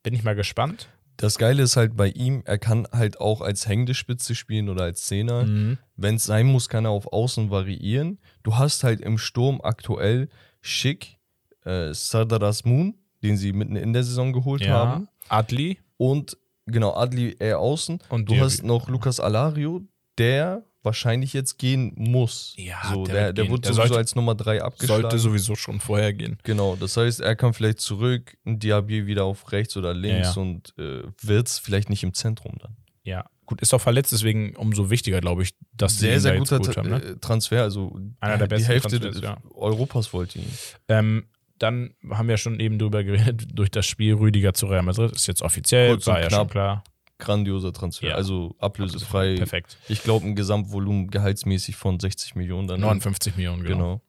bin 0.03 0.15
ich 0.15 0.25
mal 0.25 0.35
gespannt. 0.35 0.89
Das 1.17 1.37
Geile 1.39 1.63
ist 1.65 1.77
halt 1.77 1.97
bei 1.97 2.09
ihm, 2.09 2.43
er 2.45 2.59
kann 2.59 2.87
halt 2.93 3.21
auch 3.21 3.41
als 3.41 3.67
hängende 3.67 3.95
Spitze 3.95 4.35
spielen 4.35 4.69
oder 4.69 4.85
als 4.85 5.07
Zehner. 5.07 5.47
Mhm. 5.47 5.79
Wenn 5.97 6.15
es 6.17 6.25
sein 6.25 6.47
muss, 6.47 6.69
kann 6.69 6.85
er 6.85 6.91
auf 6.93 7.13
Außen 7.13 7.51
variieren. 7.51 8.19
Du 8.45 8.57
hast 8.57 8.85
halt 8.85 9.01
im 9.01 9.19
Sturm 9.19 9.61
aktuell 9.61 10.29
Schick, 10.61 11.17
äh, 11.65 11.93
Sardar 11.93 12.43
Asmun, 12.43 12.95
den 13.23 13.37
sie 13.37 13.53
mitten 13.53 13.75
in 13.77 13.93
der 13.93 14.05
Saison 14.05 14.33
geholt 14.33 14.63
Ja. 14.63 14.75
haben. 14.75 15.09
Adli 15.29 15.79
Und 15.97 16.37
genau, 16.69 16.95
Adli 16.95 17.37
eher 17.39 17.59
außen. 17.59 17.99
und 18.09 18.29
Du 18.29 18.39
hast 18.41 18.63
noch 18.63 18.89
Lukas 18.89 19.21
Alario, 19.21 19.83
der 20.19 20.65
wahrscheinlich 20.83 21.33
jetzt 21.33 21.59
gehen 21.59 21.93
muss. 21.97 22.55
Ja, 22.57 22.81
so, 22.93 23.05
der 23.05 23.15
der, 23.15 23.27
wird 23.27 23.39
der 23.39 23.51
wird 23.51 23.65
Der 23.65 23.73
sowieso 23.75 23.89
sollte- 23.89 23.99
als 23.99 24.15
Nummer 24.15 24.35
3 24.35 24.63
abgeschlagen. 24.63 25.03
sollte 25.03 25.19
sowieso 25.19 25.55
schon 25.57 25.81
vorher 25.81 26.13
gehen. 26.15 26.39
Genau, 26.45 26.77
das 26.77 26.97
heißt, 26.97 27.21
er 27.21 27.37
kann 27.37 27.53
vielleicht 27.53 27.81
zurück, 27.81 28.37
ein 28.47 28.59
Diaby 28.59 29.07
wieder 29.07 29.25
auf 29.25 29.51
rechts 29.53 29.77
oder 29.77 29.93
links 29.93 30.37
Ja, 30.37 30.41
und 30.43 30.73
äh, 30.79 31.03
wird's 31.21 31.59
vielleicht 31.59 31.91
nicht 31.91 32.05
im 32.05 32.15
Zentrum 32.15 32.55
dann. 32.63 32.77
Ja, 33.03 33.29
gut, 33.45 33.61
ist 33.61 33.75
auch 33.75 33.81
verletzt, 33.81 34.13
deswegen 34.13 34.55
umso 34.57 34.89
wichtiger, 34.89 35.21
glaube 35.21 35.43
ich, 35.43 35.51
dass 35.73 35.99
Sehr, 35.99 36.21
sehr 36.21 36.37
guter 36.39 36.61
Tra 36.61 36.77
haben. 36.77 36.91
Ne? 36.91 37.03
äh, 37.03 37.17
Transfer, 37.17 37.63
also 37.63 37.99
Einer 38.21 38.39
der 38.39 38.47
die 38.49 38.55
besten 38.55 38.67
Hälfte 38.67 38.89
Transfers, 39.01 39.15
des 39.15 39.23
ja. 39.23 39.37
Europas 39.55 40.13
wollte 40.13 40.39
ihn. 40.39 40.53
Ähm, 40.89 41.25
dann 41.59 41.95
haben 42.11 42.29
wir 42.29 42.37
schon 42.37 42.61
eben 42.61 42.79
drüber 42.79 43.05
geredet, 43.05 43.47
durch 43.53 43.71
das 43.71 43.87
Spiel 43.87 44.15
Rüdiger 44.15 44.55
zu 44.55 44.67
Real 44.67 44.83
Madrid. 44.83 45.13
Ist 45.13 45.27
jetzt 45.27 45.43
offiziell, 45.43 45.91
Kurz 45.91 46.07
war 46.07 46.21
ja 46.21 46.31
schon 46.31 46.49
klar. 46.49 46.85
Grandioser 47.19 47.73
Transfer, 47.73 48.09
Ja. 48.11 48.15
also 48.15 48.55
ablösefrei. 48.59 49.35
Perfekt. 49.37 49.77
Ich 49.89 50.03
glaube, 50.05 50.25
ein 50.27 50.37
Gesamtvolumen 50.37 51.09
gehaltsmäßig 51.11 51.75
von 51.75 51.99
60 51.99 52.37
Millionen 52.37 52.69
dann. 52.69 52.81
59 52.81 53.37
Millionen, 53.37 53.65
genau. 53.65 53.79
Genau. 53.79 54.03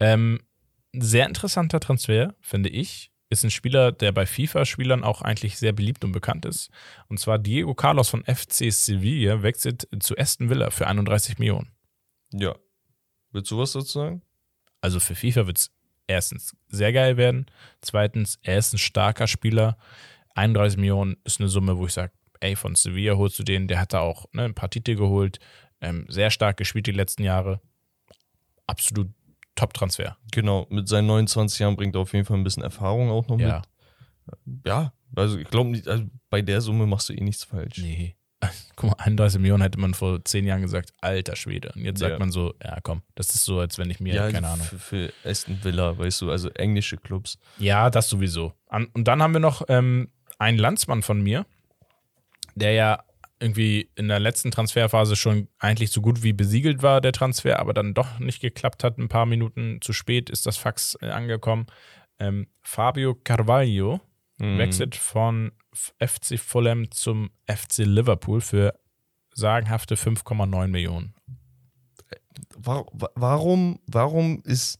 Ähm, 0.00 0.40
sehr 0.92 1.26
interessanter 1.26 1.78
Transfer, 1.78 2.34
finde 2.40 2.68
ich. 2.68 3.12
Ist 3.28 3.44
ein 3.44 3.50
Spieler, 3.50 3.92
der 3.92 4.12
bei 4.12 4.24
FIFA-Spielern 4.26 5.04
auch 5.04 5.22
eigentlich 5.22 5.58
sehr 5.58 5.72
beliebt 5.72 6.04
und 6.04 6.12
bekannt 6.12 6.44
ist. 6.44 6.70
Und 7.08 7.18
zwar 7.20 7.38
Diego 7.38 7.74
Carlos 7.74 8.08
von 8.08 8.24
FC 8.24 8.72
Sevilla 8.72 9.42
wechselt 9.42 9.88
zu 10.00 10.16
Aston 10.16 10.48
Villa 10.48 10.70
für 10.70 10.86
31 10.86 11.38
Millionen. 11.38 11.70
Ja. 12.32 12.54
Willst 13.32 13.50
du 13.50 13.58
was 13.58 13.72
dazu 13.72 13.86
sagen? 13.98 14.22
Also 14.80 15.00
für 15.00 15.14
FIFA 15.16 15.46
wird 15.48 15.58
es 15.58 15.70
erstens 16.06 16.56
sehr 16.68 16.92
geil 16.92 17.16
werden. 17.16 17.46
Zweitens, 17.80 18.38
er 18.42 18.58
ist 18.58 18.72
ein 18.74 18.78
starker 18.78 19.26
Spieler. 19.26 19.76
31 20.34 20.76
Millionen 20.78 21.16
ist 21.24 21.40
eine 21.40 21.48
Summe, 21.48 21.78
wo 21.78 21.86
ich 21.86 21.92
sage, 21.92 22.12
ey, 22.40 22.56
von 22.56 22.74
Sevilla 22.74 23.16
holst 23.16 23.38
du 23.38 23.42
den. 23.42 23.68
Der 23.68 23.80
hat 23.80 23.92
da 23.92 24.00
auch 24.00 24.26
ne, 24.32 24.44
ein 24.44 24.54
paar 24.54 24.70
Titel 24.70 24.94
geholt. 24.94 25.38
Ähm, 25.80 26.06
sehr 26.08 26.30
stark 26.30 26.56
gespielt 26.56 26.86
die 26.86 26.92
letzten 26.92 27.22
Jahre. 27.22 27.60
Absolut 28.66 29.08
Top-Transfer. 29.54 30.16
Genau, 30.32 30.66
mit 30.70 30.88
seinen 30.88 31.06
29 31.06 31.58
Jahren 31.60 31.76
bringt 31.76 31.94
er 31.94 32.00
auf 32.02 32.12
jeden 32.12 32.24
Fall 32.26 32.36
ein 32.36 32.44
bisschen 32.44 32.62
Erfahrung 32.62 33.10
auch 33.10 33.26
noch 33.28 33.38
Ja. 33.38 33.62
mit. 34.36 34.66
Ja, 34.66 34.92
also 35.14 35.38
ich 35.38 35.48
glaube 35.48 35.70
nicht, 35.70 35.86
also 35.88 36.04
bei 36.30 36.42
der 36.42 36.60
Summe 36.60 36.86
machst 36.86 37.08
du 37.08 37.12
eh 37.14 37.20
nichts 37.22 37.44
falsch. 37.44 37.78
Nee. 37.78 38.16
Guck 38.76 38.90
mal, 38.90 39.04
31 39.04 39.40
Millionen 39.40 39.62
hätte 39.62 39.78
man 39.80 39.94
vor 39.94 40.24
zehn 40.24 40.44
Jahren 40.46 40.62
gesagt, 40.62 40.92
alter 41.00 41.34
Schwede. 41.36 41.72
Und 41.74 41.84
jetzt 41.84 42.00
sagt 42.00 42.12
Ja. 42.12 42.18
man 42.18 42.30
so, 42.30 42.54
ja 42.62 42.78
komm, 42.82 43.02
das 43.14 43.34
ist 43.34 43.44
so, 43.44 43.58
als 43.60 43.78
wenn 43.78 43.90
ich 43.90 44.00
mir, 44.00 44.14
Ja, 44.14 44.30
keine 44.30 44.48
Ahnung. 44.48 44.66
Für, 44.66 44.78
für 44.78 45.12
Aston 45.24 45.58
Villa, 45.62 45.96
weißt 45.98 46.20
du, 46.22 46.30
also 46.30 46.50
englische 46.50 46.96
Clubs. 46.96 47.38
Ja, 47.58 47.88
das 47.90 48.08
sowieso. 48.08 48.52
An, 48.68 48.86
und 48.92 49.04
dann 49.08 49.22
haben 49.22 49.32
wir 49.32 49.40
noch 49.40 49.62
ähm, 49.68 50.10
einen 50.38 50.58
Landsmann 50.58 51.02
von 51.02 51.22
mir, 51.22 51.46
der 52.54 52.72
ja 52.72 53.02
irgendwie 53.38 53.90
in 53.96 54.08
der 54.08 54.18
letzten 54.18 54.50
Transferphase 54.50 55.14
schon 55.14 55.48
eigentlich 55.58 55.90
so 55.90 56.00
gut 56.00 56.22
wie 56.22 56.32
besiegelt 56.32 56.82
war, 56.82 57.02
der 57.02 57.12
Transfer, 57.12 57.58
aber 57.60 57.74
dann 57.74 57.92
doch 57.92 58.18
nicht 58.18 58.40
geklappt 58.40 58.82
hat. 58.82 58.96
Ein 58.98 59.08
paar 59.08 59.26
Minuten 59.26 59.78
zu 59.82 59.92
spät 59.92 60.30
ist 60.30 60.46
das 60.46 60.56
Fax 60.56 60.96
äh, 61.02 61.08
angekommen. 61.10 61.66
Ähm, 62.18 62.46
Fabio 62.62 63.14
Carvalho 63.14 64.00
Mhm. 64.38 64.58
wechselt 64.58 64.96
von 64.96 65.52
FC 65.98 66.38
Fulham 66.38 66.90
zum 66.90 67.30
FC 67.46 67.78
Liverpool 67.78 68.40
für 68.40 68.78
sagenhafte 69.34 69.96
5,9 69.96 70.68
Millionen. 70.68 71.14
Wa- 72.56 72.86
wa- 72.92 73.10
Warum, 73.14 73.80
warum 73.86 74.40
ist 74.44 74.78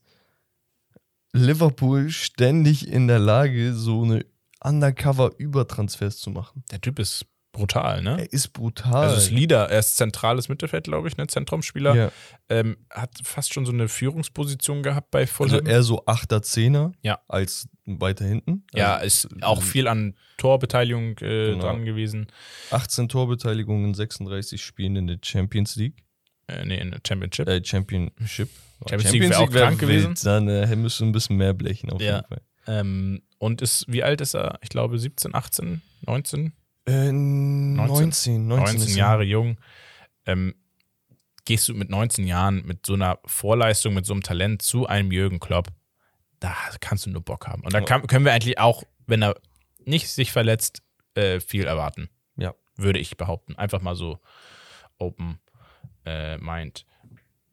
Liverpool 1.33 2.11
ständig 2.11 2.89
in 2.89 3.07
der 3.09 3.19
Lage, 3.19 3.75
so 3.75 4.03
eine 4.05 4.25
Undercover-Übertransfers 4.63 6.19
zu 6.19 6.31
machen? 6.31 6.65
Der 6.71 6.81
Typ 6.81 6.99
ist 6.99 7.27
brutal, 7.57 8.03
ne? 8.03 8.17
Er 8.21 8.33
ist 8.33 8.53
brutal. 8.53 8.95
Also 9.09 9.17
ist 9.17 9.31
Leader, 9.31 9.69
er 9.71 9.79
ist 9.81 9.97
zentrales 9.97 10.49
Mittelfeld, 10.49 10.85
glaube 10.85 11.09
ich, 11.09 11.17
ne? 11.17 11.27
Zentrumspieler. 11.27 11.95
ja. 11.95 12.13
Ähm, 12.49 12.77
hat 12.91 13.11
fast 13.25 13.53
schon 13.53 13.67
so 13.67 13.73
eine 13.73 13.89
Führungsposition 13.89 14.83
gehabt 14.85 15.11
bei 15.11 15.21
Also 15.23 15.33
Fulham. 15.33 15.67
eher 15.67 15.83
so 15.83 16.05
8er, 16.07 16.41
10er 16.43 16.93
Ja. 17.03 17.19
als 17.29 17.69
weiter 17.87 18.25
hinten. 18.25 18.65
ja, 18.75 18.95
also, 18.97 19.29
ist 19.29 19.43
auch 19.43 19.63
viel 19.63 19.89
an 19.89 20.15
Torbeteiligung 20.37 21.19
äh, 21.19 21.51
Genau. 21.53 21.65
dran 21.65 21.85
gewesen. 21.85 22.27
18 22.71 23.09
Torbeteiligungen, 23.09 23.95
36 23.95 24.63
Spielen 24.63 24.97
in 24.97 25.07
der 25.09 25.19
Champions 25.25 25.75
League. 25.77 26.05
Äh, 26.49 26.65
nee, 26.65 26.79
in 26.79 26.93
der 26.93 27.01
Championship. 27.07 27.49
Äh, 27.49 27.65
Championship. 27.65 28.49
Champions 28.89 29.13
League 29.13 29.23
wäre 29.31 29.39
auch 29.39 29.51
krank 29.51 29.81
gewesen. 29.81 30.11
Wild, 30.11 30.27
dann 30.27 30.49
äh, 30.49 30.77
müsste 30.77 31.05
ein 31.05 31.13
bisschen 31.13 31.37
mehr 31.37 31.55
blechen 31.55 31.91
auf 31.91 32.01
Ja. 32.01 32.17
jeden 32.17 32.29
Fall. 32.29 32.41
Ähm, 32.69 33.23
und 33.39 33.63
ist, 33.63 33.85
wie 33.89 34.03
alt 34.03 34.21
ist 34.21 34.35
er? 34.35 34.59
Ich 34.63 34.69
glaube 34.69 34.99
17, 34.99 35.35
18, 35.35 35.83
19? 36.07 36.53
Äh, 36.87 37.13
19, 37.13 37.77
19, 37.77 38.47
19 38.47 38.77
ist 38.77 38.91
er. 38.91 38.97
Jahre 38.97 39.25
jung. 39.25 39.59
Ähm, 40.25 40.55
gehst 41.45 41.69
du 41.69 41.75
mit 41.75 41.91
19 41.91 42.27
Jahren 42.27 42.65
mit 42.67 42.85
so 42.85 42.95
einer 42.95 43.19
Vorleistung, 43.25 43.95
mit 43.95 44.05
so 44.05 44.13
einem 44.13 44.23
Talent 44.23 44.63
zu 44.63 44.87
einem 44.87 45.13
Jürgen 45.13 45.41
Klopp, 45.41 45.69
da 46.41 46.55
kannst 46.81 47.07
du 47.07 47.11
nur 47.11 47.23
Bock 47.23 47.47
haben. 47.47 47.63
Und 47.63 47.73
da 47.73 47.81
kann, 47.81 48.07
können 48.07 48.25
wir 48.25 48.33
eigentlich 48.33 48.59
auch, 48.59 48.83
wenn 49.07 49.23
er 49.23 49.37
nicht 49.85 50.09
sich 50.09 50.33
verletzt, 50.33 50.83
äh, 51.15 51.41
viel 51.41 51.65
erwarten. 51.65 52.11
Ja. 52.37 52.55
Würde 52.77 52.99
ich 52.99 53.17
behaupten. 53.17 53.57
Einfach 53.57 53.81
mal 53.81 53.95
so 53.95 54.19
open 54.99 55.39
äh, 56.05 56.37
mind. 56.39 56.85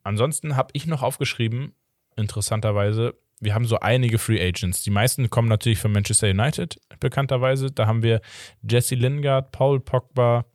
Ansonsten 0.03 0.55
habe 0.55 0.69
ich 0.73 0.85
noch 0.85 1.01
aufgeschrieben, 1.01 1.73
interessanterweise, 2.15 3.15
wir 3.43 3.53
haben 3.53 3.65
so 3.65 3.79
einige 3.79 4.17
Free 4.17 4.41
Agents. 4.41 4.83
Die 4.83 4.91
meisten 4.91 5.29
kommen 5.29 5.49
natürlich 5.49 5.79
von 5.79 5.91
Manchester 5.91 6.29
United, 6.29 6.79
bekannterweise. 6.99 7.71
Da 7.71 7.87
haben 7.87 8.03
wir 8.03 8.21
Jesse 8.67 8.95
Lingard, 8.95 9.51
Paul 9.51 9.79
Pogba, 9.79 10.45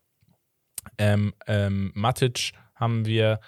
ähm, 0.96 1.34
ähm, 1.46 1.92
Matic 1.94 2.52
haben 2.74 3.04
wir, 3.04 3.40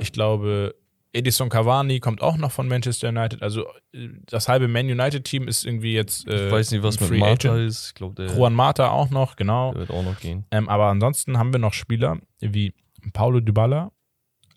ich 0.00 0.12
glaube, 0.12 0.74
Edison 1.12 1.48
Cavani 1.48 2.00
kommt 2.00 2.20
auch 2.22 2.36
noch 2.36 2.50
von 2.50 2.66
Manchester 2.66 3.08
United. 3.10 3.40
Also 3.42 3.66
äh, 3.92 4.08
das 4.26 4.48
halbe 4.48 4.66
Man 4.66 4.86
United-Team 4.90 5.46
ist 5.46 5.64
irgendwie 5.64 5.94
jetzt. 5.94 6.26
Äh, 6.28 6.46
Ich 6.46 6.52
weiß 6.52 6.70
nicht, 6.72 6.82
was 6.82 6.98
mit 6.98 7.08
Free 7.08 7.18
Marta 7.18 7.52
Agent. 7.52 7.68
ist. 7.68 7.86
Ich 7.88 7.94
glaube, 7.94 8.14
der, 8.14 8.34
Juan 8.36 8.52
Mata 8.54 8.90
auch 8.90 9.10
noch, 9.10 9.36
genau. 9.36 9.72
der 9.72 9.80
wird 9.82 9.90
auch 9.90 10.02
noch 10.02 10.18
gehen. 10.18 10.44
Ähm, 10.50 10.68
aber 10.68 10.86
ansonsten 10.86 11.38
haben 11.38 11.52
wir 11.52 11.60
noch 11.60 11.72
Spieler 11.72 12.18
wie 12.40 12.74
Paulo 13.12 13.40
Dybala, 13.40 13.92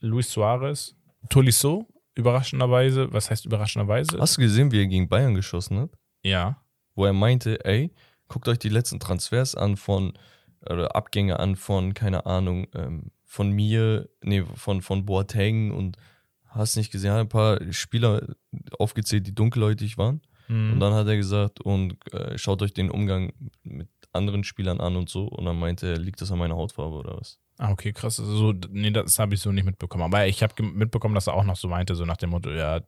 Luis 0.01 0.31
Suarez, 0.31 0.95
Tolisso, 1.29 1.87
überraschenderweise. 2.17 3.11
Was 3.13 3.29
heißt 3.29 3.45
überraschenderweise? 3.45 4.17
Hast 4.19 4.37
du 4.37 4.41
gesehen, 4.41 4.71
wie 4.71 4.79
er 4.79 4.87
gegen 4.87 5.07
Bayern 5.07 5.35
geschossen 5.35 5.79
hat? 5.79 5.91
Ja. 6.23 6.61
Wo 6.95 7.05
er 7.05 7.13
meinte, 7.13 7.63
ey, 7.65 7.93
guckt 8.27 8.47
euch 8.47 8.59
die 8.59 8.69
letzten 8.69 8.99
Transfers 8.99 9.55
an 9.55 9.77
von, 9.77 10.13
oder 10.61 10.95
Abgänge 10.95 11.39
an 11.39 11.55
von, 11.55 11.93
keine 11.93 12.25
Ahnung, 12.25 12.67
ähm, 12.73 13.11
von 13.23 13.51
mir, 13.51 14.09
nee, 14.23 14.43
von, 14.55 14.81
von 14.81 15.05
Boateng 15.05 15.71
und 15.71 15.97
hast 16.45 16.75
nicht 16.75 16.91
gesehen, 16.91 17.11
hat 17.11 17.19
ein 17.19 17.29
paar 17.29 17.59
Spieler 17.71 18.35
aufgezählt, 18.79 19.27
die 19.27 19.35
dunkelhäutig 19.35 19.97
waren. 19.97 20.21
Mhm. 20.47 20.73
Und 20.73 20.79
dann 20.79 20.93
hat 20.93 21.07
er 21.07 21.17
gesagt, 21.17 21.61
und 21.61 21.95
äh, 22.13 22.37
schaut 22.37 22.61
euch 22.61 22.73
den 22.73 22.89
Umgang 22.89 23.33
mit 23.63 23.89
anderen 24.13 24.43
Spielern 24.43 24.79
an 24.79 24.95
und 24.95 25.09
so. 25.09 25.25
Und 25.25 25.45
dann 25.45 25.59
meinte 25.59 25.87
er, 25.87 25.97
liegt 25.97 26.21
das 26.21 26.31
an 26.31 26.39
meiner 26.39 26.55
Hautfarbe 26.55 26.95
oder 26.95 27.17
was? 27.17 27.39
Ah, 27.57 27.71
okay, 27.71 27.91
krass. 27.93 28.19
Also, 28.19 28.35
so, 28.35 28.53
nee, 28.69 28.91
das 28.91 29.17
habe 29.19 29.33
ich 29.33 29.41
so 29.41 29.51
nicht 29.51 29.65
mitbekommen. 29.65 30.03
Aber 30.03 30.27
ich 30.27 30.43
habe 30.43 30.61
mitbekommen, 30.63 31.15
dass 31.15 31.27
er 31.27 31.33
auch 31.33 31.43
noch 31.43 31.55
so 31.55 31.67
meinte, 31.67 31.95
so 31.95 32.05
nach 32.05 32.17
dem 32.17 32.29
Motto, 32.29 32.51
ja, 32.51 32.81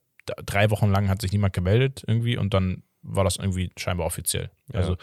drei 0.46 0.70
Wochen 0.70 0.92
lang 0.92 1.10
hat 1.10 1.22
sich 1.22 1.32
niemand 1.32 1.54
gemeldet 1.54 2.04
irgendwie 2.06 2.38
und 2.38 2.54
dann 2.54 2.84
war 3.02 3.24
das 3.24 3.38
irgendwie 3.38 3.72
scheinbar 3.78 4.06
offiziell. 4.06 4.52
Ja. 4.72 4.82
Also 4.82 4.98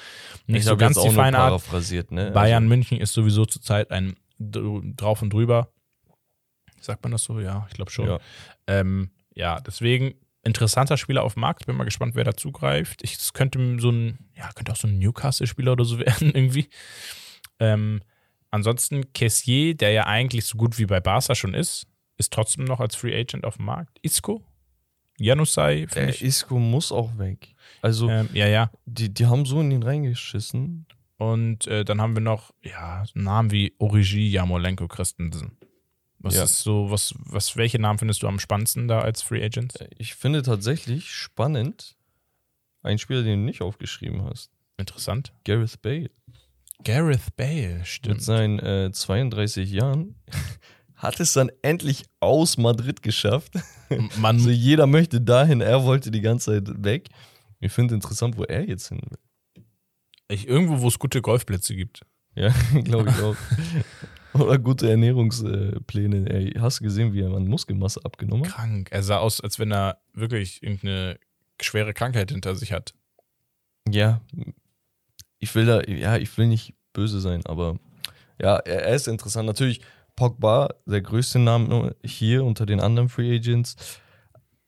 nicht 0.46 0.58
Ich 0.60 0.64
so 0.66 0.76
ganz 0.76 0.94
die 0.94 1.00
auch 1.00 1.04
nur 1.06 1.14
feine 1.14 1.38
Art. 1.38 1.48
paraphrasiert, 1.48 2.12
ne? 2.12 2.30
Bayern 2.30 2.68
München 2.68 2.98
ist 3.00 3.12
sowieso 3.14 3.44
zurzeit 3.46 3.90
ein 3.90 4.14
dr- 4.38 4.82
drauf 4.96 5.22
und 5.22 5.32
drüber. 5.32 5.72
Sagt 6.80 7.02
man 7.02 7.10
das 7.12 7.24
so? 7.24 7.40
Ja, 7.40 7.66
ich 7.68 7.74
glaube 7.74 7.90
schon. 7.90 8.06
Ja. 8.06 8.18
Ähm, 8.66 9.10
ja, 9.34 9.60
deswegen 9.60 10.14
interessanter 10.44 10.96
Spieler 10.96 11.24
auf 11.24 11.34
dem 11.34 11.40
Markt. 11.40 11.66
Bin 11.66 11.74
mal 11.76 11.84
gespannt, 11.84 12.14
wer 12.14 12.22
da 12.24 12.36
zugreift. 12.36 13.02
Ich, 13.02 13.14
es 13.14 13.32
könnte 13.32 13.58
so 13.80 13.90
ein, 13.90 14.18
ja, 14.36 14.48
könnte 14.54 14.70
auch 14.72 14.76
so 14.76 14.86
ein 14.86 14.98
Newcastle-Spieler 14.98 15.72
oder 15.72 15.84
so 15.84 15.98
werden, 15.98 16.30
irgendwie. 16.34 16.68
Ähm, 17.58 18.02
ansonsten 18.50 19.12
Kessier, 19.12 19.74
der 19.74 19.90
ja 19.90 20.06
eigentlich 20.06 20.44
so 20.46 20.56
gut 20.58 20.78
wie 20.78 20.86
bei 20.86 21.00
Barca 21.00 21.34
schon 21.34 21.54
ist, 21.54 21.86
ist 22.18 22.32
trotzdem 22.32 22.64
noch 22.64 22.80
als 22.80 22.96
Free 22.96 23.18
Agent 23.18 23.44
auf 23.44 23.56
dem 23.56 23.66
Markt. 23.66 23.98
Isco, 24.02 24.42
Janusai, 25.18 25.86
Der 25.94 26.20
Isco 26.22 26.58
muss 26.58 26.92
auch 26.92 27.16
weg. 27.18 27.54
Also, 27.82 28.08
Ähm, 28.08 28.28
ja, 28.32 28.46
ja. 28.46 28.70
die, 28.84 29.12
die 29.12 29.26
haben 29.26 29.46
so 29.46 29.60
in 29.60 29.70
ihn 29.70 29.82
reingeschissen. 29.82 30.86
Und 31.18 31.66
äh, 31.66 31.84
dann 31.84 32.00
haben 32.02 32.14
wir 32.14 32.20
noch, 32.20 32.52
ja, 32.62 33.04
Namen 33.14 33.50
wie 33.50 33.74
Origi, 33.78 34.28
Jamolenko, 34.28 34.86
Christensen. 34.86 35.56
Was 36.18 36.34
Ja. 36.34 36.44
ist 36.44 36.60
so, 36.62 36.90
was, 36.90 37.14
was, 37.18 37.56
welche 37.56 37.78
Namen 37.78 37.98
findest 37.98 38.22
du 38.22 38.28
am 38.28 38.38
spannendsten 38.38 38.86
da 38.88 39.00
als 39.00 39.22
Free 39.22 39.42
Agents? 39.42 39.76
Ich 39.96 40.14
finde 40.14 40.42
tatsächlich 40.42 41.10
spannend, 41.10 41.96
ein 42.82 42.98
Spieler, 42.98 43.22
den 43.22 43.40
du 43.40 43.44
nicht 43.46 43.62
aufgeschrieben 43.62 44.24
hast. 44.24 44.50
Interessant. 44.76 45.32
Gareth 45.44 45.80
Bale. 45.80 46.10
Gareth 46.84 47.34
Bale, 47.36 47.78
Mit 47.78 47.86
stimmt. 47.86 48.22
seinen 48.22 48.58
äh, 48.58 48.90
32 48.92 49.70
Jahren 49.70 50.14
hat 50.94 51.20
es 51.20 51.32
dann 51.34 51.50
endlich 51.62 52.04
aus 52.20 52.56
Madrid 52.58 53.02
geschafft. 53.02 53.52
Man, 54.18 54.36
Also 54.36 54.50
jeder 54.50 54.86
möchte 54.86 55.20
dahin, 55.20 55.60
er 55.60 55.84
wollte 55.84 56.10
die 56.10 56.20
ganze 56.20 56.62
Zeit 56.64 56.84
weg. 56.84 57.08
Ich 57.60 57.72
finde 57.72 57.94
interessant, 57.94 58.36
wo 58.36 58.44
er 58.44 58.66
jetzt 58.68 58.88
hin 58.88 59.00
will. 59.08 59.64
ich, 60.28 60.46
irgendwo, 60.46 60.80
wo 60.80 60.88
es 60.88 60.98
gute 60.98 61.20
Golfplätze 61.22 61.74
gibt. 61.74 62.02
Ja, 62.34 62.48
glaube 62.84 63.10
ich 63.10 63.20
auch. 63.22 63.36
Oder 64.40 64.58
gute 64.58 64.90
Ernährungspläne. 64.90 66.28
Ey, 66.30 66.52
hast 66.58 66.80
du 66.80 66.84
gesehen, 66.84 67.14
wie 67.14 67.22
er 67.22 67.32
an 67.34 67.46
Muskelmasse 67.46 68.04
abgenommen 68.04 68.44
hat? 68.46 68.52
Krank. 68.54 68.88
Er 68.92 69.02
sah 69.02 69.16
aus, 69.18 69.40
als 69.40 69.58
wenn 69.58 69.72
er 69.72 69.98
wirklich 70.12 70.62
irgendeine 70.62 71.18
schwere 71.62 71.94
Krankheit 71.94 72.30
hinter 72.30 72.54
sich 72.54 72.72
hat. 72.72 72.92
Ja, 73.88 74.20
ich 75.38 75.54
will 75.54 75.66
da, 75.66 75.82
ja, 75.82 76.16
ich 76.16 76.36
will 76.38 76.46
nicht 76.46 76.74
böse 76.92 77.20
sein, 77.20 77.44
aber 77.46 77.78
ja, 78.40 78.56
er, 78.56 78.94
ist 78.94 79.08
interessant. 79.08 79.46
Natürlich 79.46 79.80
Pogba, 80.14 80.74
der 80.86 81.02
größte 81.02 81.38
Name 81.38 81.94
hier 82.04 82.44
unter 82.44 82.66
den 82.66 82.80
anderen 82.80 83.08
Free 83.08 83.34
Agents. 83.36 83.76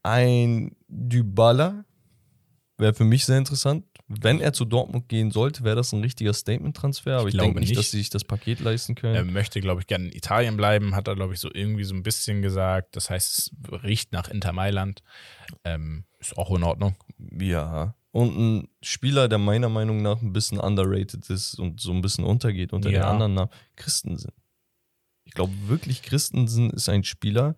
Ein 0.02 0.76
Dybala 0.88 1.84
wäre 2.78 2.94
für 2.94 3.04
mich 3.04 3.24
sehr 3.24 3.38
interessant. 3.38 3.84
Wenn 4.10 4.40
er 4.40 4.54
zu 4.54 4.64
Dortmund 4.64 5.08
gehen 5.08 5.30
sollte, 5.30 5.64
wäre 5.64 5.76
das 5.76 5.92
ein 5.92 6.00
richtiger 6.00 6.32
Statement-Transfer, 6.32 7.18
aber 7.18 7.28
Ich 7.28 7.34
ich, 7.34 7.40
denke 7.40 7.52
glaube 7.52 7.60
nicht, 7.60 7.70
nicht. 7.70 7.78
dass 7.78 7.90
sie 7.90 7.98
sich 7.98 8.08
das 8.08 8.24
Paket 8.24 8.60
leisten 8.60 8.94
können. 8.94 9.14
Er 9.14 9.24
möchte, 9.24 9.60
glaube 9.60 9.82
ich, 9.82 9.86
gerne 9.86 10.06
in 10.06 10.12
Italien 10.12 10.56
bleiben, 10.56 10.94
hat 10.94 11.08
er, 11.08 11.14
glaube 11.14 11.34
ich, 11.34 11.40
so 11.40 11.50
irgendwie 11.52 11.84
so 11.84 11.94
ein 11.94 12.02
bisschen 12.02 12.40
gesagt. 12.40 12.96
Das 12.96 13.10
heißt, 13.10 13.38
es 13.38 13.82
riecht 13.82 14.12
nach 14.12 14.28
Inter 14.28 14.52
Mailand. 14.54 15.02
Ähm, 15.64 16.04
ist 16.20 16.38
auch 16.38 16.50
in 16.56 16.62
Ordnung. 16.62 16.96
Ja. 17.38 17.94
Und 18.18 18.36
ein 18.36 18.68
Spieler, 18.82 19.28
der 19.28 19.38
meiner 19.38 19.68
Meinung 19.68 20.02
nach 20.02 20.20
ein 20.22 20.32
bisschen 20.32 20.58
underrated 20.58 21.30
ist 21.30 21.54
und 21.54 21.80
so 21.80 21.92
ein 21.92 22.00
bisschen 22.02 22.24
untergeht 22.24 22.72
unter 22.72 22.88
den 22.88 22.96
Ja. 22.96 23.08
anderen 23.10 23.34
Namen, 23.34 23.50
Christensen. 23.76 24.32
Ich 25.24 25.34
glaube 25.34 25.52
wirklich, 25.68 26.02
Christensen 26.02 26.70
ist 26.70 26.88
ein 26.88 27.04
Spieler, 27.04 27.54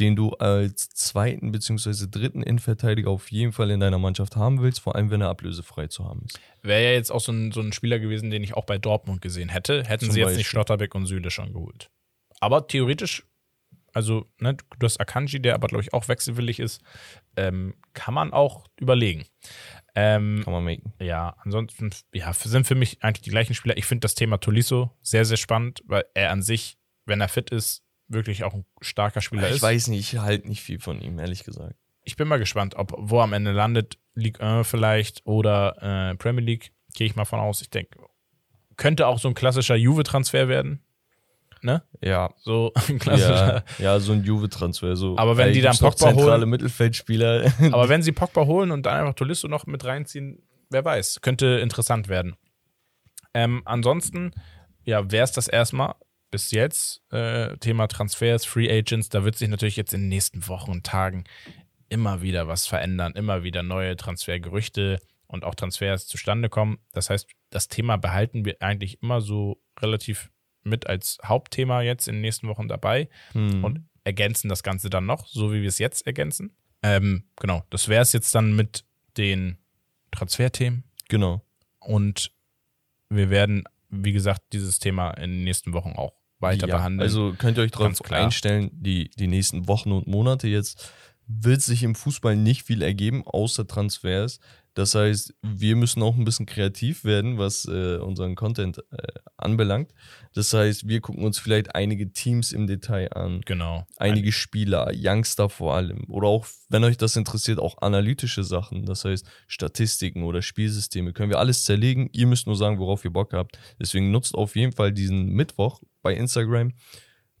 den 0.00 0.16
du 0.16 0.30
als 0.32 0.88
zweiten 0.88 1.52
bzw. 1.52 2.06
dritten 2.10 2.42
Innenverteidiger 2.42 3.08
auf 3.10 3.30
jeden 3.30 3.52
Fall 3.52 3.70
in 3.70 3.78
deiner 3.78 3.98
Mannschaft 4.00 4.34
haben 4.34 4.60
willst, 4.62 4.80
vor 4.80 4.96
allem 4.96 5.10
wenn 5.10 5.20
er 5.20 5.28
ablösefrei 5.28 5.86
zu 5.86 6.04
haben 6.04 6.22
ist. 6.24 6.40
Wäre 6.62 6.82
ja 6.82 6.90
jetzt 6.90 7.12
auch 7.12 7.20
so 7.20 7.30
ein, 7.30 7.52
so 7.52 7.60
ein 7.60 7.72
Spieler 7.72 8.00
gewesen, 8.00 8.30
den 8.30 8.42
ich 8.42 8.54
auch 8.54 8.64
bei 8.64 8.78
Dortmund 8.78 9.20
gesehen 9.22 9.48
hätte. 9.50 9.84
Hätten 9.84 10.06
Zum 10.06 10.12
sie 10.14 10.18
jetzt 10.20 10.26
Beispiel. 10.28 10.38
nicht 10.38 10.48
Schlotterbeck 10.48 10.94
und 10.96 11.06
Süle 11.06 11.30
schon 11.30 11.52
geholt. 11.52 11.90
Aber 12.40 12.66
theoretisch, 12.66 13.22
also, 13.92 14.26
ne, 14.40 14.56
du 14.80 14.84
hast 14.86 14.98
Akanji, 14.98 15.40
der 15.40 15.54
aber, 15.54 15.68
glaube 15.68 15.82
ich, 15.84 15.92
auch 15.92 16.08
wechselwillig 16.08 16.58
ist, 16.58 16.82
ähm, 17.36 17.74
kann 17.92 18.12
man 18.14 18.32
auch 18.32 18.66
überlegen. 18.80 19.24
Ähm, 19.94 20.40
Kann 20.44 20.52
man 20.52 20.64
machen. 20.64 20.92
Ja, 20.98 21.36
ansonsten 21.44 21.90
ja, 22.12 22.32
sind 22.32 22.66
für 22.66 22.74
mich 22.74 23.02
eigentlich 23.02 23.22
die 23.22 23.30
gleichen 23.30 23.54
Spieler. 23.54 23.76
Ich 23.76 23.86
finde 23.86 24.00
das 24.00 24.14
Thema 24.14 24.38
Tolisso 24.38 24.90
sehr, 25.00 25.24
sehr 25.24 25.36
spannend, 25.36 25.82
weil 25.86 26.04
er 26.14 26.30
an 26.30 26.42
sich, 26.42 26.78
wenn 27.06 27.20
er 27.20 27.28
fit 27.28 27.50
ist, 27.50 27.82
wirklich 28.08 28.44
auch 28.44 28.54
ein 28.54 28.64
starker 28.80 29.20
Spieler 29.20 29.48
Ich 29.48 29.56
ist. 29.56 29.62
weiß 29.62 29.88
nicht, 29.88 30.12
ich 30.12 30.18
halte 30.20 30.48
nicht 30.48 30.62
viel 30.62 30.80
von 30.80 31.00
ihm, 31.00 31.18
ehrlich 31.18 31.44
gesagt. 31.44 31.76
Ich 32.02 32.16
bin 32.16 32.28
mal 32.28 32.38
gespannt, 32.38 32.74
ob 32.74 32.92
wo 32.98 33.20
am 33.20 33.32
Ende 33.32 33.52
landet. 33.52 33.98
Ligue 34.14 34.40
1 34.44 34.68
vielleicht 34.68 35.24
oder 35.26 36.10
äh, 36.10 36.16
Premier 36.16 36.44
League, 36.44 36.72
gehe 36.94 37.06
ich 37.06 37.16
mal 37.16 37.24
von 37.24 37.40
aus. 37.40 37.62
Ich 37.62 37.70
denke, 37.70 37.98
könnte 38.76 39.06
auch 39.06 39.18
so 39.18 39.28
ein 39.28 39.34
klassischer 39.34 39.76
Juve-Transfer 39.76 40.48
werden. 40.48 40.84
Ne? 41.64 41.82
Ja. 42.02 42.30
So 42.40 42.72
ein 42.88 42.98
klassischer. 42.98 43.64
Ja, 43.78 43.84
ja, 43.84 43.98
so 43.98 44.12
ein 44.12 44.22
Juve-Transfer. 44.22 44.96
So, 44.96 45.16
Aber 45.16 45.38
wenn 45.38 45.52
die 45.54 45.62
dann 45.62 45.74
Pogba 45.76 46.06
holen- 46.08 46.16
zentrale 46.18 46.44
Mittelfeldspieler. 46.46 47.50
Aber 47.72 47.88
wenn 47.88 48.02
sie 48.04 48.12
Pogba 48.12 48.44
holen 48.44 48.70
und 48.70 48.84
dann 48.84 49.00
einfach 49.00 49.14
Tolisso 49.14 49.48
noch 49.48 49.66
mit 49.66 49.82
reinziehen, 49.84 50.42
wer 50.68 50.84
weiß, 50.84 51.22
könnte 51.22 51.46
interessant 51.62 52.08
werden. 52.08 52.36
Ähm, 53.32 53.62
ansonsten, 53.64 54.32
ja, 54.84 55.10
wäre 55.10 55.24
es 55.24 55.32
das 55.32 55.48
erstmal 55.48 55.94
bis 56.30 56.50
jetzt. 56.50 57.00
Äh, 57.10 57.56
Thema 57.56 57.86
Transfers, 57.86 58.44
Free 58.44 58.70
Agents, 58.70 59.08
da 59.08 59.24
wird 59.24 59.36
sich 59.36 59.48
natürlich 59.48 59.76
jetzt 59.76 59.94
in 59.94 60.02
den 60.02 60.08
nächsten 60.10 60.46
Wochen 60.48 60.70
und 60.70 60.84
Tagen 60.84 61.24
immer 61.88 62.20
wieder 62.20 62.46
was 62.46 62.66
verändern, 62.66 63.14
immer 63.14 63.42
wieder 63.42 63.62
neue 63.62 63.96
Transfergerüchte 63.96 65.00
und 65.28 65.44
auch 65.44 65.54
Transfers 65.54 66.06
zustande 66.08 66.50
kommen. 66.50 66.78
Das 66.92 67.08
heißt, 67.08 67.26
das 67.50 67.68
Thema 67.68 67.96
behalten 67.96 68.44
wir 68.44 68.56
eigentlich 68.60 69.02
immer 69.02 69.20
so 69.22 69.62
relativ 69.80 70.30
mit 70.64 70.86
als 70.86 71.18
Hauptthema 71.24 71.82
jetzt 71.82 72.08
in 72.08 72.16
den 72.16 72.22
nächsten 72.22 72.48
Wochen 72.48 72.68
dabei 72.68 73.08
Hm. 73.32 73.64
und 73.64 73.80
ergänzen 74.04 74.48
das 74.48 74.62
Ganze 74.62 74.90
dann 74.90 75.06
noch, 75.06 75.26
so 75.26 75.52
wie 75.52 75.62
wir 75.62 75.68
es 75.68 75.78
jetzt 75.78 76.06
ergänzen. 76.06 76.56
Ähm, 76.82 77.24
genau, 77.36 77.64
das 77.70 77.88
wäre 77.88 78.02
es 78.02 78.12
jetzt 78.12 78.34
dann 78.34 78.54
mit 78.54 78.84
den 79.16 79.58
Transferthemen 80.10 80.84
genau. 81.08 81.42
und 81.80 82.32
wir 83.08 83.30
werden, 83.30 83.64
wie 83.88 84.12
gesagt, 84.12 84.42
dieses 84.52 84.78
Thema 84.78 85.12
in 85.12 85.30
den 85.30 85.44
nächsten 85.44 85.72
Wochen 85.72 85.92
auch 85.92 86.12
weiter 86.40 86.68
Ja, 86.68 86.76
behandeln. 86.76 87.00
Also 87.00 87.34
könnt 87.38 87.56
ihr 87.58 87.62
euch 87.64 87.70
darauf 87.70 88.00
einstellen, 88.10 88.70
die, 88.72 89.10
die 89.10 89.28
nächsten 89.28 89.66
Wochen 89.68 89.92
und 89.92 90.06
Monate 90.06 90.48
jetzt 90.48 90.92
wird 91.26 91.62
sich 91.62 91.82
im 91.82 91.94
Fußball 91.94 92.36
nicht 92.36 92.64
viel 92.64 92.82
ergeben, 92.82 93.22
außer 93.26 93.66
Transfers. 93.66 94.40
Das 94.74 94.96
heißt, 94.96 95.34
wir 95.42 95.76
müssen 95.76 96.02
auch 96.02 96.16
ein 96.16 96.24
bisschen 96.24 96.46
kreativ 96.46 97.04
werden, 97.04 97.38
was 97.38 97.64
äh, 97.66 97.96
unseren 97.98 98.34
Content 98.34 98.78
äh, 98.90 99.06
anbelangt. 99.36 99.92
Das 100.34 100.52
heißt, 100.52 100.88
wir 100.88 101.00
gucken 101.00 101.24
uns 101.24 101.38
vielleicht 101.38 101.76
einige 101.76 102.12
Teams 102.12 102.50
im 102.50 102.66
Detail 102.66 103.12
an, 103.12 103.40
genau. 103.46 103.86
einige 103.98 104.32
Spieler, 104.32 104.90
Youngster 104.92 105.48
vor 105.48 105.76
allem. 105.76 106.04
Oder 106.08 106.26
auch, 106.26 106.46
wenn 106.68 106.82
euch 106.82 106.96
das 106.96 107.14
interessiert, 107.14 107.60
auch 107.60 107.78
analytische 107.82 108.42
Sachen. 108.42 108.84
Das 108.84 109.04
heißt, 109.04 109.24
Statistiken 109.46 110.24
oder 110.24 110.42
Spielsysteme. 110.42 111.12
Können 111.12 111.30
wir 111.30 111.38
alles 111.38 111.62
zerlegen. 111.62 112.10
Ihr 112.12 112.26
müsst 112.26 112.48
nur 112.48 112.56
sagen, 112.56 112.80
worauf 112.80 113.04
ihr 113.04 113.12
Bock 113.12 113.32
habt. 113.32 113.56
Deswegen 113.78 114.10
nutzt 114.10 114.34
auf 114.34 114.56
jeden 114.56 114.72
Fall 114.72 114.92
diesen 114.92 115.26
Mittwoch 115.26 115.82
bei 116.02 116.14
Instagram 116.14 116.72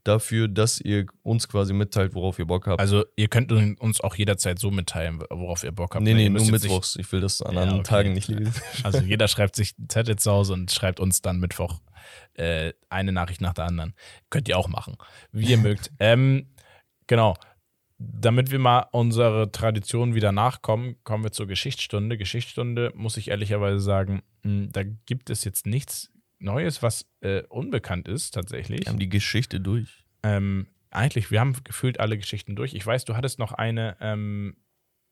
dafür, 0.04 0.48
dass 0.48 0.80
ihr 0.80 1.06
uns 1.22 1.48
quasi 1.48 1.72
mitteilt, 1.72 2.14
worauf 2.14 2.38
ihr 2.38 2.44
Bock 2.46 2.66
habt. 2.66 2.80
Also 2.80 3.04
ihr 3.16 3.28
könnt 3.28 3.50
uns 3.52 4.00
auch 4.00 4.14
jederzeit 4.14 4.58
so 4.58 4.70
mitteilen, 4.70 5.20
worauf 5.30 5.64
ihr 5.64 5.72
Bock 5.72 5.94
habt. 5.94 6.04
nee, 6.04 6.12
ne? 6.12 6.24
nee, 6.24 6.28
nur 6.28 6.46
mittwochs. 6.50 6.96
Ich 6.96 7.10
will 7.10 7.20
das 7.20 7.42
an 7.42 7.54
Ja, 7.54 7.62
anderen 7.62 7.80
okay. 7.80 7.88
Tagen 7.88 8.12
nicht 8.12 8.28
lesen. 8.28 8.54
Also 8.84 9.00
jeder 9.00 9.28
schreibt 9.28 9.56
sich 9.56 9.74
Zettel 9.88 10.16
zu 10.16 10.30
Hause 10.30 10.52
und 10.52 10.70
schreibt 10.70 11.00
uns 11.00 11.22
dann 11.22 11.40
Mittwoch 11.40 11.80
äh, 12.34 12.72
eine 12.90 13.12
Nachricht 13.12 13.40
nach 13.40 13.54
der 13.54 13.64
anderen. 13.64 13.94
Könnt 14.30 14.48
ihr 14.48 14.58
auch 14.58 14.68
machen, 14.68 14.96
wie 15.32 15.46
ihr 15.46 15.58
mögt. 15.58 15.90
Ähm, 15.98 16.50
genau. 17.06 17.34
Damit 17.96 18.50
wir 18.50 18.58
mal 18.58 18.86
unsere 18.92 19.50
Tradition 19.52 20.14
wieder 20.14 20.32
nachkommen, 20.32 20.96
kommen 21.04 21.24
wir 21.24 21.32
zur 21.32 21.46
Geschichtsstunde. 21.46 22.18
Geschichtsstunde, 22.18 22.92
muss 22.94 23.16
ich 23.16 23.28
ehrlicherweise 23.28 23.78
sagen, 23.80 24.22
mh, 24.42 24.68
da 24.72 24.82
gibt 24.82 25.30
es 25.30 25.44
jetzt 25.44 25.64
nichts 25.66 26.10
Neues, 26.38 26.82
was 26.82 27.06
äh, 27.20 27.42
unbekannt 27.48 28.08
ist 28.08 28.32
tatsächlich. 28.32 28.80
Wir 28.80 28.86
haben 28.90 28.98
die 28.98 29.08
Geschichte 29.08 29.60
durch. 29.60 30.04
Ähm, 30.22 30.66
eigentlich, 30.90 31.30
wir 31.30 31.40
haben 31.40 31.56
gefühlt 31.64 32.00
alle 32.00 32.16
Geschichten 32.18 32.54
durch. 32.56 32.74
Ich 32.74 32.84
weiß, 32.86 33.04
du 33.04 33.16
hattest 33.16 33.38
noch 33.38 33.52
eine 33.52 33.96
ähm, 34.00 34.56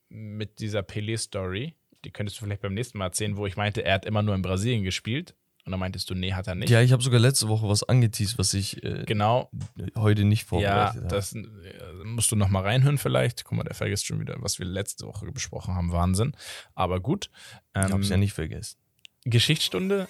mit 0.08 0.60
dieser 0.60 0.80
Pelé-Story. 0.82 1.74
Die 2.04 2.10
könntest 2.10 2.40
du 2.40 2.44
vielleicht 2.44 2.62
beim 2.62 2.74
nächsten 2.74 2.98
Mal 2.98 3.06
erzählen, 3.06 3.36
wo 3.36 3.46
ich 3.46 3.56
meinte, 3.56 3.84
er 3.84 3.94
hat 3.94 4.04
immer 4.06 4.22
nur 4.22 4.34
in 4.34 4.42
Brasilien 4.42 4.82
gespielt. 4.82 5.34
Und 5.64 5.70
dann 5.70 5.78
meintest 5.78 6.10
du, 6.10 6.14
nee, 6.16 6.32
hat 6.32 6.48
er 6.48 6.56
nicht. 6.56 6.70
Ja, 6.70 6.80
ich 6.82 6.90
habe 6.90 7.04
sogar 7.04 7.20
letzte 7.20 7.46
Woche 7.48 7.68
was 7.68 7.84
angeteased, 7.84 8.36
was 8.36 8.52
ich 8.52 8.82
äh, 8.82 9.04
Genau, 9.06 9.48
heute 9.94 10.24
nicht 10.24 10.42
ja, 10.42 10.46
vorbereitet 10.48 10.96
habe. 11.04 11.06
das 11.08 11.34
äh, 11.34 11.44
musst 12.04 12.32
du 12.32 12.36
noch 12.36 12.48
mal 12.48 12.62
reinhören 12.64 12.98
vielleicht. 12.98 13.44
Guck 13.44 13.56
mal, 13.58 13.62
der 13.62 13.74
vergisst 13.74 14.04
schon 14.06 14.18
wieder, 14.18 14.34
was 14.40 14.58
wir 14.58 14.66
letzte 14.66 15.06
Woche 15.06 15.30
besprochen 15.30 15.74
haben. 15.74 15.92
Wahnsinn. 15.92 16.32
Aber 16.74 16.98
gut. 17.00 17.30
Ich 17.76 17.82
Ähm, 17.84 17.92
hab's 17.92 18.08
ja 18.08 18.16
nicht 18.16 18.32
vergessen. 18.32 18.76
Geschichtsstunde, 19.24 20.08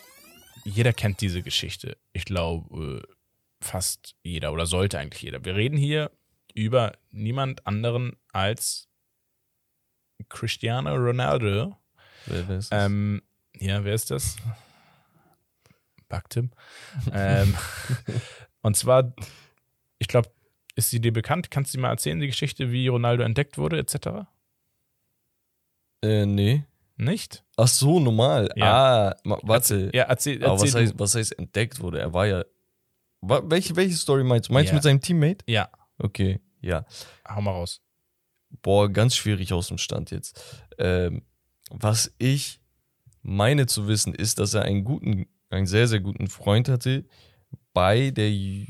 jeder 0.65 0.93
kennt 0.93 1.21
diese 1.21 1.43
Geschichte. 1.43 1.97
Ich 2.13 2.25
glaube, 2.25 3.03
äh, 3.03 3.15
fast 3.61 4.15
jeder 4.23 4.53
oder 4.53 4.67
sollte 4.67 4.99
eigentlich 4.99 5.23
jeder. 5.23 5.45
Wir 5.45 5.55
reden 5.55 5.77
hier 5.77 6.11
über 6.55 6.93
niemand 7.11 7.67
anderen 7.67 8.17
als 8.33 8.89
Cristiano 10.29 10.95
Ronaldo. 10.95 11.77
Wer, 12.27 12.49
wer 12.49 12.59
ist 12.59 12.73
das? 12.73 12.87
Ähm, 12.87 13.23
ja, 13.59 13.85
wer 13.85 13.95
ist 13.95 14.11
das? 14.11 14.37
Backtim. 16.09 16.51
ähm, 17.13 17.57
und 18.63 18.77
zwar, 18.77 19.15
ich 19.99 20.09
glaube, 20.09 20.31
ist 20.75 20.91
sie 20.91 21.01
dir 21.01 21.13
bekannt? 21.13 21.51
Kannst 21.51 21.73
du 21.73 21.79
dir 21.79 21.83
mal 21.83 21.91
erzählen, 21.91 22.21
die 22.21 22.27
Geschichte, 22.27 22.71
wie 22.71 22.89
Ronaldo 22.89 23.23
entdeckt 23.23 23.59
wurde, 23.59 23.79
etc.? 23.79 24.27
Äh, 26.03 26.27
nee. 26.27 26.65
Nicht? 27.05 27.44
Ach 27.57 27.66
so, 27.68 27.98
normal. 28.00 28.48
Ja. 28.57 29.11
Ah, 29.11 29.16
warte. 29.42 29.90
Ja, 29.92 30.05
erzähl, 30.05 30.42
Aber 30.44 30.53
erzähl 30.55 30.68
was 30.68 30.74
heißt, 30.74 30.94
was 30.98 31.14
heißt 31.14 31.38
entdeckt 31.38 31.80
wurde? 31.80 32.00
Er 32.00 32.12
war 32.12 32.26
ja. 32.26 32.44
Welche, 33.20 33.76
welche 33.76 33.94
Story 33.96 34.24
meinst 34.24 34.48
du? 34.48 34.53
Meinst 34.53 34.68
du 34.70 34.72
Ja. 34.72 34.76
mit 34.76 34.82
seinem 34.82 35.00
Teammate? 35.00 35.44
Ja, 35.46 35.68
Okay, 35.98 36.40
ja. 36.61 36.84
hau 37.28 37.40
mal 37.40 37.53
raus. 37.53 37.80
Boah, 38.62 38.88
ganz 38.88 39.14
schwierig 39.16 39.53
aus 39.53 39.68
dem 39.68 39.78
Stand 39.78 40.11
jetzt. 40.11 40.40
Ähm, 40.78 41.22
was 41.70 42.12
ich 42.18 42.61
meine 43.22 43.66
zu 43.66 43.86
wissen, 43.86 44.14
ist, 44.14 44.38
dass 44.40 44.55
er 44.55 44.62
einen 44.62 44.84
guten, 44.84 45.26
einen 45.50 45.66
sehr, 45.66 45.86
sehr 45.86 46.00
guten 46.00 46.26
Freund 46.28 46.68
hatte 46.68 47.05
bei 47.72 48.11
der 48.11 48.30
Ju- 48.30 48.66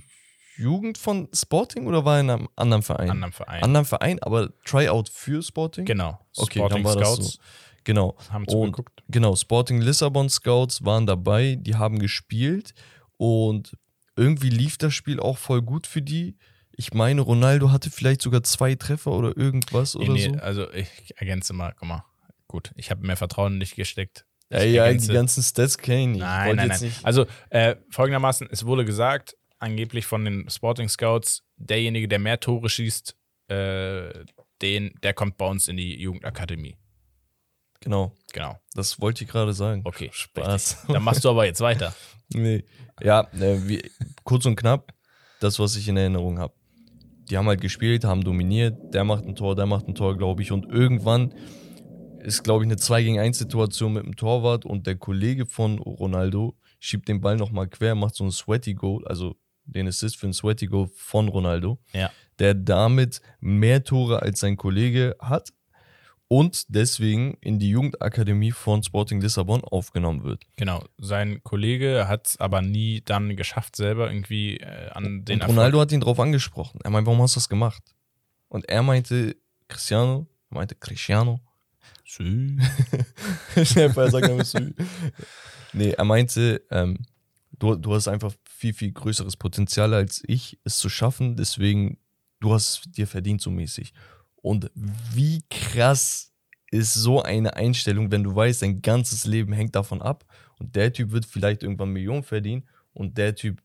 Jugend 0.58 0.98
von 0.98 1.28
Sporting 1.34 1.86
oder 1.86 2.04
war 2.04 2.16
er 2.16 2.20
in 2.20 2.30
einem 2.30 2.48
anderen 2.54 2.82
Verein? 2.82 3.10
Anderen 3.10 3.32
Verein. 3.32 3.62
Anderen 3.62 3.86
Verein, 3.86 4.22
aber 4.22 4.50
Tryout 4.64 5.08
für 5.08 5.42
Sporting? 5.42 5.86
genau. 5.86 6.18
Okay, 6.36 6.58
Sporting 6.58 6.82
dann 6.82 6.84
war 6.84 6.96
das 6.96 7.14
Scouts 7.14 7.32
so. 7.34 7.38
Genau. 7.84 8.16
haben 8.30 8.44
Und 8.44 8.50
zugeguckt. 8.50 9.02
genau, 9.08 9.34
Sporting 9.36 9.80
Lissabon 9.80 10.28
Scouts 10.28 10.84
waren 10.84 11.06
dabei, 11.06 11.56
die 11.58 11.74
haben 11.76 11.98
gespielt 11.98 12.74
und 13.16 13.76
irgendwie 14.16 14.50
lief 14.50 14.76
das 14.78 14.94
Spiel 14.94 15.18
auch 15.20 15.38
voll 15.38 15.62
gut 15.62 15.86
für 15.86 16.02
die. 16.02 16.36
Ich 16.76 16.94
meine, 16.94 17.20
Ronaldo 17.20 17.70
hatte 17.70 17.90
vielleicht 17.90 18.22
sogar 18.22 18.42
zwei 18.42 18.74
Treffer 18.74 19.12
oder 19.12 19.36
irgendwas 19.36 19.94
Nee, 19.94 20.04
oder 20.04 20.12
nee, 20.14 20.28
so. 20.28 20.34
also 20.40 20.72
ich 20.72 20.88
ergänze 21.16 21.52
mal, 21.52 21.74
guck 21.78 21.88
mal. 21.88 22.04
Gut, 22.48 22.70
ich 22.76 22.90
habe 22.90 23.06
mehr 23.06 23.16
Vertrauen 23.16 23.54
in 23.54 23.60
dich 23.60 23.74
gesteckt. 23.74 24.26
Ich 24.50 24.56
Ey, 24.58 24.72
ja, 24.72 24.84
die 24.88 24.96
ergänze- 24.98 25.12
ganzen 25.14 25.42
Stats 25.42 25.78
kenne 25.78 26.12
ich 26.14 26.18
Nein, 26.20 26.56
nein, 26.56 26.68
nein. 26.68 26.92
Also 27.02 27.26
äh, 27.50 27.76
folgendermaßen, 27.90 28.48
es 28.50 28.66
wurde 28.66 28.84
gesagt, 28.84 29.34
angeblich 29.58 30.04
von 30.04 30.24
den 30.26 30.50
Sporting 30.50 30.88
Scouts, 30.88 31.42
derjenige, 31.56 32.08
der 32.08 32.18
mehr 32.18 32.38
Tore 32.40 32.68
schießt, 32.68 33.16
äh, 33.48 34.24
den, 34.60 34.92
der 35.02 35.14
kommt 35.14 35.36
bei 35.38 35.46
uns 35.46 35.68
in 35.68 35.76
die 35.78 35.98
Jugendakademie. 36.00 36.76
Genau, 37.82 38.12
Genau. 38.32 38.58
das 38.74 39.00
wollte 39.00 39.24
ich 39.24 39.30
gerade 39.30 39.52
sagen. 39.52 39.82
Okay, 39.84 40.10
Spaß. 40.12 40.86
Dann 40.88 41.02
machst 41.02 41.24
du 41.24 41.30
aber 41.30 41.44
jetzt 41.46 41.60
weiter. 41.60 41.94
Nee. 42.34 42.64
Ja, 43.02 43.28
äh, 43.38 43.58
wie, 43.68 43.82
kurz 44.24 44.46
und 44.46 44.56
knapp, 44.56 44.94
das, 45.40 45.58
was 45.58 45.76
ich 45.76 45.86
in 45.86 45.98
Erinnerung 45.98 46.38
habe. 46.38 46.54
Die 47.28 47.36
haben 47.36 47.46
halt 47.46 47.60
gespielt, 47.60 48.04
haben 48.04 48.24
dominiert, 48.24 48.78
der 48.94 49.04
macht 49.04 49.26
ein 49.26 49.34
Tor, 49.34 49.54
der 49.54 49.66
macht 49.66 49.86
ein 49.86 49.94
Tor, 49.94 50.16
glaube 50.16 50.40
ich. 50.40 50.50
Und 50.50 50.64
irgendwann 50.64 51.34
ist, 52.20 52.42
glaube 52.42 52.64
ich, 52.64 52.68
eine 52.68 52.78
2 52.78 53.02
gegen 53.02 53.18
1 53.18 53.36
Situation 53.36 53.92
mit 53.92 54.04
dem 54.06 54.16
Torwart 54.16 54.64
und 54.64 54.86
der 54.86 54.96
Kollege 54.96 55.44
von 55.44 55.78
Ronaldo 55.78 56.56
schiebt 56.80 57.06
den 57.08 57.20
Ball 57.20 57.36
nochmal 57.36 57.68
quer, 57.68 57.94
macht 57.94 58.14
so 58.14 58.24
ein 58.24 58.30
Sweaty 58.30 58.72
Goal, 58.74 59.06
also 59.06 59.36
den 59.66 59.86
Assist 59.86 60.16
für 60.16 60.26
ein 60.26 60.32
Sweaty 60.32 60.68
Goal 60.68 60.88
von 60.94 61.28
Ronaldo, 61.28 61.78
Ja. 61.92 62.10
der 62.38 62.54
damit 62.54 63.20
mehr 63.40 63.84
Tore 63.84 64.22
als 64.22 64.40
sein 64.40 64.56
Kollege 64.56 65.16
hat 65.20 65.52
und 66.32 66.74
deswegen 66.74 67.36
in 67.42 67.58
die 67.58 67.68
Jugendakademie 67.68 68.52
von 68.52 68.82
Sporting 68.82 69.20
Lissabon 69.20 69.62
aufgenommen 69.64 70.24
wird. 70.24 70.42
Genau. 70.56 70.82
Sein 70.96 71.44
Kollege 71.44 72.08
hat 72.08 72.26
es 72.26 72.40
aber 72.40 72.62
nie 72.62 73.02
dann 73.04 73.36
geschafft, 73.36 73.76
selber 73.76 74.10
irgendwie 74.10 74.56
äh, 74.56 74.88
an 74.92 75.26
den 75.26 75.42
und 75.42 75.48
Ronaldo 75.48 75.78
hat 75.78 75.92
ihn 75.92 76.00
drauf 76.00 76.18
angesprochen. 76.18 76.80
Er 76.84 76.90
meinte, 76.90 77.08
warum 77.08 77.20
hast 77.20 77.36
du 77.36 77.40
das 77.40 77.50
gemacht? 77.50 77.82
Und 78.48 78.66
er 78.66 78.82
meinte, 78.82 79.36
Cristiano, 79.68 80.26
er 80.48 80.54
meinte, 80.54 80.74
Cristiano. 80.74 81.38
Sü. 82.06 82.56
Sagt 83.54 84.26
er 84.26 84.44
Sü. 84.46 84.72
Nee, 85.74 85.90
er 85.90 86.04
meinte, 86.04 86.62
ähm, 86.70 86.96
du, 87.58 87.76
du 87.76 87.92
hast 87.92 88.08
einfach 88.08 88.32
viel, 88.48 88.72
viel 88.72 88.92
größeres 88.92 89.36
Potenzial 89.36 89.92
als 89.92 90.22
ich, 90.26 90.58
es 90.64 90.78
zu 90.78 90.88
schaffen. 90.88 91.36
Deswegen, 91.36 91.98
du 92.40 92.54
hast 92.54 92.86
es 92.86 92.92
dir 92.92 93.06
verdient 93.06 93.42
so 93.42 93.50
mäßig. 93.50 93.92
Und 94.42 94.70
wie 94.74 95.42
krass 95.50 96.32
ist 96.70 96.94
so 96.94 97.22
eine 97.22 97.54
Einstellung, 97.56 98.10
wenn 98.10 98.24
du 98.24 98.34
weißt, 98.34 98.62
dein 98.62 98.82
ganzes 98.82 99.24
Leben 99.24 99.52
hängt 99.52 99.74
davon 99.76 100.02
ab 100.02 100.24
und 100.58 100.74
der 100.74 100.92
Typ 100.92 101.12
wird 101.12 101.26
vielleicht 101.26 101.62
irgendwann 101.62 101.90
Millionen 101.90 102.22
verdienen 102.22 102.68
und 102.92 103.18
der 103.18 103.34
Typ 103.34 103.62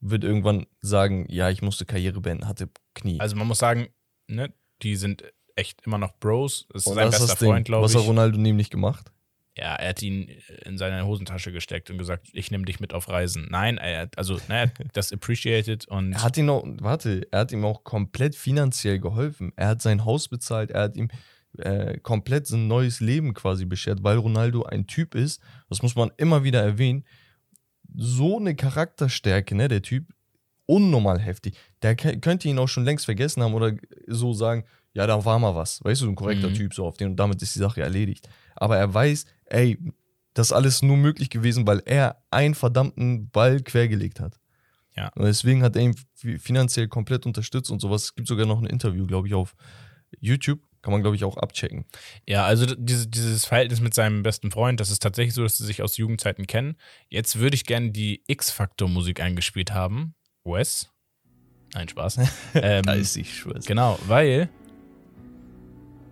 wird 0.00 0.24
irgendwann 0.24 0.66
sagen, 0.80 1.26
ja, 1.28 1.50
ich 1.50 1.62
musste 1.62 1.84
Karriere 1.84 2.20
beenden, 2.20 2.48
hatte 2.48 2.68
Knie. 2.94 3.20
Also 3.20 3.36
man 3.36 3.46
muss 3.46 3.58
sagen, 3.58 3.88
ne, 4.26 4.52
die 4.82 4.96
sind 4.96 5.24
echt 5.56 5.86
immer 5.86 5.98
noch 5.98 6.12
Bros. 6.18 6.66
Das 6.72 6.82
ist 6.82 6.86
Und 6.86 6.94
sein 6.94 7.10
bester. 7.10 7.36
Freund, 7.36 7.66
glaube 7.66 7.84
Was 7.84 7.92
ich. 7.92 7.98
hat 7.98 8.06
Ronaldo 8.06 8.38
nämlich 8.38 8.70
gemacht? 8.70 9.12
Ja, 9.56 9.74
er 9.74 9.90
hat 9.90 10.02
ihn 10.02 10.30
in 10.64 10.78
seine 10.78 11.04
Hosentasche 11.04 11.52
gesteckt 11.52 11.90
und 11.90 11.98
gesagt, 11.98 12.28
ich 12.32 12.50
nehme 12.50 12.64
dich 12.64 12.78
mit 12.78 12.94
auf 12.94 13.08
Reisen. 13.08 13.48
Nein, 13.50 13.78
er 13.78 14.02
hat, 14.02 14.16
also, 14.16 14.38
er 14.48 14.62
hat 14.62 14.72
das 14.92 15.12
appreciated 15.12 15.88
und 15.88 16.12
Er 16.12 16.22
hat 16.22 16.36
ihn 16.36 16.48
auch, 16.48 16.64
warte, 16.80 17.26
er 17.30 17.40
hat 17.40 17.52
ihm 17.52 17.64
auch 17.64 17.82
komplett 17.82 18.36
finanziell 18.36 19.00
geholfen. 19.00 19.52
Er 19.56 19.68
hat 19.68 19.82
sein 19.82 20.04
Haus 20.04 20.28
bezahlt, 20.28 20.70
er 20.70 20.82
hat 20.82 20.96
ihm 20.96 21.08
äh, 21.58 21.98
komplett 21.98 22.46
so 22.46 22.56
ein 22.56 22.68
neues 22.68 23.00
Leben 23.00 23.34
quasi 23.34 23.64
beschert, 23.64 24.04
weil 24.04 24.18
Ronaldo 24.18 24.62
ein 24.62 24.86
Typ 24.86 25.14
ist, 25.14 25.42
das 25.68 25.82
muss 25.82 25.96
man 25.96 26.12
immer 26.16 26.44
wieder 26.44 26.62
erwähnen, 26.62 27.04
so 27.94 28.38
eine 28.38 28.54
Charakterstärke, 28.54 29.56
ne, 29.56 29.66
der 29.66 29.82
Typ, 29.82 30.06
unnormal 30.66 31.18
heftig. 31.18 31.56
Der 31.82 31.96
könnte 31.96 32.48
ihn 32.48 32.58
auch 32.58 32.68
schon 32.68 32.84
längst 32.84 33.04
vergessen 33.04 33.42
haben 33.42 33.54
oder 33.54 33.72
so 34.06 34.32
sagen, 34.32 34.64
ja, 35.00 35.06
da 35.06 35.24
war 35.24 35.38
mal 35.38 35.54
was. 35.54 35.82
Weißt 35.84 36.00
du, 36.02 36.04
so 36.06 36.10
ein 36.10 36.14
korrekter 36.16 36.50
Mhm. 36.50 36.54
Typ, 36.54 36.74
so 36.74 36.86
auf 36.86 36.96
den 36.96 37.08
und 37.08 37.16
damit 37.16 37.40
ist 37.42 37.54
die 37.54 37.58
Sache 37.58 37.82
erledigt. 37.82 38.28
Aber 38.56 38.76
er 38.76 38.92
weiß, 38.92 39.24
ey, 39.46 39.78
das 40.34 40.48
ist 40.48 40.52
alles 40.52 40.82
nur 40.82 40.96
möglich 40.96 41.30
gewesen, 41.30 41.66
weil 41.66 41.82
er 41.86 42.22
einen 42.30 42.54
verdammten 42.54 43.30
Ball 43.30 43.60
quergelegt 43.60 44.20
hat. 44.20 44.38
Ja. 44.96 45.08
Und 45.16 45.24
deswegen 45.24 45.62
hat 45.62 45.76
er 45.76 45.82
ihn 45.82 45.94
fi- 46.14 46.38
finanziell 46.38 46.88
komplett 46.88 47.26
unterstützt 47.26 47.70
und 47.70 47.80
sowas. 47.80 48.04
Es 48.04 48.14
gibt 48.14 48.28
sogar 48.28 48.46
noch 48.46 48.60
ein 48.60 48.66
Interview, 48.66 49.06
glaube 49.06 49.26
ich, 49.28 49.34
auf 49.34 49.54
YouTube. 50.20 50.60
Kann 50.82 50.92
man, 50.92 51.02
glaube 51.02 51.14
ich, 51.14 51.24
auch 51.24 51.36
abchecken. 51.36 51.84
ja, 52.26 52.46
also 52.46 52.64
diese, 52.74 53.06
dieses 53.06 53.44
Verhältnis 53.44 53.80
mit 53.82 53.92
seinem 53.92 54.22
besten 54.22 54.50
Freund, 54.50 54.80
das 54.80 54.90
ist 54.90 55.02
tatsächlich 55.02 55.34
so, 55.34 55.42
dass 55.42 55.58
sie 55.58 55.66
sich 55.66 55.82
aus 55.82 55.98
Jugendzeiten 55.98 56.46
kennen. 56.46 56.76
Jetzt 57.10 57.38
würde 57.38 57.54
ich 57.54 57.66
gerne 57.66 57.90
die 57.90 58.22
X-Factor-Musik 58.28 59.20
eingespielt 59.20 59.72
haben. 59.72 60.14
Wes? 60.42 60.88
Nein, 61.74 61.86
Spaß. 61.88 62.18
ähm, 62.54 63.04
sie, 63.04 63.20
ich 63.20 63.36
schwör's. 63.36 63.66
genau, 63.66 63.98
weil 64.06 64.48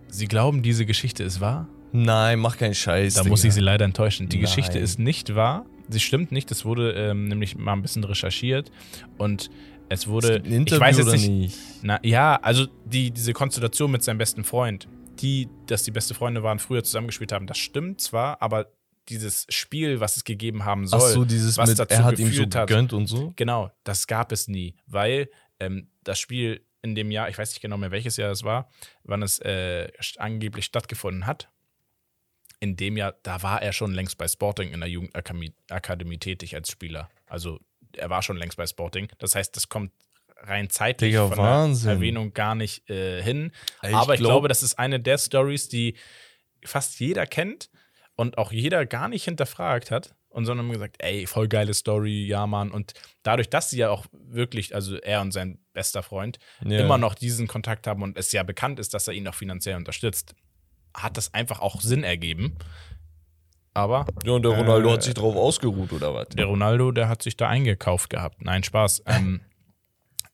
sie 0.09 0.27
glauben, 0.27 0.61
diese 0.61 0.85
Geschichte 0.85 1.23
ist 1.23 1.39
wahr. 1.41 1.67
Nein, 1.91 2.39
mach 2.39 2.57
keinen 2.57 2.75
Scheiß. 2.75 3.15
Da 3.15 3.21
Digga. 3.21 3.29
muss 3.31 3.43
ich 3.43 3.53
sie 3.53 3.61
leider 3.61 3.85
enttäuschen. 3.85 4.29
Die 4.29 4.37
Nein. 4.37 4.45
Geschichte 4.45 4.77
ist 4.79 4.99
nicht 4.99 5.35
wahr. 5.35 5.65
Sie 5.89 5.99
stimmt 5.99 6.31
nicht. 6.31 6.51
Das 6.51 6.65
wurde 6.65 6.91
ähm, 6.93 7.25
nämlich 7.27 7.57
mal 7.57 7.73
ein 7.73 7.81
bisschen 7.81 8.03
recherchiert 8.03 8.71
und 9.17 9.49
es 9.89 10.01
Es 10.01 10.07
wurde. 10.07 10.35
Interview 10.35 10.75
ich 10.75 10.79
weiß 10.79 10.97
jetzt 10.99 11.11
nicht. 11.13 11.29
nicht. 11.29 11.57
Na 11.81 11.99
ja, 12.03 12.35
also 12.35 12.67
die, 12.85 13.09
diese 13.09 13.33
Konstellation 13.33 13.89
mit 13.89 14.03
seinem 14.03 14.19
besten 14.19 14.43
Freund, 14.43 14.87
die, 15.19 15.47
dass 15.65 15.81
die 15.83 15.91
beste 15.91 16.13
Freunde 16.13 16.43
waren, 16.43 16.59
früher 16.59 16.83
zusammengespielt 16.83 17.31
haben, 17.31 17.47
das 17.47 17.57
stimmt 17.57 17.99
zwar, 18.01 18.39
aber 18.41 18.67
dieses 19.09 19.47
Spiel, 19.49 19.99
was 19.99 20.15
es 20.17 20.23
gegeben 20.23 20.65
haben 20.65 20.85
soll, 20.85 21.01
Ach 21.03 21.07
so, 21.07 21.25
dieses 21.25 21.57
was 21.57 21.69
mit, 21.69 21.79
dazu 21.79 21.95
er 21.95 22.03
hat 22.03 22.19
ihm 22.19 22.25
so 22.27 22.31
geführt 22.31 22.53
hat. 22.55 22.67
gegönnt 22.67 22.93
und 22.93 23.07
so. 23.07 23.33
Genau, 23.35 23.71
das 23.83 24.05
gab 24.05 24.31
es 24.31 24.47
nie, 24.47 24.75
weil 24.85 25.29
ähm, 25.59 25.87
das 26.03 26.19
Spiel 26.19 26.61
in 26.81 26.95
dem 26.95 27.11
Jahr, 27.11 27.29
ich 27.29 27.37
weiß 27.37 27.49
nicht 27.51 27.61
genau 27.61 27.77
mehr 27.77 27.91
welches 27.91 28.17
Jahr 28.17 28.31
es 28.31 28.43
war, 28.43 28.69
wann 29.03 29.21
es 29.21 29.39
äh, 29.39 29.91
angeblich 30.17 30.65
stattgefunden 30.65 31.25
hat. 31.25 31.49
In 32.61 32.75
dem 32.75 32.97
Jahr, 32.97 33.15
da 33.23 33.41
war 33.41 33.61
er 33.61 33.71
schon 33.73 33.93
längst 33.93 34.17
bei 34.17 34.27
Sporting 34.27 34.71
in 34.73 34.79
der 34.81 34.89
Jugendakademie 34.89 35.53
Akademie 35.69 36.17
tätig 36.17 36.55
als 36.55 36.69
Spieler. 36.69 37.09
Also 37.27 37.59
er 37.95 38.09
war 38.09 38.21
schon 38.21 38.37
längst 38.37 38.57
bei 38.57 38.67
Sporting. 38.67 39.07
Das 39.17 39.35
heißt, 39.35 39.55
das 39.55 39.69
kommt 39.69 39.91
rein 40.41 40.69
zeitlich 40.69 41.11
Digga, 41.11 41.27
von 41.27 41.37
Wahnsinn. 41.37 41.85
der 41.87 41.93
Erwähnung 41.95 42.33
gar 42.33 42.55
nicht 42.55 42.89
äh, 42.89 43.21
hin. 43.21 43.51
Ey, 43.81 43.93
Aber 43.93 44.13
ich 44.13 44.19
glaub- 44.19 44.31
glaube, 44.31 44.47
das 44.47 44.63
ist 44.63 44.77
eine 44.79 44.99
der 44.99 45.17
Stories, 45.17 45.69
die 45.69 45.95
fast 46.65 46.99
jeder 46.99 47.25
kennt 47.25 47.69
und 48.15 48.37
auch 48.37 48.51
jeder 48.51 48.85
gar 48.85 49.07
nicht 49.07 49.23
hinterfragt 49.23 49.91
hat 49.91 50.13
und 50.29 50.45
sondern 50.45 50.69
gesagt, 50.71 50.97
ey, 50.99 51.25
voll 51.27 51.47
geile 51.47 51.73
Story, 51.73 52.25
ja, 52.25 52.45
Mann. 52.45 52.71
Und 52.71 52.93
dadurch, 53.23 53.49
dass 53.49 53.69
sie 53.69 53.77
ja 53.79 53.89
auch 53.89 54.05
wirklich, 54.11 54.75
also 54.75 54.97
er 54.97 55.21
und 55.21 55.31
sein 55.31 55.59
bester 55.79 56.03
Freund, 56.03 56.37
Ja. 56.65 56.79
immer 56.81 56.97
noch 56.97 57.15
diesen 57.15 57.47
Kontakt 57.47 57.87
haben 57.87 58.03
und 58.03 58.17
es 58.17 58.31
ja 58.33 58.43
bekannt 58.43 58.79
ist, 58.79 58.93
dass 58.93 59.07
er 59.07 59.13
ihn 59.13 59.27
auch 59.27 59.35
finanziell 59.35 59.75
unterstützt, 59.77 60.35
hat 60.93 61.15
das 61.17 61.33
einfach 61.33 61.59
auch 61.61 61.79
Sinn 61.81 62.03
ergeben. 62.03 62.57
Aber 63.73 64.05
Ja, 64.25 64.33
und 64.33 64.43
der 64.43 64.51
Ronaldo 64.51 64.89
Äh, 64.89 64.93
hat 64.93 65.03
sich 65.03 65.13
drauf 65.13 65.35
ausgeruht, 65.35 65.93
oder 65.93 66.13
was? 66.13 66.27
der 66.29 66.45
Ronaldo, 66.45 66.91
der 66.91 67.07
hat 67.07 67.21
sich 67.21 67.37
da 67.37 67.47
eingekauft 67.47 68.09
gehabt. 68.09 68.41
Nein, 68.43 68.63
Spaß. 68.63 69.03
Ähm, 69.15 69.41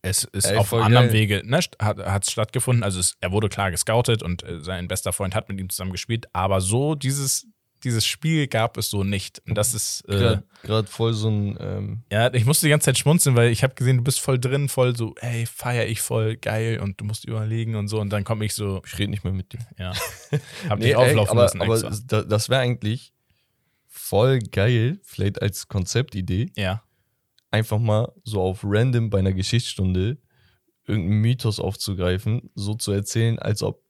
es 0.02 0.24
ist 0.24 0.46
Ey, 0.46 0.58
auf 0.58 0.72
anderem 0.72 1.06
geil. 1.08 1.14
Wege, 1.14 1.42
ne, 1.46 1.60
hat 1.80 2.24
es 2.24 2.32
stattgefunden. 2.32 2.84
Also 2.84 3.00
es, 3.00 3.16
er 3.22 3.32
wurde 3.32 3.50
klar 3.50 3.72
gescoutet 3.72 4.22
und 4.22 4.44
äh, 4.44 4.60
sein 4.60 4.88
bester 4.88 5.12
Freund 5.14 5.34
hat 5.36 5.50
mit 5.50 5.60
ihm 5.60 5.70
zusammen 5.70 5.92
gespielt. 5.92 6.28
Aber 6.34 6.62
so 6.62 6.94
dieses, 6.96 7.48
dieses 7.86 8.06
Spiel 8.06 8.48
gab 8.48 8.78
es 8.78 8.90
so 8.90 9.04
nicht. 9.04 9.42
Und 9.48 9.56
das 9.56 9.74
ist, 9.74 10.02
äh, 10.10 10.40
Gerade 10.64 10.88
voll 10.88 11.14
so 11.14 11.30
ein, 11.30 11.56
ähm, 11.60 12.04
ja, 12.12 12.34
ich 12.34 12.46
musste 12.46 12.66
die 12.66 12.72
ganze 12.72 12.86
Zeit 12.86 12.98
schmunzeln, 12.98 13.36
weil 13.36 13.52
ich 13.52 13.64
habe 13.64 13.76
gesehen, 13.76 13.98
du 13.98 14.04
bist 14.04 14.20
voll 14.20 14.40
drin, 14.40 14.68
voll 14.68 14.96
so, 14.96 15.14
ey, 15.22 15.46
feier 15.46 15.86
ich 15.86 16.02
voll, 16.02 16.36
geil 16.36 16.80
und 16.80 17.00
du 17.00 17.06
musst 17.06 17.24
überlegen 17.26 17.76
und 17.76 17.88
so. 17.88 18.00
Und 18.02 18.10
dann 18.10 18.24
komme 18.24 18.44
ich 18.46 18.54
so, 18.54 18.82
ich 18.86 18.98
rede 18.98 19.12
nicht 19.12 19.24
mehr 19.24 19.32
mit 19.34 19.54
dir. 19.54 19.60
ja, 19.78 19.94
hab 20.70 20.80
Nee, 20.80 20.86
dich 20.88 20.96
auflaufen 20.96 21.32
aber, 21.32 21.44
lassen 21.44 21.62
aber 21.62 21.74
extra. 21.76 21.92
da, 22.08 22.22
das 22.24 22.50
wäre 22.50 22.62
eigentlich 22.62 23.14
voll 23.88 24.40
geil, 24.40 25.00
vielleicht 25.04 25.42
als 25.42 25.68
Konzeptidee, 25.68 26.52
Ja, 26.58 26.84
einfach 27.52 27.80
mal 27.80 28.12
so 28.24 28.42
auf 28.42 28.60
random 28.64 29.10
bei 29.10 29.20
einer 29.20 29.32
Geschichtsstunde 29.34 30.18
irgendeinen 30.88 31.22
Mythos 31.22 31.60
aufzugreifen, 31.60 32.50
so 32.56 32.74
zu 32.76 32.92
erzählen, 32.92 33.40
als 33.40 33.64
ob 33.64 33.82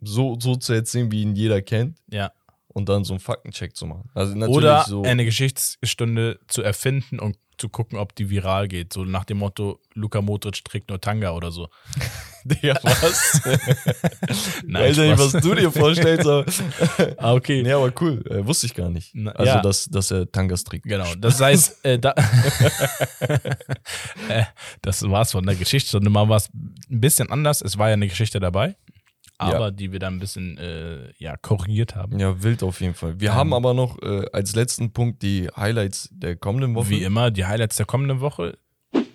so, 0.00 0.38
so 0.38 0.54
zu 0.56 0.72
erzählen, 0.74 1.10
wie 1.10 1.22
ihn 1.22 1.34
jeder 1.34 1.60
kennt 1.62 1.98
Ja. 2.08 2.32
Und 2.68 2.88
dann 2.88 3.04
so 3.04 3.14
einen 3.14 3.20
Faktencheck 3.20 3.76
zu 3.76 3.86
machen. 3.86 4.10
Also 4.14 4.34
natürlich 4.34 4.56
Oder 4.56 4.84
so. 4.84 5.02
eine 5.02 5.24
Geschichtsstunde 5.24 6.38
zu 6.46 6.62
erfinden 6.62 7.18
und 7.18 7.36
zu 7.58 7.68
gucken, 7.68 7.98
ob 7.98 8.14
die 8.14 8.30
viral 8.30 8.68
geht. 8.68 8.92
So 8.92 9.04
nach 9.04 9.24
dem 9.24 9.38
Motto, 9.38 9.80
Luka 9.94 10.22
Modric 10.22 10.64
trägt 10.64 10.88
nur 10.88 11.00
Tanga 11.00 11.32
oder 11.32 11.50
so. 11.50 11.68
Digga, 12.44 12.78
was? 12.82 13.42
Nein, 14.64 14.82
Weiß 14.84 14.96
ja 14.96 15.02
nicht, 15.04 15.18
was 15.18 15.32
du 15.32 15.54
dir 15.54 15.70
vorstellst, 15.70 16.26
aber. 16.26 16.46
Ah, 17.18 17.34
okay. 17.34 17.62
nee, 17.62 17.72
aber 17.72 17.92
cool. 18.00 18.22
Äh, 18.30 18.46
wusste 18.46 18.66
ich 18.66 18.74
gar 18.74 18.90
nicht. 18.90 19.10
Na, 19.12 19.32
also, 19.32 19.52
ja. 19.52 19.60
dass, 19.60 19.86
dass 19.86 20.10
er 20.10 20.30
Tangas 20.30 20.64
trägt. 20.64 20.84
Genau, 20.84 21.12
das 21.16 21.40
heißt, 21.40 21.84
äh, 21.84 21.98
da 21.98 22.14
äh, 24.28 24.44
das 24.82 25.02
war's 25.02 25.32
von 25.32 25.44
der 25.44 25.56
Geschichtsstunde. 25.56 26.08
Mal 26.10 26.28
war 26.28 26.36
es 26.36 26.48
ein 26.54 27.00
bisschen 27.00 27.30
anders. 27.30 27.60
Es 27.60 27.76
war 27.76 27.88
ja 27.88 27.94
eine 27.94 28.08
Geschichte 28.08 28.40
dabei, 28.40 28.76
aber 29.38 29.58
Ja. 29.66 29.70
die 29.70 29.92
wir 29.92 29.98
dann 30.00 30.14
ein 30.16 30.18
bisschen 30.20 30.58
äh, 30.58 31.12
ja, 31.18 31.36
korrigiert 31.36 31.94
haben. 31.96 32.18
Ja, 32.18 32.42
wild 32.42 32.62
auf 32.62 32.80
jeden 32.80 32.94
Fall. 32.94 33.20
Wir 33.20 33.30
Ähm. 33.30 33.34
haben 33.36 33.54
aber 33.54 33.72
noch 33.74 34.00
äh, 34.02 34.26
als 34.32 34.54
letzten 34.54 34.92
Punkt 34.92 35.22
die 35.22 35.48
Highlights 35.56 36.08
der 36.12 36.36
kommenden 36.36 36.74
Woche. 36.74 36.90
Wie 36.90 37.02
immer, 37.02 37.30
die 37.30 37.46
Highlights 37.46 37.76
der 37.76 37.86
kommenden 37.86 38.20
Woche. 38.20 38.58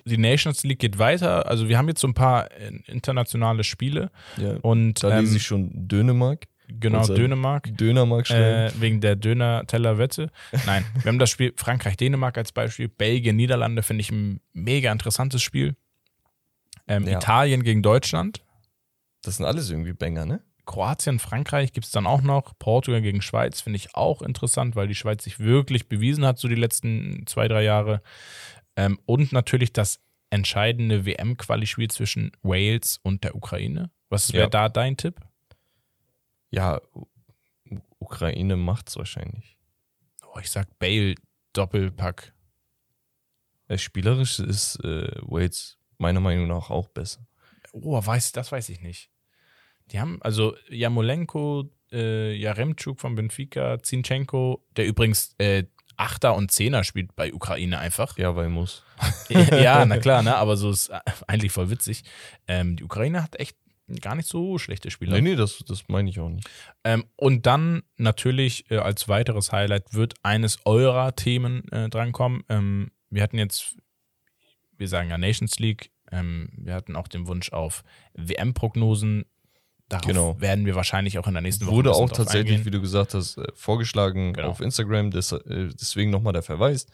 Die 0.06 0.18
Nations 0.18 0.64
League 0.64 0.80
geht 0.80 1.00
weiter. 1.00 1.48
Also 1.48 1.68
wir 1.70 1.78
haben 1.78 1.88
jetzt 1.88 2.02
so 2.02 2.08
ein 2.08 2.14
paar 2.14 2.52
äh, 2.52 2.72
internationale 2.88 3.64
Spiele 3.64 4.12
Ja, 4.38 4.56
und 4.62 5.02
da 5.04 5.12
ähm, 5.18 5.22
lese 5.26 5.38
ich 5.38 5.44
schon 5.44 5.72
Dänemark. 5.88 6.46
genau 6.68 7.00
unser 7.00 7.16
Dänemark. 7.16 7.76
Dönermark 7.78 8.28
schreiben. 8.28 8.76
Äh, 8.78 8.82
wegen 8.82 9.02
der 9.02 9.16
Döner-Teller-Wette. 9.16 10.30
Nein, 10.66 10.86
wir 11.02 11.10
haben 11.10 11.20
das 11.20 11.30
Spiel 11.30 11.54
Frankreich-Dänemark 11.56 12.38
als 12.38 12.52
Beispiel. 12.52 12.88
Belgien-Niederlande 12.90 13.82
finde 13.84 14.02
ich 14.02 14.12
ein 14.12 14.40
mega 14.54 14.92
interessantes 14.92 15.42
Spiel. 15.42 15.76
Ähm, 16.88 17.08
Ja. 17.08 17.18
Italien 17.18 17.64
gegen 17.64 17.82
Deutschland. 17.82 18.43
Das 19.24 19.38
sind 19.38 19.46
alles 19.46 19.70
irgendwie 19.70 19.94
Banger, 19.94 20.26
ne? 20.26 20.42
Kroatien, 20.66 21.20
Frankreich 21.20 21.74
gibt 21.74 21.86
es 21.88 21.92
dann 21.92 22.08
auch 22.08 22.22
noch. 22.22 22.58
Portugal 22.58 23.02
gegen 23.02 23.22
Schweiz 23.22 23.60
finde 23.60 23.76
ich 23.78 23.96
auch 23.96 24.22
interessant, 24.22 24.76
weil 24.78 24.88
die 24.88 24.96
Schweiz 24.96 25.24
sich 25.24 25.40
wirklich 25.40 25.90
bewiesen 25.90 26.26
hat, 26.26 26.38
so 26.40 26.48
die 26.48 26.56
letzten 26.56 27.26
zwei, 27.28 27.48
drei 27.50 27.64
Jahre. 27.64 28.02
Ähm, 28.78 28.98
und 29.06 29.34
natürlich 29.34 29.74
das 29.74 30.00
entscheidende 30.30 31.06
WM-Quali-Spiel 31.06 31.90
zwischen 31.92 32.32
Wales 32.44 32.98
und 33.04 33.24
der 33.26 33.36
Ukraine. 33.36 33.92
Was 34.10 34.32
wäre 34.32 34.44
Ja. 34.44 34.50
da 34.50 34.70
dein 34.70 34.96
Tipp? 34.96 35.20
Ja, 36.50 36.80
Ukraine 38.00 38.56
macht's 38.56 38.96
wahrscheinlich. 38.96 39.58
Oh, 40.34 40.40
ich 40.40 40.50
sag 40.50 40.80
Bale 40.80 41.16
Doppelpack. 41.54 42.34
Äh, 43.68 43.78
spielerisch 43.78 44.40
ist 44.40 44.78
äh, 44.84 45.12
Wales 45.22 45.78
meiner 45.98 46.20
Meinung 46.20 46.48
nach 46.48 46.70
auch 46.70 46.88
besser. 46.88 47.26
Oh, 47.72 48.04
weiß, 48.06 48.32
das 48.32 48.52
weiß 48.52 48.70
ich 48.70 48.82
nicht. 48.82 49.10
Die 49.92 50.00
haben, 50.00 50.22
also 50.22 50.56
Jamolenko, 50.70 51.70
äh, 51.92 52.34
Jaremczuk 52.36 53.00
von 53.00 53.16
Benfica, 53.16 53.82
Zinchenko, 53.82 54.66
der 54.76 54.88
übrigens 54.88 55.36
äh, 55.38 55.66
Achter 55.96 56.36
und 56.36 56.52
Zehner 56.52 56.84
spielt 56.84 57.16
bei 57.16 57.34
Ukraine 57.34 57.78
einfach. 57.78 58.18
Ja, 58.18 58.36
weil 58.36 58.50
muss. 58.50 58.84
ja, 59.30 59.86
na 59.86 59.98
klar, 60.00 60.24
ne? 60.24 60.36
aber 60.36 60.58
so 60.58 60.72
ist 60.72 60.92
eigentlich 61.28 61.52
voll 61.52 61.70
witzig. 61.70 62.04
Ähm, 62.48 62.76
die 62.76 62.84
Ukraine 62.84 63.22
hat 63.22 63.40
echt 63.40 63.58
gar 64.02 64.16
nicht 64.16 64.28
so 64.28 64.58
schlechte 64.58 64.90
Spieler. 64.92 65.14
Nee, 65.14 65.22
nee, 65.22 65.36
das, 65.36 65.64
das 65.68 65.84
meine 65.88 66.10
ich 66.10 66.20
auch 66.20 66.30
nicht. 66.30 66.50
Ähm, 66.84 67.06
und 67.16 67.46
dann 67.46 67.84
natürlich 67.98 68.70
äh, 68.72 68.78
als 68.78 69.08
weiteres 69.08 69.52
Highlight 69.52 69.94
wird 69.94 70.16
eines 70.24 70.58
eurer 70.66 71.16
Themen 71.16 71.68
äh, 71.72 71.90
drankommen. 71.90 72.44
Ähm, 72.50 72.92
wir 73.10 73.22
hatten 73.22 73.38
jetzt, 73.38 73.76
wir 74.78 74.88
sagen 74.88 75.10
ja 75.10 75.18
Nations 75.18 75.60
League, 75.60 75.92
ähm, 76.12 76.50
wir 76.58 76.74
hatten 76.74 76.96
auch 76.96 77.08
den 77.08 77.28
Wunsch 77.28 77.52
auf 77.52 77.84
WM-Prognosen. 78.14 79.26
Darauf 79.94 80.08
Genau. 80.08 80.42
werden 80.42 80.66
wir 80.66 80.76
wahrscheinlich 80.76 81.18
auch 81.20 81.28
in 81.28 81.34
der 81.34 81.42
nächsten 81.42 81.66
Woche 81.66 81.76
Wurde 81.76 81.92
auch 81.94 82.10
tatsächlich, 82.12 82.52
eingehen. 82.58 82.66
wie 82.66 82.72
du 82.72 82.82
gesagt 82.82 83.14
hast, 83.14 83.38
äh, 83.38 83.46
vorgeschlagen 83.56 84.34
Genau. 84.34 84.50
auf 84.50 84.60
Instagram. 84.62 85.08
Äh, 85.08 85.12
deswegen 85.12 86.12
nochmal 86.12 86.34
der 86.34 86.44
Verweis. 86.44 86.86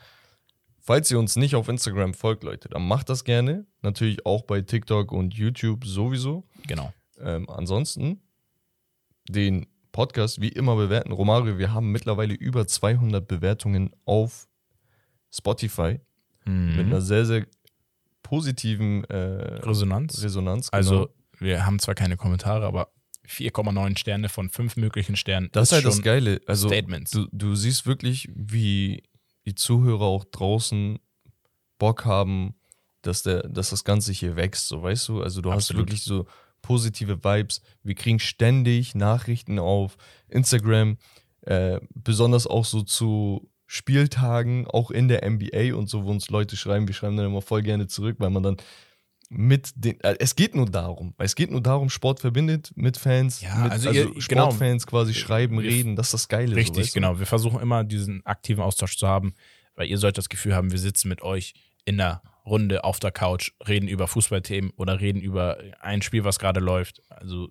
Falls 0.81 1.11
ihr 1.11 1.19
uns 1.19 1.35
nicht 1.35 1.55
auf 1.55 1.67
Instagram 1.69 2.13
folgt, 2.13 2.43
Leute, 2.43 2.67
dann 2.69 2.87
macht 2.87 3.09
das 3.09 3.23
gerne. 3.23 3.65
Natürlich 3.81 4.25
auch 4.25 4.43
bei 4.43 4.61
TikTok 4.61 5.11
und 5.11 5.33
YouTube 5.33 5.85
sowieso. 5.85 6.43
Genau. 6.67 6.91
Ähm, 7.21 7.49
ansonsten 7.49 8.21
den 9.29 9.67
Podcast 9.91 10.41
wie 10.41 10.49
immer 10.49 10.75
bewerten. 10.75 11.11
Romario, 11.11 11.57
wir 11.57 11.73
haben 11.73 11.91
mittlerweile 11.91 12.33
über 12.33 12.65
200 12.67 13.27
Bewertungen 13.27 13.91
auf 14.05 14.47
Spotify 15.31 15.99
mit 16.45 16.53
Mhm. 16.75 16.79
einer 16.79 17.01
sehr, 17.01 17.25
sehr 17.25 17.45
positiven 18.23 19.03
äh, 19.05 19.15
Resonanz. 19.65 20.23
Resonanz. 20.23 20.71
genau. 20.71 20.77
Also, 20.77 21.09
wir 21.39 21.65
haben 21.65 21.79
zwar 21.79 21.95
keine 21.95 22.17
Kommentare, 22.17 22.65
aber 22.65 22.91
4,9 23.27 23.97
Sterne 23.97 24.29
von 24.29 24.49
fünf 24.49 24.75
möglichen 24.75 25.15
Sternen. 25.15 25.49
das 25.51 25.69
ist 25.69 25.71
halt 25.73 25.85
das 25.85 25.95
schon 25.95 26.03
Geile. 26.03 26.41
Also 26.47 26.67
Statements. 26.67 27.11
du, 27.11 27.27
du 27.31 27.55
siehst 27.55 27.85
wirklich, 27.85 28.29
wie 28.33 29.03
die 29.45 29.55
Zuhörer 29.55 30.05
auch 30.05 30.25
draußen 30.25 30.99
Bock 31.77 32.05
haben, 32.05 32.55
dass, 33.01 33.23
der, 33.23 33.47
dass 33.47 33.69
das 33.69 33.83
Ganze 33.83 34.11
hier 34.11 34.35
wächst, 34.35 34.67
so 34.67 34.81
weißt 34.81 35.07
du? 35.07 35.21
Also 35.21 35.41
du 35.41 35.51
hast 35.51 35.69
Absolut. 35.69 35.87
wirklich 35.87 36.03
so 36.03 36.25
positive 36.61 37.23
Vibes. 37.23 37.61
Wir 37.83 37.95
kriegen 37.95 38.19
ständig 38.19 38.95
Nachrichten 38.95 39.59
auf 39.59 39.95
Instagram, 40.27 40.97
äh, 41.41 41.79
besonders 41.93 42.47
auch 42.47 42.65
so 42.65 42.81
zu 42.81 43.49
Spieltagen, 43.65 44.67
auch 44.67 44.91
in 44.91 45.07
der 45.07 45.29
NBA 45.29 45.75
und 45.75 45.87
so, 45.89 46.03
wo 46.03 46.09
uns 46.09 46.29
Leute 46.29 46.57
schreiben, 46.57 46.87
wir 46.87 46.95
schreiben 46.95 47.15
dann 47.17 47.27
immer 47.27 47.41
voll 47.41 47.61
gerne 47.61 47.87
zurück, 47.87 48.15
weil 48.19 48.31
man 48.31 48.43
dann 48.43 48.57
mit 49.31 49.71
den, 49.75 49.99
äh, 50.01 50.15
es 50.19 50.35
geht 50.35 50.55
nur 50.55 50.65
darum, 50.65 51.13
es 51.19 51.35
geht 51.35 51.51
nur 51.51 51.61
darum, 51.61 51.89
Sport 51.89 52.19
verbindet 52.19 52.71
mit 52.75 52.97
Fans, 52.97 53.41
Ja, 53.41 53.55
mit, 53.57 53.71
also 53.71 53.89
also, 53.89 53.99
ihr- 54.01 54.13
genau. 54.27 54.45
Sportfans 54.49 54.87
quasi 54.87 55.13
schreiben, 55.13 55.59
reden, 55.59 55.95
das 55.95 56.07
ist 56.07 56.13
das 56.13 56.27
Geile. 56.29 56.49
so, 56.49 56.55
Richtig, 56.55 56.77
weißt 56.85 56.89
du? 56.89 56.93
genau. 56.99 57.19
Wir 57.19 57.25
versuchen 57.27 57.59
immer 57.61 57.83
diesen 57.83 58.25
aktiven 58.25 58.61
Austausch 58.63 58.97
zu 58.97 59.07
haben, 59.07 59.33
weil 59.75 59.87
ihr 59.87 59.97
sollt 59.99 60.17
das 60.17 60.29
Gefühl 60.29 60.55
haben, 60.55 60.71
wir 60.71 60.79
sitzen 60.79 61.09
mit 61.09 61.21
euch 61.21 61.53
in 61.85 61.97
der 61.97 62.21
Runde 62.45 62.83
auf 62.83 62.99
der 62.99 63.11
Couch, 63.11 63.51
reden 63.67 63.87
über 63.87 64.07
Fußballthemen 64.07 64.71
oder 64.77 64.99
reden 64.99 65.21
über 65.21 65.57
ein 65.79 66.01
Spiel, 66.01 66.23
was 66.23 66.39
gerade 66.39 66.59
läuft. 66.59 67.01
Also 67.09 67.49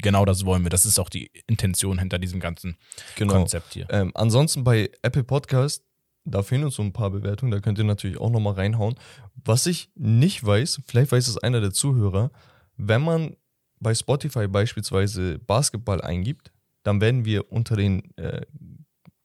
genau 0.00 0.24
das 0.24 0.44
wollen 0.46 0.62
wir. 0.62 0.70
Das 0.70 0.86
ist 0.86 0.98
auch 1.00 1.08
die 1.08 1.30
Intention 1.48 1.98
hinter 1.98 2.18
diesem 2.20 2.38
ganzen 2.38 2.76
Genau. 3.16 3.32
Konzept 3.34 3.74
hier. 3.74 3.86
Ähm, 3.90 4.12
ansonsten 4.14 4.62
bei 4.62 4.90
Apple 5.02 5.24
Podcast, 5.24 5.82
da 6.26 6.42
fehlen 6.42 6.64
uns 6.64 6.74
so 6.74 6.82
ein 6.82 6.92
paar 6.92 7.10
Bewertungen, 7.10 7.52
da 7.52 7.60
könnt 7.60 7.78
ihr 7.78 7.84
natürlich 7.84 8.18
auch 8.18 8.30
nochmal 8.30 8.54
reinhauen. 8.54 8.96
Was 9.44 9.66
ich 9.66 9.90
nicht 9.94 10.44
weiß, 10.44 10.82
vielleicht 10.86 11.12
weiß 11.12 11.28
es 11.28 11.38
einer 11.38 11.60
der 11.60 11.72
Zuhörer, 11.72 12.30
wenn 12.76 13.02
man 13.02 13.36
bei 13.78 13.94
Spotify 13.94 14.48
beispielsweise 14.48 15.38
Basketball 15.38 16.00
eingibt, 16.00 16.52
dann 16.82 17.00
werden 17.00 17.24
wir 17.24 17.52
unter 17.52 17.76
den 17.76 18.16
äh, 18.16 18.42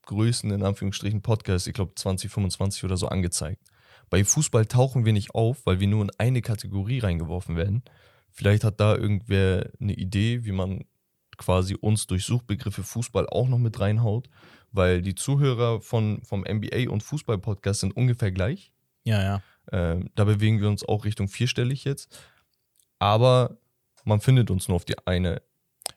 größten, 0.06 0.52
in 0.52 0.64
Anführungsstrichen, 0.64 1.22
Podcasts, 1.22 1.68
ich 1.68 1.74
glaube 1.74 1.94
2025 1.96 2.84
oder 2.84 2.98
so, 2.98 3.08
angezeigt. 3.08 3.62
Bei 4.10 4.24
Fußball 4.24 4.66
tauchen 4.66 5.06
wir 5.06 5.14
nicht 5.14 5.34
auf, 5.36 5.66
weil 5.66 5.80
wir 5.80 5.88
nur 5.88 6.04
in 6.04 6.12
eine 6.18 6.42
Kategorie 6.42 7.00
reingeworfen 7.00 7.56
werden. 7.56 7.84
Vielleicht 8.30 8.64
hat 8.64 8.80
da 8.80 8.96
irgendwer 8.96 9.72
eine 9.80 9.94
Idee, 9.94 10.44
wie 10.44 10.52
man 10.52 10.86
quasi 11.38 11.76
uns 11.76 12.08
durch 12.08 12.26
Suchbegriffe 12.26 12.84
Fußball 12.84 13.28
auch 13.28 13.48
noch 13.48 13.58
mit 13.58 13.80
reinhaut, 13.80 14.30
weil 14.72 15.02
die 15.02 15.16
Zuhörer 15.16 15.82
von, 15.82 16.22
vom 16.24 16.42
NBA 16.42 16.90
und 16.90 17.04
Fußball-Podcast 17.04 17.82
sind 17.82 17.96
ungefähr 17.96 18.32
gleich. 18.32 18.72
Ja, 19.04 19.22
ja. 19.22 19.42
Ähm, 19.72 20.10
da 20.16 20.24
bewegen 20.24 20.62
wir 20.62 20.68
uns 20.68 20.84
auch 20.84 21.06
Richtung 21.06 21.28
vierstellig 21.28 21.84
jetzt. 21.84 22.18
Aber 23.00 23.58
man 24.04 24.22
findet 24.22 24.52
uns 24.52 24.68
nur 24.68 24.76
auf 24.76 24.86
die 24.86 24.98
eine 25.06 25.42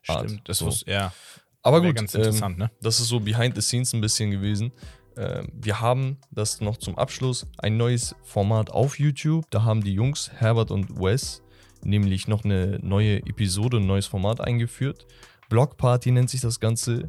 Art. 0.07 0.29
Stimmt. 0.29 0.49
Das 0.49 0.59
so. 0.59 0.65
muss, 0.65 0.83
ja. 0.85 1.13
Aber 1.61 1.81
gut, 1.81 1.95
ganz 1.95 2.13
ähm, 2.13 2.21
interessant, 2.21 2.57
ne? 2.57 2.71
das 2.81 2.99
ist 2.99 3.07
so 3.07 3.19
behind 3.19 3.55
the 3.55 3.61
scenes 3.61 3.93
ein 3.93 4.01
bisschen 4.01 4.29
gewesen. 4.29 4.71
Ähm, 5.17 5.47
wir 5.53 5.79
haben 5.81 6.17
das 6.29 6.61
noch 6.61 6.77
zum 6.77 6.97
Abschluss 6.97 7.47
ein 7.57 7.77
neues 7.77 8.15
Format 8.23 8.69
auf 8.69 8.99
YouTube. 8.99 9.45
Da 9.49 9.63
haben 9.63 9.83
die 9.83 9.93
Jungs 9.93 10.31
Herbert 10.31 10.71
und 10.71 10.99
Wes 10.99 11.41
nämlich 11.85 12.27
noch 12.27 12.43
eine 12.43 12.79
neue 12.81 13.17
Episode, 13.19 13.77
ein 13.77 13.85
neues 13.85 14.07
Format 14.07 14.41
eingeführt. 14.41 15.05
Blockparty 15.49 16.11
nennt 16.11 16.29
sich 16.29 16.41
das 16.41 16.59
Ganze. 16.59 17.07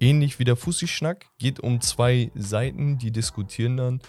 Ähnlich 0.00 0.38
wie 0.38 0.44
der 0.44 0.56
Fussi-Schnack. 0.56 1.26
Geht 1.38 1.60
um 1.60 1.80
zwei 1.80 2.30
Seiten, 2.34 2.98
die 2.98 3.10
diskutieren 3.10 3.76
dann. 3.76 4.00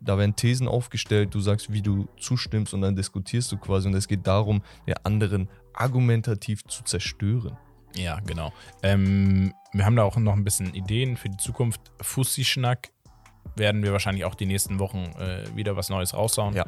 Da 0.00 0.18
werden 0.18 0.36
Thesen 0.36 0.68
aufgestellt, 0.68 1.34
du 1.34 1.40
sagst, 1.40 1.72
wie 1.72 1.80
du 1.80 2.08
zustimmst 2.18 2.74
und 2.74 2.82
dann 2.82 2.96
diskutierst 2.96 3.50
du 3.52 3.56
quasi. 3.56 3.88
Und 3.88 3.94
es 3.94 4.08
geht 4.08 4.26
darum, 4.26 4.62
der 4.86 5.06
anderen 5.06 5.48
argumentativ 5.72 6.64
zu 6.64 6.82
zerstören. 6.84 7.56
Ja, 7.96 8.20
genau. 8.20 8.52
Ähm, 8.82 9.54
wir 9.72 9.84
haben 9.84 9.96
da 9.96 10.02
auch 10.02 10.16
noch 10.16 10.34
ein 10.34 10.44
bisschen 10.44 10.74
Ideen 10.74 11.16
für 11.16 11.30
die 11.30 11.38
Zukunft. 11.38 11.80
Fussi-Schnack 12.00 12.90
werden 13.56 13.82
wir 13.82 13.92
wahrscheinlich 13.92 14.24
auch 14.24 14.34
die 14.34 14.46
nächsten 14.46 14.78
Wochen 14.78 15.04
äh, 15.18 15.44
wieder 15.54 15.76
was 15.76 15.88
Neues 15.88 16.14
raushauen. 16.14 16.54
Ja. 16.54 16.66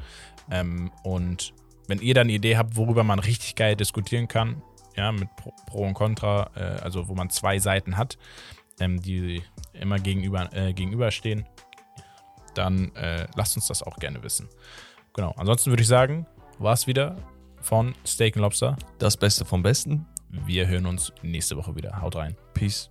Ähm, 0.51 0.91
und 1.03 1.53
wenn 1.89 2.01
ihr 2.01 2.15
dann 2.15 2.27
eine 2.27 2.33
Idee 2.33 2.57
habt, 2.57 2.77
worüber 2.77 3.05
man 3.05 3.19
richtig 3.19 3.55
geil 3.55 3.77
diskutieren 3.77 4.29
kann, 4.29 4.63
ja, 4.97 5.13
mit 5.13 5.29
Pro, 5.37 5.53
Pro 5.67 5.87
und 5.87 5.95
Contra, 5.95 6.51
äh, 6.55 6.81
also 6.83 7.09
wo 7.09 7.15
man 7.15 7.31
zwei 7.31 7.59
Seiten 7.59 7.97
hat, 7.97 8.19
ähm, 8.81 9.01
die 9.01 9.43
immer 9.73 9.99
gegenüber, 9.99 10.53
äh, 10.53 10.73
gegenüberstehen, 10.73 11.47
dann 12.55 12.95
äh, 12.97 13.27
lasst 13.37 13.57
uns 13.57 13.69
das 13.69 13.83
auch 13.83 13.97
gerne 13.97 14.23
wissen. 14.23 14.49
Genau. 15.15 15.33
Ansonsten 15.37 15.71
würde 15.71 15.83
ich 15.83 15.89
sagen, 15.89 16.27
war 16.59 16.73
es 16.73 16.87
wieder 16.87 17.17
von 17.61 17.95
Steak 18.07 18.37
and 18.37 18.43
Lobster. 18.43 18.77
Das 18.99 19.17
Beste 19.17 19.45
vom 19.45 19.63
Besten. 19.63 20.07
wir 20.29 20.69
hören 20.69 20.87
uns 20.87 21.13
nächste 21.23 21.57
Woche 21.57 21.75
wieder. 21.77 22.01
Haut 22.01 22.17
rein. 22.17 22.37
Peace. 22.55 22.91